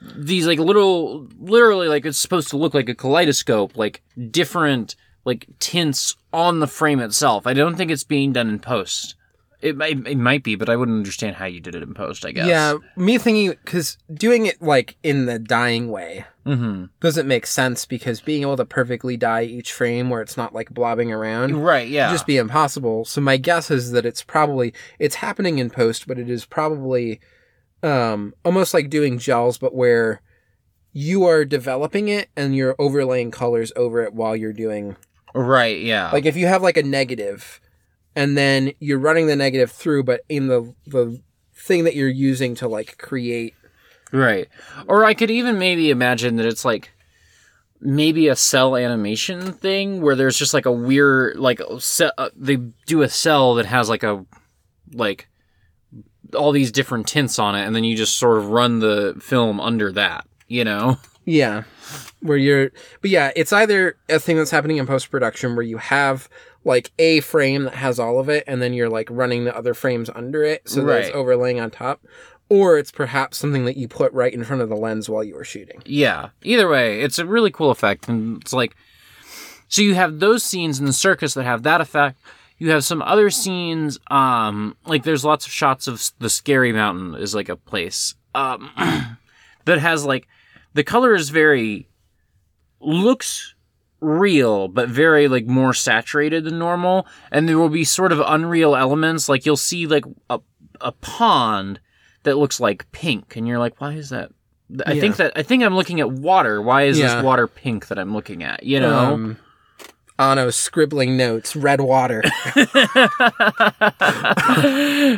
[0.00, 4.94] these like little literally like it's supposed to look like a kaleidoscope like different
[5.24, 9.14] like tints on the frame itself i don't think it's being done in post
[9.62, 12.26] it, might it might be but i wouldn't understand how you did it in post
[12.26, 16.84] i guess Yeah, me thinking because doing it like in the dying way mm-hmm.
[17.00, 20.70] doesn't make sense because being able to perfectly dye each frame where it's not like
[20.70, 23.04] blobbing around right yeah just be impossible.
[23.04, 27.20] So my guess is that it's probably it's happening in post, but it is probably
[27.86, 30.20] um almost like doing gels, but where
[30.92, 34.96] you are developing it and you're overlaying colors over it while you're doing
[35.34, 37.60] right yeah like if you have like a negative
[38.14, 41.20] and then you're running the negative through, but in the the
[41.54, 43.54] thing that you're using to like create
[44.12, 44.48] Right.
[44.86, 46.92] Or I could even maybe imagine that it's like
[47.80, 52.56] maybe a cell animation thing where there's just like a weird like ce- uh, they
[52.86, 54.24] do a cell that has like a
[54.92, 55.28] like
[56.34, 59.60] all these different tints on it and then you just sort of run the film
[59.60, 60.98] under that, you know.
[61.24, 61.64] Yeah.
[62.20, 62.70] Where you're,
[63.00, 66.28] but yeah, it's either a thing that's happening in post production where you have
[66.64, 69.74] like a frame that has all of it and then you're like running the other
[69.74, 72.00] frames under it so that it's overlaying on top
[72.48, 75.34] or it's perhaps something that you put right in front of the lens while you
[75.34, 76.30] were shooting Yeah.
[76.42, 78.08] Either way, it's a really cool effect.
[78.08, 78.76] And it's like,
[79.68, 82.20] so you have those scenes in the circus that have that effect.
[82.58, 87.14] You have some other scenes, um, like there's lots of shots of the Scary Mountain
[87.16, 88.70] is like a place, um,
[89.66, 90.26] that has like,
[90.72, 91.88] the color is very,
[92.80, 93.54] looks
[94.00, 97.06] real, but very like more saturated than normal.
[97.30, 99.28] And there will be sort of unreal elements.
[99.28, 100.40] Like you'll see like a,
[100.80, 101.80] a pond
[102.24, 103.36] that looks like pink.
[103.36, 104.30] And you're like, why is that?
[104.86, 105.00] I Yeah.
[105.00, 106.60] think that I think I'm looking at water.
[106.60, 107.16] Why is Yeah.
[107.16, 108.64] this water pink that I'm looking at?
[108.64, 109.36] You know, um
[110.18, 112.22] Ano scribbling notes red water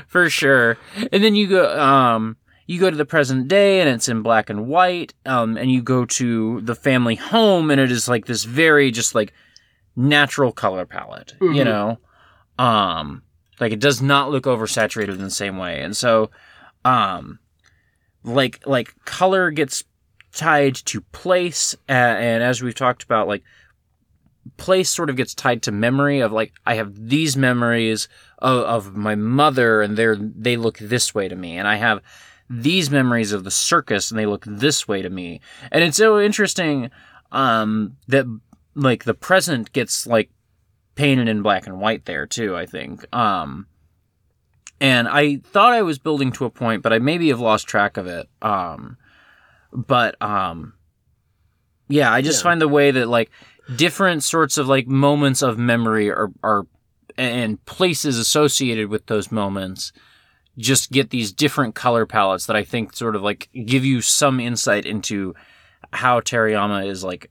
[0.09, 0.77] for sure.
[1.13, 4.51] And then you go, um, you go to the present day, and it's in black
[4.51, 5.15] and white.
[5.25, 9.15] Um, and you go to the family home, and it is like this very just
[9.15, 9.33] like
[9.97, 11.35] natural color palette.
[11.41, 11.65] You Mhm.
[11.65, 11.99] know,
[12.59, 13.23] um,
[13.61, 15.81] like it does not look oversaturated in the same way.
[15.81, 16.31] And so,
[16.85, 17.39] um,
[18.25, 19.85] like like color gets
[20.35, 23.43] tied to place, uh, and as we've talked about, like
[24.57, 28.09] place sort of gets tied to memory of like I have these memories
[28.39, 31.57] of, of my mother and they're they look this way to me.
[31.59, 32.01] And I have
[32.51, 35.41] these memories of the circus and they look this way to me.
[35.71, 36.91] And it's so interesting
[37.31, 38.25] um that
[38.75, 40.31] like the present gets like
[40.95, 43.05] painted in black and white there too I think.
[43.15, 43.67] Um
[44.81, 47.97] and I thought I was building to a point but I maybe have lost track
[47.97, 48.29] of it.
[48.41, 48.97] Um
[49.73, 50.73] but um
[51.89, 52.45] yeah I just Yeah.
[52.51, 53.31] find the way that like
[53.77, 56.67] different sorts of like moments of memory are are
[57.17, 59.93] and places associated with those moments
[60.57, 64.41] just get these different color palettes that I think sort of like give you some
[64.41, 65.35] insight into
[65.93, 67.31] how Terayama is like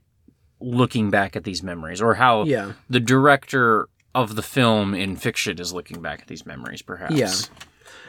[0.60, 5.60] looking back at these memories or how yeah the director of the film in fiction
[5.60, 7.14] is looking back at these memories perhaps.
[7.14, 7.32] Yeah.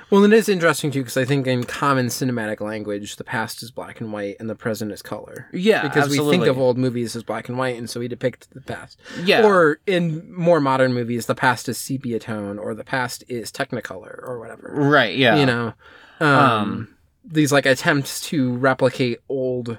[0.10, 3.70] Well, it is interesting too because I think in common cinematic language, the past is
[3.70, 5.48] black and white and the present is color.
[5.54, 6.38] Yeah, because absolutely.
[6.38, 9.00] we think of old movies as black and white, and so we depict the past.
[9.24, 9.46] Yeah.
[9.46, 14.20] Or in more modern movies, the past is sepia tone, or the past is Technicolor,
[14.24, 14.74] or whatever.
[14.74, 15.36] right, yeah.
[15.36, 15.74] You know,
[16.20, 19.78] um, Um, these like attempts to replicate old,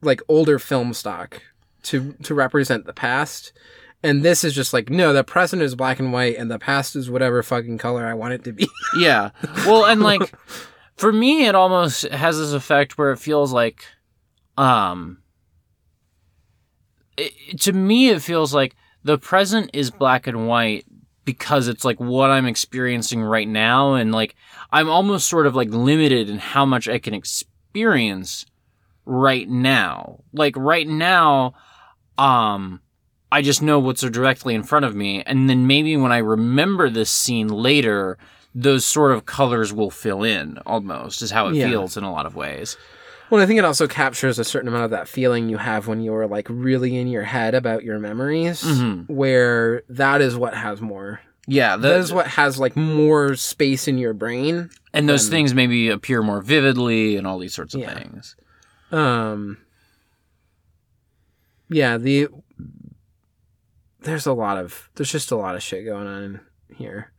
[0.00, 1.42] like older film stock
[1.82, 3.52] to to represent the past.
[4.02, 6.96] And this is just like no, the present is black and white, and the past
[6.96, 8.68] is whatever fucking color I want it to be.
[8.98, 9.30] Yeah.
[9.66, 10.32] Well, and like
[11.00, 13.86] for me it almost has this effect where it feels like
[14.58, 15.22] um
[17.16, 20.84] it, to me it feels like the present is black and white
[21.24, 24.34] because it's like what I'm experiencing right now and like
[24.70, 28.44] I'm almost sort of like limited in how much I can experience
[29.06, 30.22] right now.
[30.34, 31.54] Like right now
[32.18, 32.80] um
[33.32, 36.90] I just know what's directly in front of me and then maybe when I remember
[36.90, 38.18] this scene later
[38.54, 41.68] those sort of colors will fill in almost is how it Yeah.
[41.68, 42.76] feels in a lot of ways.
[43.30, 46.00] Well, I think it also captures a certain amount of that feeling you have when
[46.00, 49.08] you're like really in your head about your memories, Mhm.
[49.08, 51.20] where that is what has more.
[51.46, 54.70] Yeah, the, that is what has like more space in your brain.
[54.92, 57.94] and those then- things maybe appear more vividly and all these sorts of Yeah.
[57.94, 58.34] things.
[58.90, 59.58] Um,
[61.68, 62.26] yeah, the
[64.02, 66.40] there's a lot of there's just a lot of shit going on
[66.74, 67.12] here.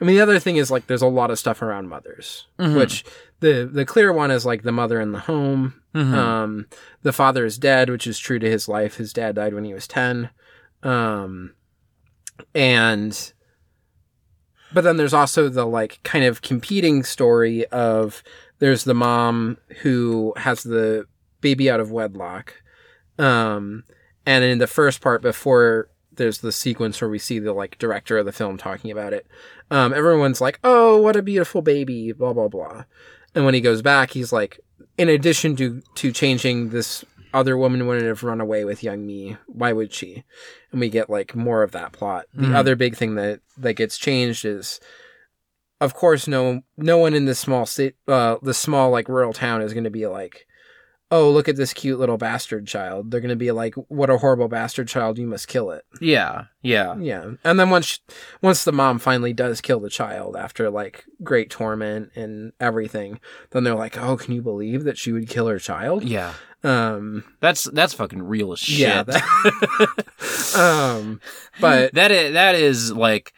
[0.00, 2.76] I mean, the other thing is like there's a lot of stuff around mothers, Mhm.
[2.76, 3.04] which
[3.40, 5.74] the the clear one is like the mother in the home.
[5.94, 6.14] Mhm.
[6.14, 6.66] Um,
[7.02, 8.96] the father is dead, which is true to his life.
[8.96, 10.30] His dad died when he was ten.
[10.82, 11.54] Um,
[12.54, 13.32] and
[14.72, 18.22] but then there's also the like kind of competing story of
[18.60, 21.06] there's the mom who has the
[21.40, 22.54] baby out of wedlock.
[23.18, 23.84] Um,
[24.24, 25.88] and in the first part before
[26.20, 29.26] there's the sequence where we see the like director of the film talking about it.
[29.70, 32.84] Um, everyone's like, "Oh, what a beautiful baby," blah blah blah.
[33.34, 34.60] And when he goes back, he's like,
[34.98, 39.36] in addition to to changing this other woman wouldn't have run away with young me.
[39.46, 40.24] Why would she?
[40.72, 42.26] And we get like more of that plot.
[42.34, 42.54] The Mhm.
[42.54, 44.80] other big thing that that gets changed is,
[45.80, 49.62] of course, no no one in this small state, uh, the small like rural town
[49.62, 50.46] is going to be like,
[51.10, 53.10] oh look at this cute little bastard child.
[53.10, 55.18] They're going to be like, what a horrible bastard child.
[55.18, 55.84] You must kill it.
[56.00, 57.98] Yeah, yeah, Yeah, and then once
[58.42, 63.20] once the mom finally does kill the child after like great torment and everything,
[63.50, 66.34] then they're like, "Oh, can you believe that she would kill her child?" yeah.
[66.62, 68.78] Um, That's that's fucking real as shit.
[68.80, 71.20] yeah, that- um,
[71.60, 73.32] but that is that is like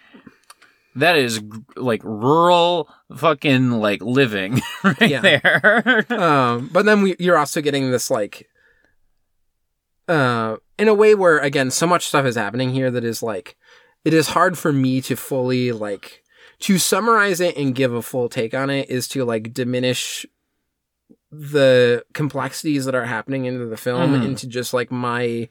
[0.97, 1.41] that is
[1.77, 5.21] like rural fucking like living right Yeah.
[5.21, 6.05] there.
[6.21, 8.49] um, but then we, you're also getting this like,
[10.09, 13.57] uh, in a way where again, so much stuff is happening here that is like
[14.05, 16.23] it is hard for me to fully like
[16.61, 20.27] to summarize it and give a full take on it is to like diminish
[21.31, 24.25] the complexities that are happening into the film Mhm.
[24.25, 25.49] into just like my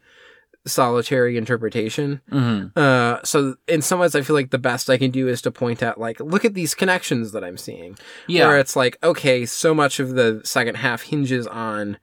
[0.65, 2.21] solitary interpretation.
[2.31, 2.77] Mm-hmm.
[2.77, 5.51] Uh, so in some ways, I feel like the best I can do is to
[5.51, 7.97] point at like, look at these connections that I'm seeing.
[8.27, 8.47] Yeah.
[8.47, 11.97] Where it's like, okay, so much of the second half hinges on,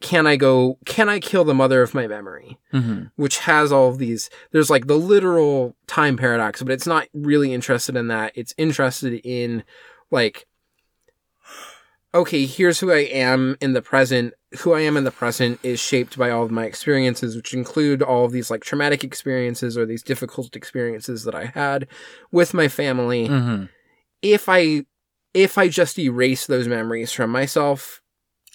[0.00, 0.78] can I go?
[0.86, 2.58] Can I kill the mother of my memory?
[2.72, 3.04] mm-hmm.
[3.16, 4.30] Which has all of these.
[4.50, 8.32] There's like the literal time paradox, but it's not really interested in that.
[8.34, 9.62] It's interested in
[10.10, 10.46] like,
[12.14, 14.34] okay, here's who I am in the present.
[14.58, 18.02] Who I am in the present is shaped by all of my experiences, which include
[18.02, 21.86] all of these like traumatic experiences or these difficult experiences that I had
[22.32, 23.28] with my family.
[23.28, 23.66] Mm-hmm.
[24.22, 24.86] If I,
[25.34, 28.02] if I just erase those memories from myself,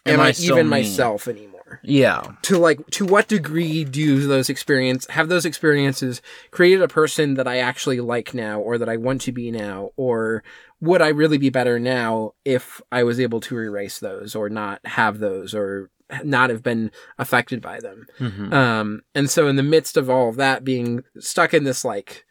[0.05, 0.69] Am am, I I, even me?
[0.69, 1.79] myself anymore?
[1.81, 2.33] Yeah.
[2.43, 7.47] To like, to what degree do those experience have those experiences created a person that
[7.47, 10.43] I actually like now, or that I want to be now, or
[10.85, 14.85] would I really be better now if I was able to erase those, or not
[14.85, 15.89] have those, or
[16.23, 18.07] not have been affected by them?
[18.19, 18.53] Mm-hmm.
[18.53, 22.25] Um, and so in the midst of all of that, being stuck in this like,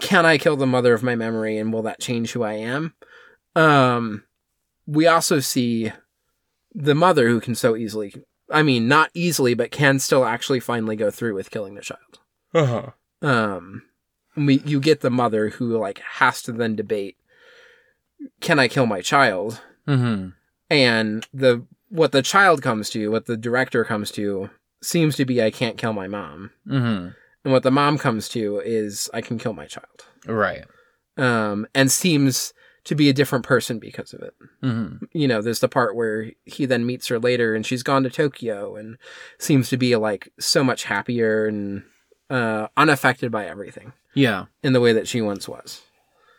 [0.00, 2.94] can I kill the mother of my memory, and will that change who I am?
[3.54, 4.24] Um,
[4.86, 5.92] we also see
[6.74, 8.14] the mother who can so easily,
[8.50, 12.18] I mean, not easily, but can still actually finally go through with killing the child.
[12.54, 12.90] Uh-huh.
[13.20, 13.82] Um,
[14.36, 17.16] we you get the mother who like has to then debate,
[18.40, 19.60] can I kill my child?
[19.86, 20.28] Mm-hmm.
[20.70, 24.48] And the what the child comes to, what the director comes to,
[24.82, 26.50] seems to be I can't kill my mom.
[26.66, 27.08] Mm-hmm.
[27.44, 30.06] And what the mom comes to is I can kill my child.
[30.26, 30.64] Right.
[31.16, 32.54] Um, and seems
[32.84, 34.34] to be a different person because of it.
[34.62, 35.04] Mm-hmm.
[35.12, 38.10] You know, there's the part where he then meets her later and she's gone to
[38.10, 38.96] Tokyo and
[39.38, 41.84] seems to be like so much happier and
[42.30, 44.46] uh, unaffected by everything Yeah.
[44.62, 45.82] in the way that she once was.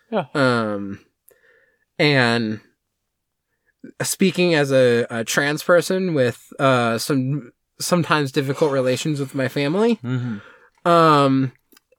[0.09, 0.25] Yeah.
[0.33, 0.99] Um,
[2.03, 2.59] and
[4.01, 9.95] speaking as a, a trans person with uh, some sometimes difficult relations with my family,
[10.03, 10.87] Mm-hmm.
[10.87, 11.51] um,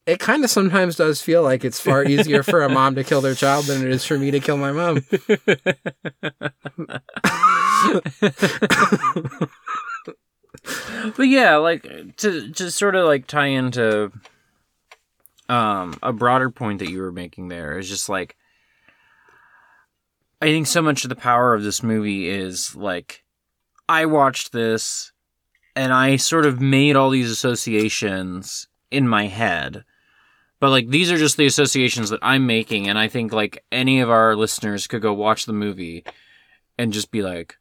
[0.06, 3.22] it kind of sometimes does feel like it's far easier for a mom to kill
[3.22, 5.02] their child than it is for me to kill my mom.
[11.16, 14.12] but yeah, like to to sort of like tie into
[15.48, 18.36] um a broader point that you were making there is just like
[20.44, 23.24] I think so much of the power of this movie is like
[23.88, 25.10] I watched this
[25.74, 29.86] and I sort of made all these associations in my head.
[30.60, 34.02] But like these are just the associations that I'm making and I think like any
[34.02, 36.04] of our listeners could go watch the movie
[36.76, 37.56] and just be like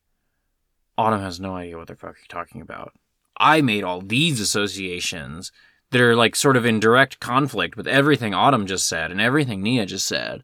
[0.98, 2.92] Autumn has no idea what the fuck you're talking about.
[3.38, 5.54] I made all these associations
[5.92, 9.64] that are like sort of in direct conflict with everything Autumn just said and everything
[9.64, 10.44] Nia just said.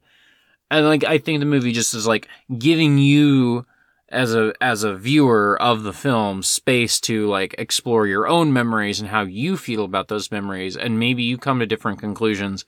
[0.70, 2.28] And like I think the movie just is like
[2.58, 3.66] giving you
[4.08, 9.00] as a as a viewer of the film space to like explore your own memories
[9.00, 12.64] and how you feel about those memories and maybe you come to different conclusions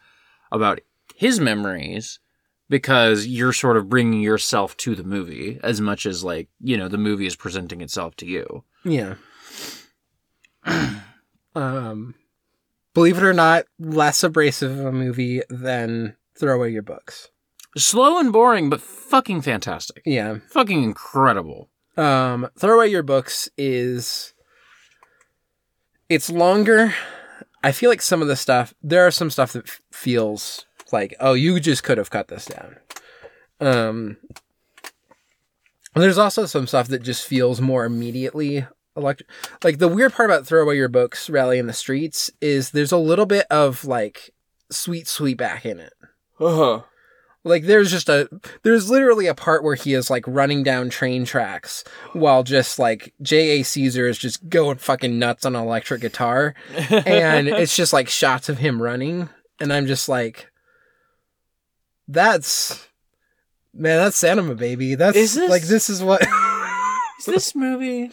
[0.52, 0.80] about
[1.16, 2.20] his memories
[2.68, 6.86] because you're sort of bringing yourself to the movie as much as like you know
[6.86, 9.14] the movie is presenting itself to you Yeah.
[11.56, 12.14] um,
[12.94, 17.31] believe it or not, less abrasive of a movie than Throw Away Your Books.
[17.76, 20.38] Slow and boring but fucking fantastic Yeah.
[20.50, 24.32] fucking incredible Um, Throw Away Your Books is.
[26.08, 26.94] It's longer.
[27.64, 31.14] I feel like some of the stuff, there are some stuff that f- feels like,
[31.20, 32.76] oh, you just could have cut this down.
[33.60, 34.16] Um,
[35.94, 38.66] there's also some stuff that just feels more immediately
[38.96, 39.28] electric.
[39.62, 42.92] Like the weird part about Throw Away Your Books, Rally in the Streets, is there's
[42.92, 44.34] a little bit of like
[44.70, 45.92] Sweet Sweetback in it.
[46.40, 46.82] uh-huh
[47.44, 48.28] Like there's just a
[48.62, 51.82] there's literally a part where he is like running down train tracks
[52.12, 53.60] while just like J.A.
[53.62, 56.54] Seazer is just going fucking nuts on an electric guitar
[56.90, 59.28] and it's just like shots of him running
[59.60, 60.52] and I'm just like
[62.08, 62.86] that's
[63.74, 66.22] man that's cinema baby that's Is this- like this is what
[67.18, 68.10] Is this movie?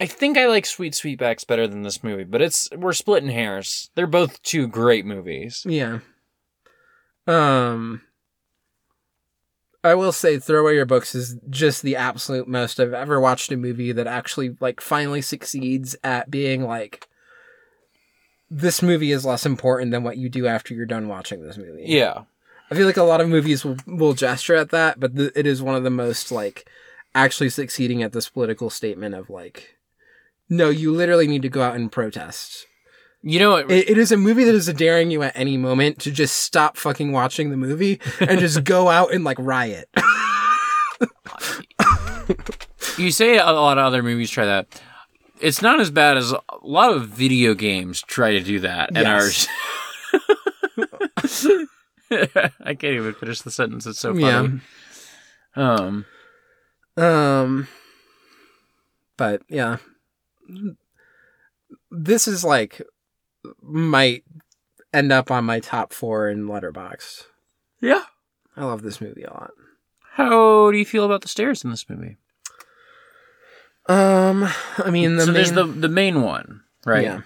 [0.00, 3.90] I think I like Sweet Sweetback's better than this movie, but it's we're splitting hairs.
[3.96, 5.64] They're both two great movies.
[5.68, 6.00] yeah
[7.28, 8.02] um
[9.84, 13.52] I will say Throw Away Your Books is just the absolute most I've ever watched
[13.52, 17.08] a movie that actually like finally succeeds at being like
[18.50, 21.84] this movie is less important than what you do after you're done watching this movie.
[21.86, 22.22] Yeah.
[22.70, 25.46] I feel like a lot of movies will, will gesture at that, but th- it
[25.46, 26.68] is one of the most like
[27.14, 29.76] actually succeeding at this political statement of like,
[30.48, 32.66] no, you literally need to go out and protest
[33.22, 33.70] You know what?
[33.70, 36.76] It, it is a movie that is daring you at any moment to just stop
[36.76, 39.88] fucking watching the movie and just go out and like riot.
[42.96, 44.80] you say a lot of other movies try that.
[45.40, 48.98] It's not as bad as a lot of video games try to do that and
[49.06, 49.46] Yes.
[50.12, 51.66] are.
[52.60, 53.86] I can't even finish the sentence.
[53.86, 54.60] It's so funny.
[55.54, 56.06] Um,
[56.96, 57.68] Um,
[59.16, 59.76] but yeah,
[61.90, 62.80] this is like
[63.62, 64.24] might
[64.92, 67.24] end up on my top four in Letterboxd.
[67.80, 68.02] yeah.
[68.56, 69.52] I love this movie a lot.
[70.14, 72.16] How do you feel about the stairs in this movie?
[73.88, 74.48] Um,
[74.78, 77.04] I mean the so main, there's the the main one, right?
[77.04, 77.20] yeah,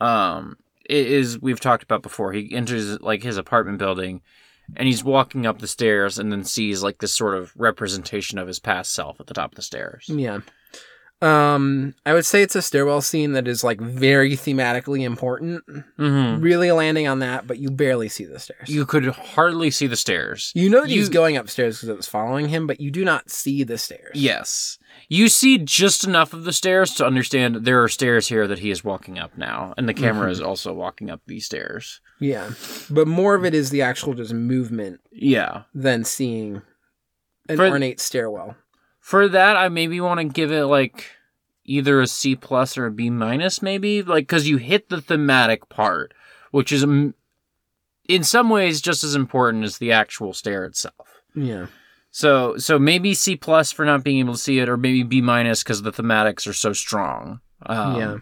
[0.00, 4.22] um it is we've talked about before he enters like his apartment building
[4.76, 8.48] and he's walking up the stairs and then sees like this sort of representation of
[8.48, 10.40] his past self at the top of the stairs yeah.
[11.22, 15.62] Um, I would say it's a stairwell scene that is like very thematically important,
[15.98, 16.40] mm-hmm.
[16.42, 18.68] really landing on that, but you barely see the stairs.
[18.68, 22.08] you could hardly see the stairs You know that he's going upstairs because it was
[22.08, 24.12] following him, but you do not see the stairs.
[24.14, 24.78] yes
[25.08, 28.70] you see just enough of the stairs to understand there are stairs here that he
[28.70, 30.32] is walking up now and the camera Mm-hmm.
[30.32, 32.50] is also walking up these stairs Yeah.
[32.88, 36.62] But more of it is the actual just movement yeah than seeing
[37.48, 38.56] an For- ornate stairwell.
[39.00, 41.06] For that, I maybe want to give it like
[41.64, 45.68] either a C plus or a B minus, maybe like because you hit the thematic
[45.68, 46.14] part,
[46.50, 47.14] which is in
[48.22, 51.22] some ways just as important as the actual stair itself.
[51.34, 51.66] Yeah.
[52.10, 55.20] So, so maybe C plus for not being able to see it, or maybe B
[55.20, 57.40] minus because the thematics are so strong.
[57.64, 58.16] Um, yeah.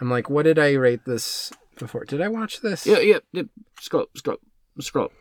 [0.00, 2.04] I'm like, what did I rate this before?
[2.04, 2.86] Did I watch this?
[2.86, 3.42] yeah, yeah, yeah.
[3.80, 4.38] Scroll, scroll,
[4.80, 5.12] scroll.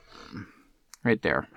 [1.03, 1.48] Right there.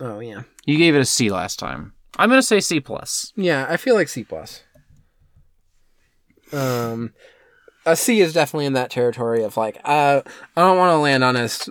[0.00, 0.42] Oh yeah.
[0.64, 1.92] You gave it a C last time.
[2.18, 3.32] I'm gonna say C plus.
[3.36, 4.62] Yeah, I feel like C plus.
[6.52, 7.12] Um,
[7.86, 10.20] a C is definitely in that territory of like, uh,
[10.56, 11.40] I don't want to land on a.
[11.44, 11.68] s-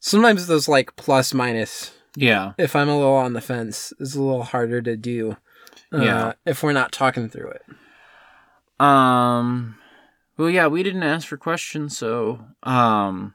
[0.00, 2.52] Sometimes those like plus minus, Yeah.
[2.58, 5.36] if I'm a little on the fence, is a little harder to do.
[5.92, 6.32] Uh, Yeah.
[6.44, 7.62] If we're not talking through it.
[8.84, 9.76] Um.
[10.36, 13.34] Well, yeah, we didn't ask for questions, so um,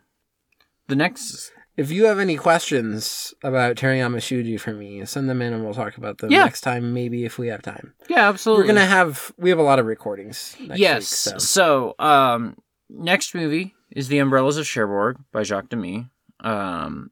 [0.87, 5.53] the next If you have any questions about Terayama Shuji for me, send them in
[5.53, 6.43] and we'll talk about them Yeah.
[6.43, 7.93] next time, maybe if we have time.
[8.09, 8.63] yeah, absolutely.
[8.63, 10.57] We're gonna have we have a lot of recordings.
[10.59, 10.99] Next yes.
[11.27, 11.95] Week, so.
[11.97, 12.05] so.
[12.05, 12.57] um,
[12.89, 16.07] next movie is The Umbrellas of Cherbourg by Jacques Demy.
[16.41, 17.11] Um,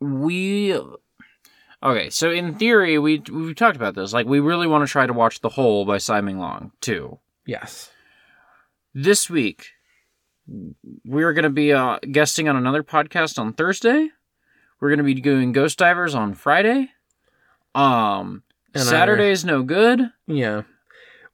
[0.00, 0.78] we
[1.82, 2.10] okay.
[2.10, 4.12] So in theory, we we talked about this.
[4.12, 7.18] Like, we really want to try to watch The Hole by Simon Long too.
[7.46, 7.90] Yes.
[8.92, 9.70] This week,
[11.04, 14.08] we're going to be uh, guesting on another podcast on Thursday.
[14.80, 16.90] We're going to be doing Ghost Divers on Friday.
[17.74, 18.42] Um,
[18.74, 20.10] And Saturday is no good.
[20.26, 20.62] Yeah.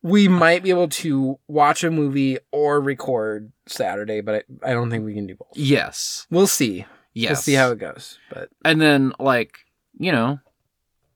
[0.02, 4.90] We might be able to watch a movie or record Saturday, but I, I don't
[4.90, 5.48] think we can do both.
[5.55, 6.26] Yes.
[6.30, 6.84] We'll see.
[7.14, 7.30] Yes.
[7.30, 8.18] We'll see how it goes.
[8.30, 9.59] But And then, like,
[9.98, 10.38] you know,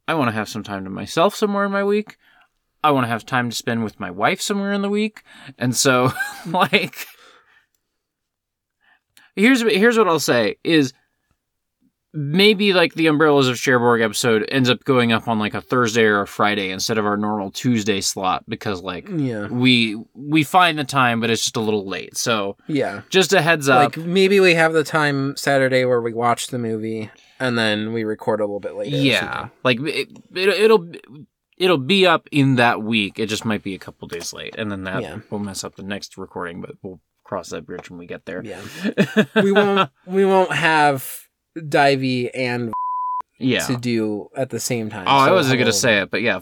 [0.08, 2.16] I want to have some time to myself somewhere in my week.
[2.82, 5.22] I want to have time to spend with my wife somewhere in the week.
[5.58, 6.12] And so,
[6.46, 7.06] like,
[9.40, 10.92] here's here's what I'll say is
[12.12, 16.02] maybe like the Umbrellas of Cherbourg episode ends up going up on like a Thursday
[16.04, 19.46] or a Friday instead of our normal Tuesday slot because like yeah.
[19.46, 22.16] we we find the time but it's just a little late.
[22.16, 23.02] So Yeah.
[23.10, 23.96] just a heads up.
[23.96, 28.02] Like maybe we have the time Saturday where we watch the movie and then we
[28.02, 28.96] record a little bit later.
[28.96, 30.90] Yeah, like it, it, it'll
[31.56, 33.20] it'll be up in that week.
[33.20, 35.18] It just might be a couple days late, and then that Yeah.
[35.30, 36.60] will mess up the next recording.
[36.60, 37.00] But we'll
[37.30, 38.42] cross that bridge when we get there.
[38.44, 38.60] Yeah.
[39.36, 41.08] We won't we won't have
[41.56, 42.72] Divey and
[43.38, 43.60] yeah.
[43.66, 45.06] to do at the same time.
[45.06, 46.40] oh, I wasn't gonna say it, but yeah,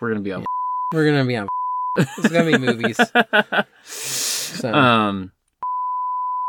[0.00, 0.46] we're gonna be on.
[0.94, 1.46] we're gonna be on
[1.98, 2.98] it's gonna be movies.
[3.84, 5.32] So um,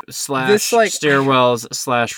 [0.09, 2.15] slash This, like- stairwells slash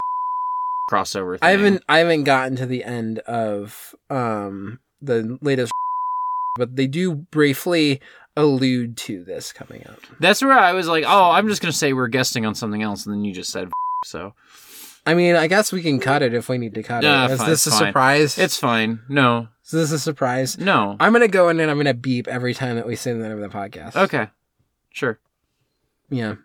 [0.91, 1.39] crossover.
[1.39, 1.47] Thing.
[1.47, 5.71] I haven't I haven't gotten to the end of um the latest
[6.55, 7.99] but they do briefly
[8.35, 9.99] allude to this coming up.
[10.19, 13.05] That's where I was like, oh, I'm just gonna say we're guesting on something else,
[13.05, 13.69] and then you just said
[14.05, 14.33] so.
[15.05, 17.31] I mean, I guess we can cut it if we need to cut Nah, it.
[17.31, 17.79] Is fine, this a fine.
[17.87, 18.37] surprise?
[18.37, 19.01] It's fine.
[19.09, 20.57] No, Is this a surprise?
[20.57, 20.95] no.
[20.99, 23.41] I'm gonna go in and I'm gonna beep every time that we say the name
[23.43, 23.95] of the podcast.
[23.97, 24.27] Okay,
[24.91, 25.19] sure.
[26.09, 26.35] Yeah.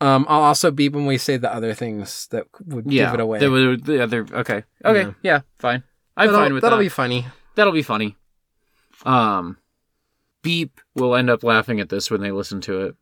[0.00, 3.20] Um, I'll also beep when we say the other things that would yeah, give it
[3.20, 3.38] away.
[3.38, 5.12] The, the- the other, okay, okay, Yeah.
[5.22, 5.84] yeah, fine.
[6.16, 6.84] I'm that'll, fine with that'll that.
[6.84, 7.26] be funny.
[7.54, 8.16] That'll be funny.
[9.04, 9.58] Um,
[10.46, 12.96] Beep will end up laughing at this when they listen to it.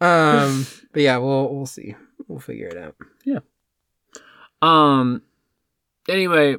[0.00, 1.96] Um, but yeah, we'll we'll see.
[2.28, 2.94] We'll figure it out.
[3.24, 3.40] Yeah.
[4.62, 5.22] Um,
[6.08, 6.56] anyway,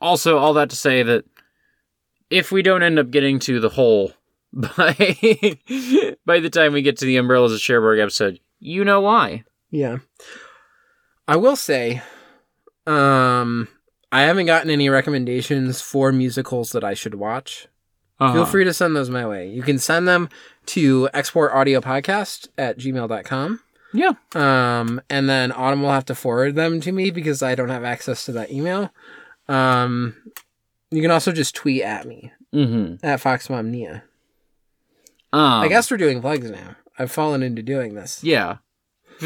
[0.00, 1.24] also all that to say that
[2.28, 4.12] if we don't end up getting to the Hole
[4.52, 4.94] by
[6.26, 9.44] by the time we get to the Umbrellas of Cherbourg episode, you know why.
[9.70, 9.98] Yeah.
[11.26, 12.02] I will say,
[12.86, 13.68] um,
[14.12, 17.66] I haven't gotten any recommendations for musicals that I should watch.
[18.20, 18.34] Uh-huh.
[18.34, 19.48] Feel free to send those my way.
[19.48, 20.28] You can send them
[20.66, 23.60] to exportaudiopodcast at gmail.com.
[23.94, 24.12] Yeah.
[24.34, 27.84] Um, and then Autumn will have to forward them to me because I don't have
[27.84, 28.90] access to that email.
[29.48, 30.14] Um,
[30.90, 33.04] you can also just tweet at me Mm-hmm.
[33.04, 34.02] at FoxMomNia.
[35.32, 36.76] Um, I guess we're doing plugs now.
[36.98, 38.22] I've fallen into doing this.
[38.22, 38.58] Yeah.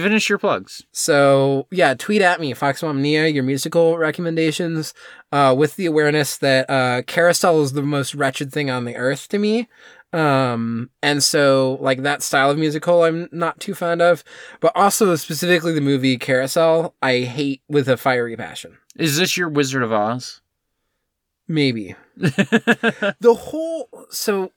[0.02, 0.84] Finish your plugs.
[0.92, 4.92] So yeah, tweet at me, FoxMomNia, your musical recommendations,
[5.32, 9.26] uh, with the awareness that uh, Carousel is the most wretched thing on the earth
[9.28, 9.68] to me.
[10.12, 14.22] Um, and so like that style of musical, I'm not too fond of,
[14.60, 18.76] but also specifically the movie Carousel, I hate with a fiery passion.
[18.96, 20.42] Is this your Wizard of Oz?
[21.48, 24.52] Maybe the whole so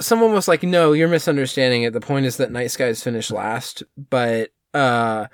[0.00, 1.92] someone was like no you're misunderstanding it.
[1.92, 3.82] The point is that night skies finish last.
[3.96, 5.26] But uh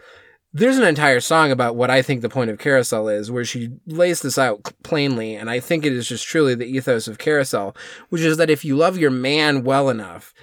[0.55, 3.71] there's an entire song about what i think the point of carousel is where she
[3.87, 7.75] lays this out plainly and i think it is just truly the ethos of carousel
[8.11, 10.35] which is that if you love your man well enough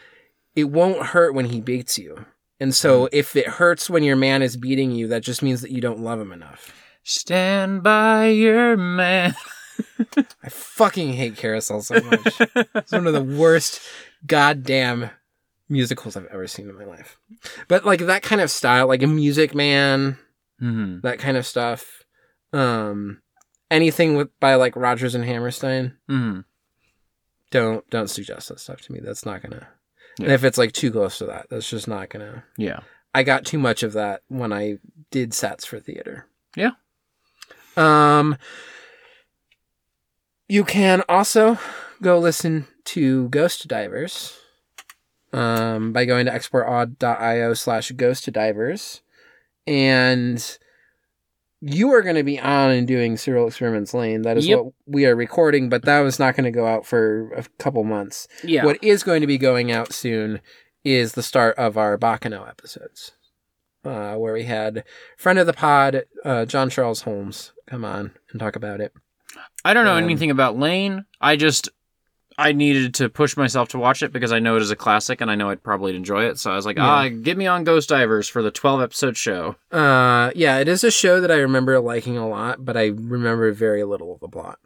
[0.60, 2.26] it won't hurt when he beats you.
[2.60, 5.72] And so if it hurts when your man is beating you that just means that
[5.72, 6.74] you don't love him enough.
[7.04, 9.36] Stand by your man.
[10.44, 12.42] I fucking hate Carousel so much.
[12.76, 13.80] it's one of the worst
[14.26, 15.10] goddamn
[15.70, 17.20] musicals I've ever seen in my life.
[17.68, 20.18] But like that kind of style, like a Music Man,
[20.62, 21.00] Mm-hmm.
[21.08, 22.04] that kind of stuff.
[22.52, 23.22] Um,
[23.72, 26.42] anything with by like Rodgers and Hammerstein, Mm-hmm.
[27.52, 29.00] don't don't suggest that stuff to me.
[29.02, 29.68] That's not gonna.
[30.20, 32.44] And if it's like too close to that, that's just not gonna.
[32.58, 32.80] Yeah.
[33.16, 34.80] I got too much of that when I
[35.12, 36.26] did sets for theater.
[36.58, 36.72] Yeah.
[37.78, 38.36] Um
[40.48, 41.58] you can also
[42.02, 44.36] go listen to Ghost Divers
[45.32, 49.02] um by going to exportaud.io slash ghost divers
[49.68, 50.58] and
[51.62, 54.60] you are going to be on and doing Serial Experiments Lain that is Yep.
[54.60, 57.84] what we are recording but that was not going to go out for a couple
[57.84, 58.66] months Yeah.
[58.66, 60.42] what is going to be going out soon
[60.84, 63.12] is the start of our Baccano episodes,
[63.86, 64.84] uh, where we had
[65.18, 68.94] friend of the pod, uh, John Charles Holmes, come on and talk about it.
[69.64, 71.06] I don't know Um, anything about Lain.
[71.22, 71.70] I just
[72.40, 75.20] I needed to push myself to watch it because I know it is a classic
[75.22, 76.40] and I know I'd probably enjoy it.
[76.40, 76.86] So I was like, Yeah.
[76.88, 79.56] ah, get me on Ghost Divers for the 12 episode show.
[79.72, 83.52] Uh, yeah, it is a show that I remember liking a lot, but I remember
[83.52, 84.58] very little of the plot.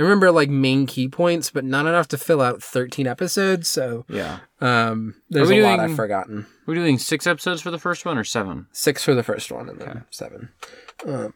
[0.00, 3.68] I remember like main key points, but not enough to fill out 13 episodes.
[3.68, 4.38] So, Yeah.
[4.60, 6.46] um, there's a we lot I've forgotten.
[6.66, 8.66] We're doing six episodes for the first one or seven?
[8.72, 10.00] Six for the first one, and then Okay.
[10.10, 10.50] seven.
[11.06, 11.34] Um,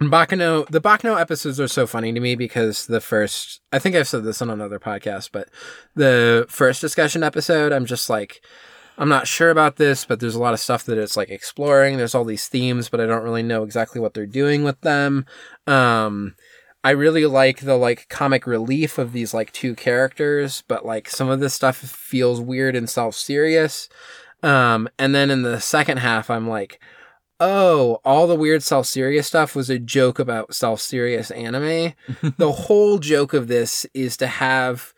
[0.00, 4.08] Baccano, the Baccano episodes are so funny to me because the first, I think I've
[4.08, 5.48] said this on another podcast, but
[5.94, 8.44] the first discussion episode, I'm just like,
[8.98, 11.96] I'm not sure about this, but there's a lot of stuff that it's like exploring.
[11.96, 15.26] There's all these themes, but I don't really know exactly what they're doing with them.
[15.66, 16.34] Um,
[16.84, 21.28] I really like the like comic relief of these like two characters, but like some
[21.28, 23.88] of this stuff feels weird and self serious.
[24.42, 26.78] Um, and then in the second half, I'm like,
[27.40, 31.92] oh, all the weird self serious stuff was a joke about self serious anime.
[32.36, 34.92] the whole joke of this is to have,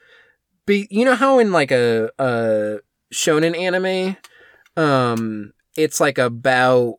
[0.67, 2.79] be you know how in like a a
[3.13, 4.17] shonen anime,
[4.77, 6.97] um, it's like about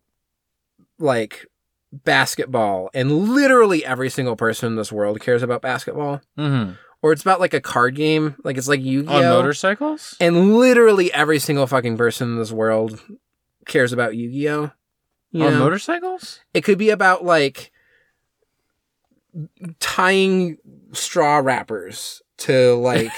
[1.00, 1.46] like
[1.92, 6.22] basketball, and literally every single person in this world cares about basketball.
[6.38, 6.74] Mm-hmm.
[7.04, 10.16] Or it's about like a card game, like it's like Yu Gi Oh On motorcycles?
[10.20, 13.00] And literally every single fucking person in this world
[13.68, 14.72] cares about Yu Gi Oh.
[15.46, 16.40] On motorcycles?
[16.54, 17.72] It could be about like
[19.80, 20.58] tying
[20.94, 23.12] straw wrappers to like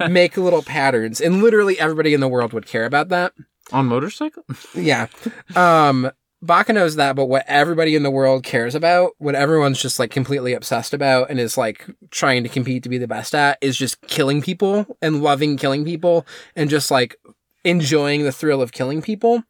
[0.10, 3.32] make little patterns, and literally everybody in the world would care about that.
[3.72, 4.44] On motorcycle?
[4.74, 5.06] Yeah.
[5.54, 6.10] Um
[6.42, 10.10] Baka knows that, but what everybody in the world cares about, what everyone's just like
[10.10, 13.76] completely obsessed about and is like trying to compete to be the best at is
[13.76, 17.16] just killing people and loving killing people and just like
[17.64, 19.42] enjoying the thrill of killing people.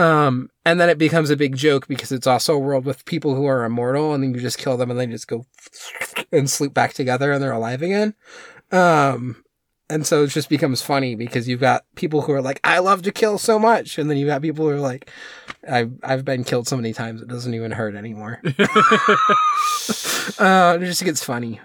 [0.00, 3.34] Um, and then it becomes a big joke because it's also a world with people
[3.34, 5.44] who are immortal and then you just kill them and they just go
[6.32, 8.14] and sleep back together and they're alive again.
[8.72, 9.44] Um,
[9.90, 13.02] and so it just becomes funny because you've got people who are like, I love
[13.02, 13.98] to kill so much.
[13.98, 15.10] And then you've got people who are like,
[15.68, 18.40] I've, I've been killed so many times it doesn't even hurt anymore.
[20.38, 21.60] uh, it just gets funny.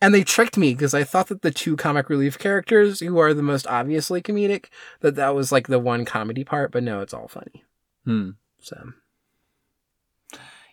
[0.00, 3.34] And they tricked me because I thought that the two comic relief characters, who are
[3.34, 4.66] the most obviously comedic,
[5.00, 7.64] that that was like the one comedy part, but no, it's all funny.
[8.04, 8.30] Hmm.
[8.60, 8.92] So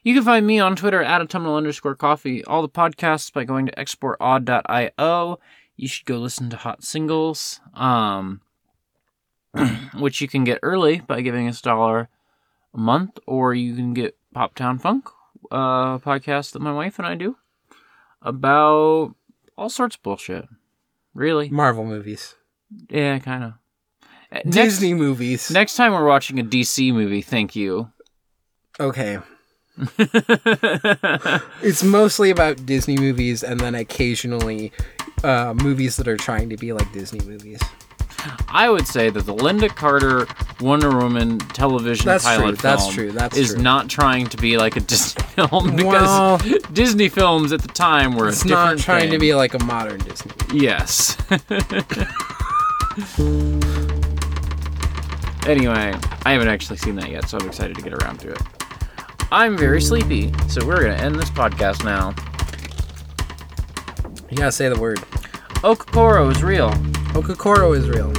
[0.04, 2.44] You can find me on Twitter at autumnal underscore coffee.
[2.46, 5.40] All the podcasts by going to exportaud.io.
[5.76, 8.42] You should go listen to Hot Singles, um,
[9.98, 12.10] which you can get early by giving us a dollar
[12.74, 15.10] a month, or you can get Pop Town Funk,
[15.52, 17.36] uh, podcast that my wife and I do
[18.26, 19.16] about
[19.58, 20.46] all sorts of bullshit.
[21.14, 21.48] Really?
[21.50, 22.36] Marvel movies,
[22.90, 23.54] Yeah, kind of.
[24.34, 25.50] Next, Disney movies.
[25.50, 27.90] next time we're watching a DC movie, thank you.
[28.82, 29.20] okay,
[31.62, 34.72] it's mostly about Disney movies, and then occasionally
[35.24, 37.62] uh, movies that are trying to be like Disney movies.
[38.50, 40.28] I would say that the Lynda Carter
[40.62, 43.62] Wonder Woman television That's pilot true, that's film true, that's is true.
[43.64, 48.16] not trying to be like a Disney film because Well- Disney films at the time
[48.16, 50.32] were It's a not trying to be like a modern Disney.
[50.54, 51.18] Yes.
[55.48, 55.94] anyway,
[56.26, 58.42] I haven't actually seen that yet, so I'm excited to get around to it.
[59.32, 62.14] I'm very sleepy, so we're gonna end this podcast now.
[64.30, 65.00] You gotta say the word.
[65.66, 66.70] Okokoro is real.
[67.16, 68.14] Okokoro is real.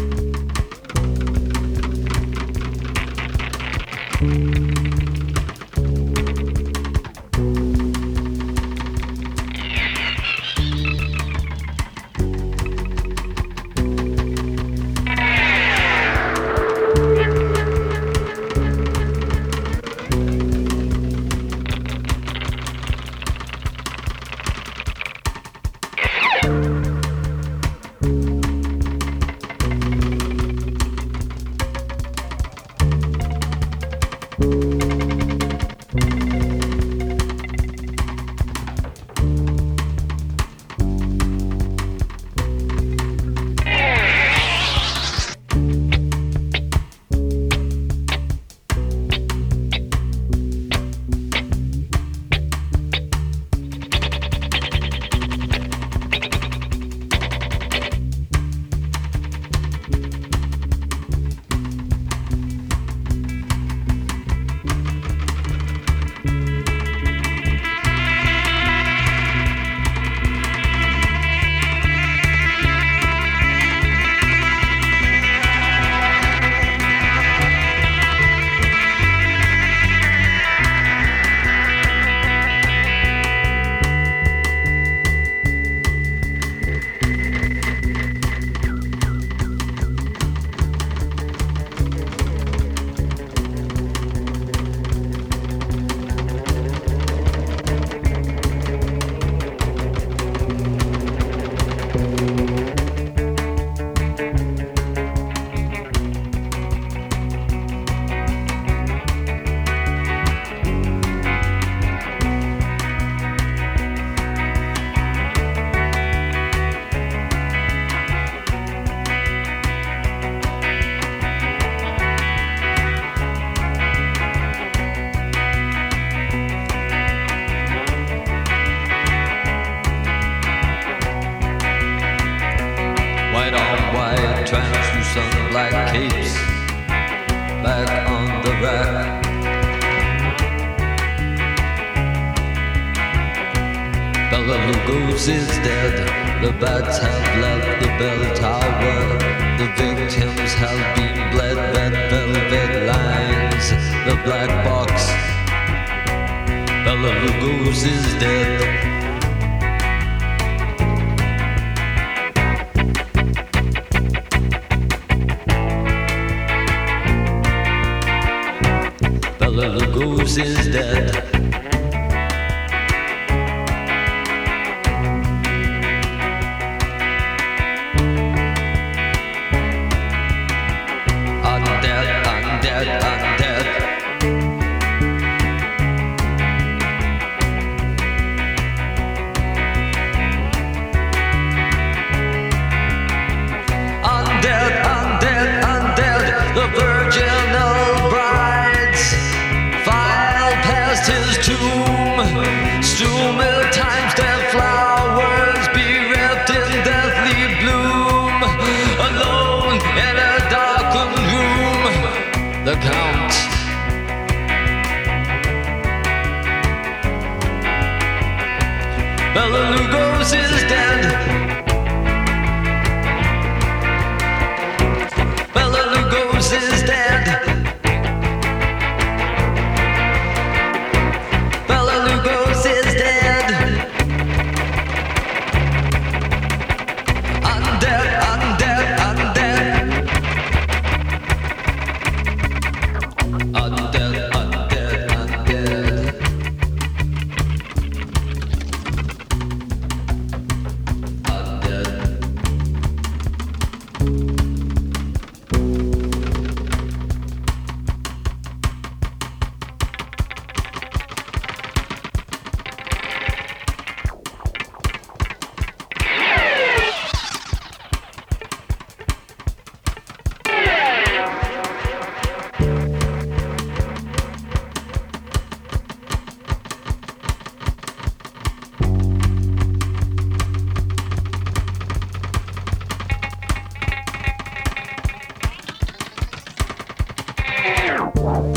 [288.16, 288.55] Wow.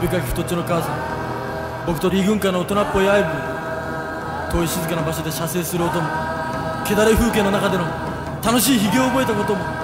[0.00, 0.88] 深き太ちの母さ
[1.84, 6.08] ん僕と離軍家の大人っぽいアイブ遠い静かな場所で射精する音も。
[6.84, 7.84] 気だれ風景の中での
[8.42, 9.79] 楽しいひげを覚えたことも。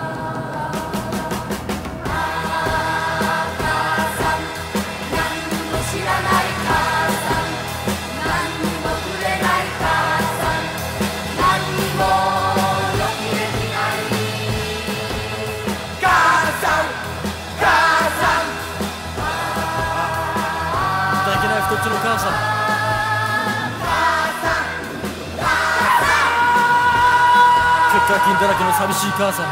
[28.06, 29.46] 課金だらけの寂しい母さん。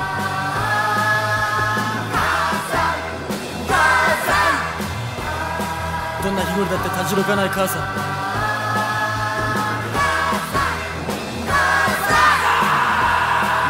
[6.23, 7.83] どんな日頃だってたじろかない母さん。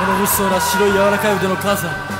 [0.06, 2.13] 物欲しそうな白い柔らかい腕の母さん。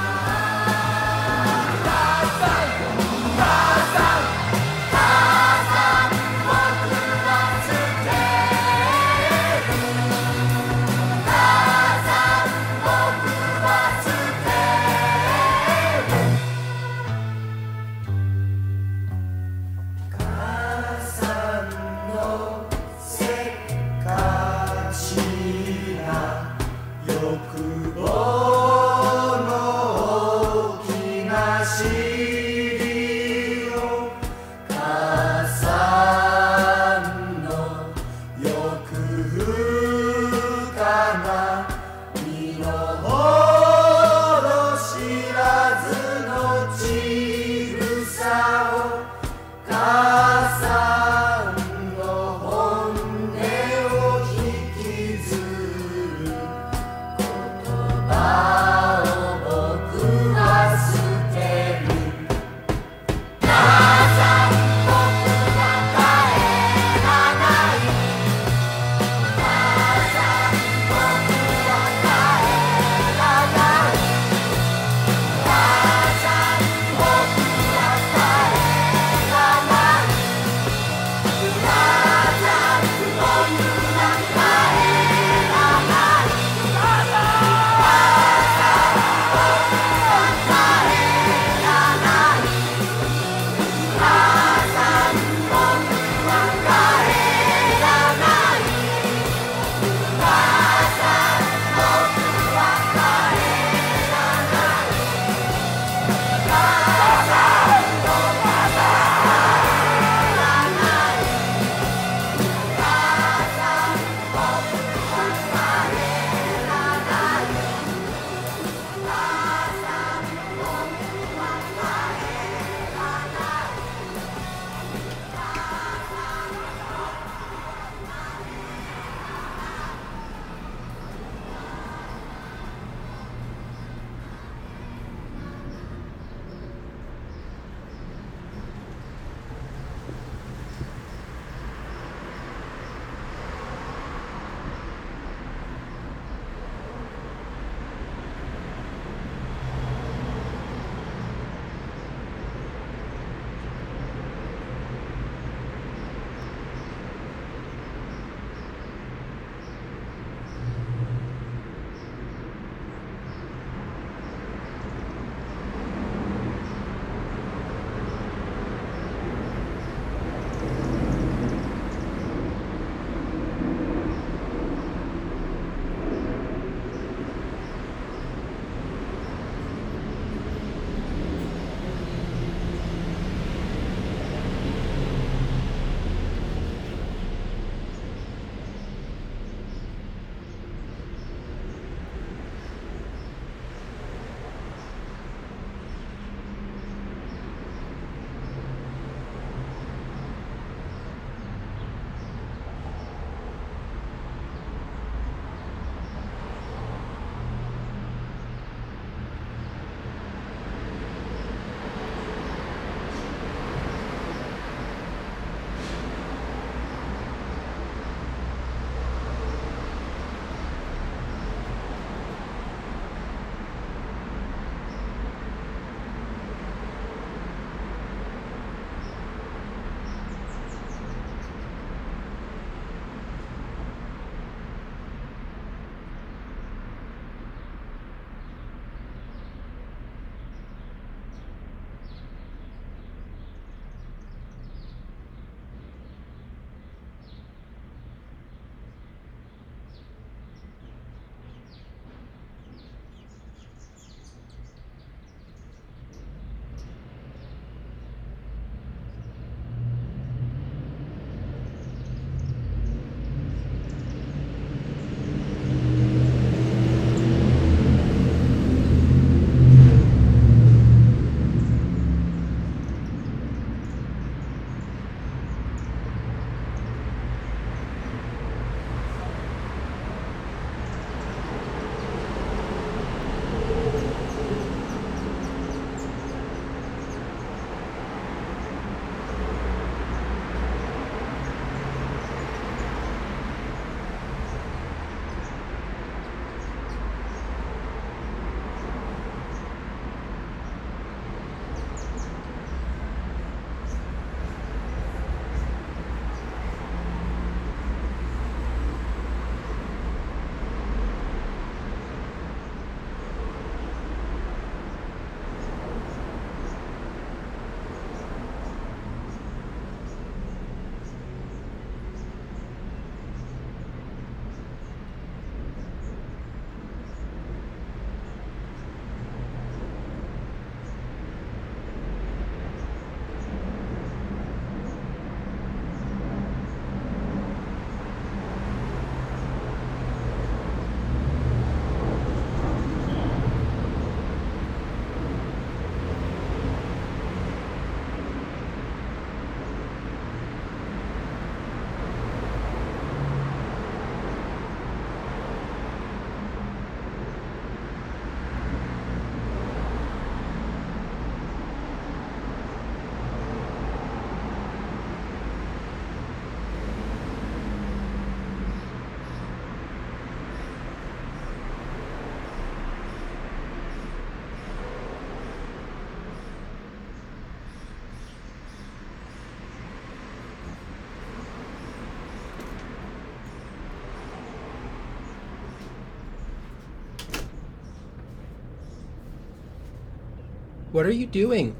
[390.94, 391.74] What are you doing?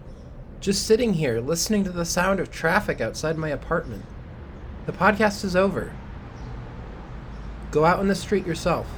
[0.59, 4.05] Just sitting here, listening to the sound of traffic outside my apartment.
[4.87, 5.93] The podcast is over.
[7.71, 8.89] Go out in the street yourself.